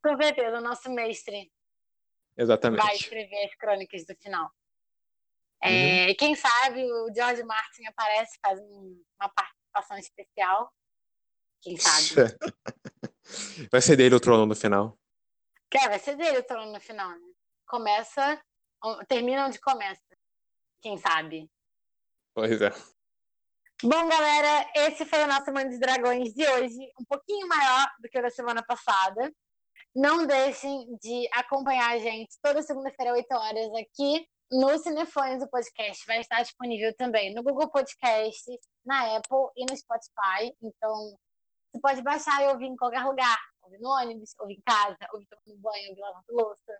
Com 0.04 0.18
certeza, 0.18 0.58
o 0.58 0.62
nosso 0.62 0.90
mestre 0.90 1.52
Exatamente. 2.36 2.82
vai 2.82 2.96
escrever 2.96 3.46
as 3.46 3.56
crônicas 3.56 4.06
do 4.06 4.16
final. 4.16 4.50
É, 5.62 6.08
uhum. 6.08 6.16
Quem 6.18 6.36
sabe 6.36 6.84
o 6.84 7.14
George 7.14 7.44
Martin 7.44 7.86
aparece, 7.86 8.38
faz 8.42 8.60
uma 8.60 9.30
participação 9.30 9.98
especial. 9.98 10.74
Quem 11.62 11.78
sabe? 11.78 12.38
Vai 13.72 13.82
ser 13.82 13.98
dele 13.98 14.16
o 14.16 14.20
trono 14.20 14.46
no 14.46 14.56
final. 14.56 14.98
É, 15.72 15.88
vai 15.88 16.00
ser 16.00 16.16
dele 16.16 16.40
o 16.40 16.44
trono 16.44 16.72
no 16.72 16.80
final, 16.80 17.12
né? 17.12 17.34
Começa, 17.68 18.42
termina 19.08 19.46
onde 19.46 19.62
começa. 19.62 20.02
Quem 20.82 20.98
sabe? 20.98 21.48
Pois 22.34 22.60
é. 22.60 22.72
Bom, 23.84 24.10
galera, 24.10 24.68
esse 24.76 25.06
foi 25.06 25.24
o 25.24 25.28
nosso 25.28 25.54
Mãe 25.54 25.70
dos 25.70 25.80
Dragões 25.80 26.34
de 26.34 26.48
hoje, 26.48 26.92
um 27.00 27.06
pouquinho 27.06 27.48
maior 27.48 27.88
do 28.00 28.10
que 28.10 28.18
o 28.18 28.22
da 28.22 28.32
semana 28.32 28.64
passada. 28.64 29.32
Não 29.96 30.26
deixem 30.26 30.98
de 30.98 31.30
acompanhar 31.34 31.92
a 31.92 32.00
gente 32.00 32.36
toda 32.42 32.64
segunda-feira, 32.64 33.14
8 33.14 33.32
horas, 33.32 33.70
aqui 33.76 34.28
no 34.52 34.78
Cinefones, 34.80 35.44
o 35.44 35.48
podcast 35.48 36.06
vai 36.08 36.20
estar 36.20 36.42
disponível 36.42 36.94
também 36.96 37.34
no 37.34 37.44
Google 37.44 37.70
Podcast, 37.70 38.46
na 38.86 39.18
Apple 39.18 39.52
e 39.56 39.66
no 39.70 39.78
Spotify. 39.78 40.56
Então, 40.62 41.18
você 41.72 41.82
pode 41.82 42.02
baixar 42.02 42.44
e 42.44 42.48
ouvir 42.48 42.66
em 42.66 42.76
qualquer 42.76 43.04
lugar. 43.04 43.38
Ouvir 43.62 43.80
no 43.80 43.90
ônibus, 43.90 44.34
ouvir 44.40 44.56
em 44.56 44.62
casa, 44.66 44.98
ouvir 45.14 45.28
tomando 45.28 45.62
banho, 45.62 45.90
ouvir 45.90 46.02
lavando 46.02 46.26
louça. 46.30 46.80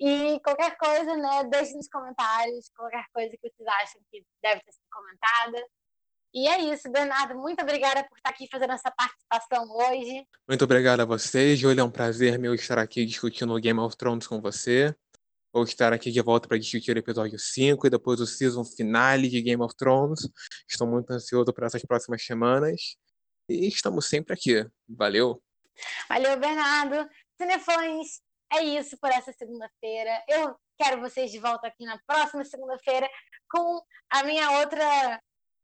E 0.00 0.40
qualquer 0.40 0.76
coisa, 0.78 1.16
né, 1.16 1.44
deixe 1.44 1.74
nos 1.74 1.88
comentários, 1.88 2.70
qualquer 2.74 3.04
coisa 3.12 3.30
que 3.30 3.50
vocês 3.50 3.68
acham 3.68 4.00
que 4.10 4.24
deve 4.42 4.62
ter 4.62 4.72
sido 4.72 4.86
comentada. 4.90 5.66
E 6.32 6.46
é 6.46 6.60
isso, 6.72 6.90
Bernardo. 6.90 7.34
Muito 7.34 7.62
obrigada 7.62 8.06
por 8.08 8.16
estar 8.16 8.30
aqui 8.30 8.46
fazendo 8.50 8.72
essa 8.72 8.90
participação 8.90 9.66
hoje. 9.70 10.26
Muito 10.46 10.64
obrigado 10.64 11.00
a 11.00 11.04
vocês, 11.04 11.58
Júlia. 11.58 11.80
É 11.80 11.84
um 11.84 11.90
prazer 11.90 12.38
meu 12.38 12.54
estar 12.54 12.78
aqui 12.78 13.04
discutindo 13.04 13.58
Game 13.60 13.80
of 13.80 13.96
Thrones 13.96 14.26
com 14.26 14.40
você. 14.40 14.94
Vou 15.52 15.64
estar 15.64 15.94
aqui 15.94 16.10
de 16.10 16.20
volta 16.20 16.46
para 16.46 16.58
discutir 16.58 16.94
o 16.94 16.98
episódio 16.98 17.38
5 17.38 17.86
e 17.86 17.90
depois 17.90 18.20
o 18.20 18.26
season 18.26 18.64
finale 18.64 19.28
de 19.28 19.40
Game 19.40 19.62
of 19.62 19.74
Thrones. 19.76 20.28
Estou 20.68 20.86
muito 20.86 21.10
ansioso 21.10 21.52
para 21.54 21.66
essas 21.66 21.82
próximas 21.82 22.22
semanas. 22.22 22.96
E 23.48 23.66
estamos 23.66 24.06
sempre 24.06 24.34
aqui. 24.34 24.66
Valeu! 24.86 25.42
Valeu, 26.06 26.38
Bernardo! 26.38 27.08
Cinefãs, 27.40 28.20
é 28.52 28.62
isso 28.62 28.98
por 28.98 29.10
essa 29.10 29.32
segunda-feira. 29.32 30.22
Eu 30.28 30.54
quero 30.76 31.00
vocês 31.00 31.30
de 31.30 31.38
volta 31.38 31.66
aqui 31.66 31.86
na 31.86 31.98
próxima 32.06 32.44
segunda-feira 32.44 33.08
com 33.50 33.80
a 34.10 34.22
minha 34.24 34.50
outra 34.60 35.18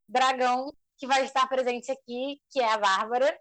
dragão 0.08 0.72
que 0.96 1.06
vai 1.06 1.24
estar 1.26 1.46
presente 1.46 1.92
aqui, 1.92 2.40
que 2.50 2.58
é 2.58 2.72
a 2.72 2.78
Bárbara. 2.78 3.38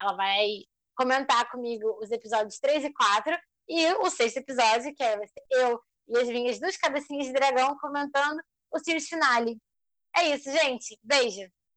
Ela 0.00 0.12
vai 0.12 0.46
comentar 0.94 1.50
comigo 1.50 1.98
os 2.00 2.12
episódios 2.12 2.60
3 2.60 2.84
e 2.84 2.92
4 2.92 3.36
e 3.70 3.92
o 3.94 4.10
sexto 4.10 4.38
episódio, 4.38 4.92
que 4.94 5.02
é 5.02 5.16
eu 5.52 5.80
e 6.08 6.18
as 6.18 6.28
minhas 6.28 6.58
duas 6.58 6.76
cabecinhas 6.76 7.28
de 7.28 7.32
dragão 7.32 7.78
comentando 7.78 8.40
o 8.72 8.78
series 8.80 9.08
finale. 9.08 9.56
É 10.16 10.34
isso, 10.34 10.50
gente. 10.50 10.98
Beijo. 11.04 11.48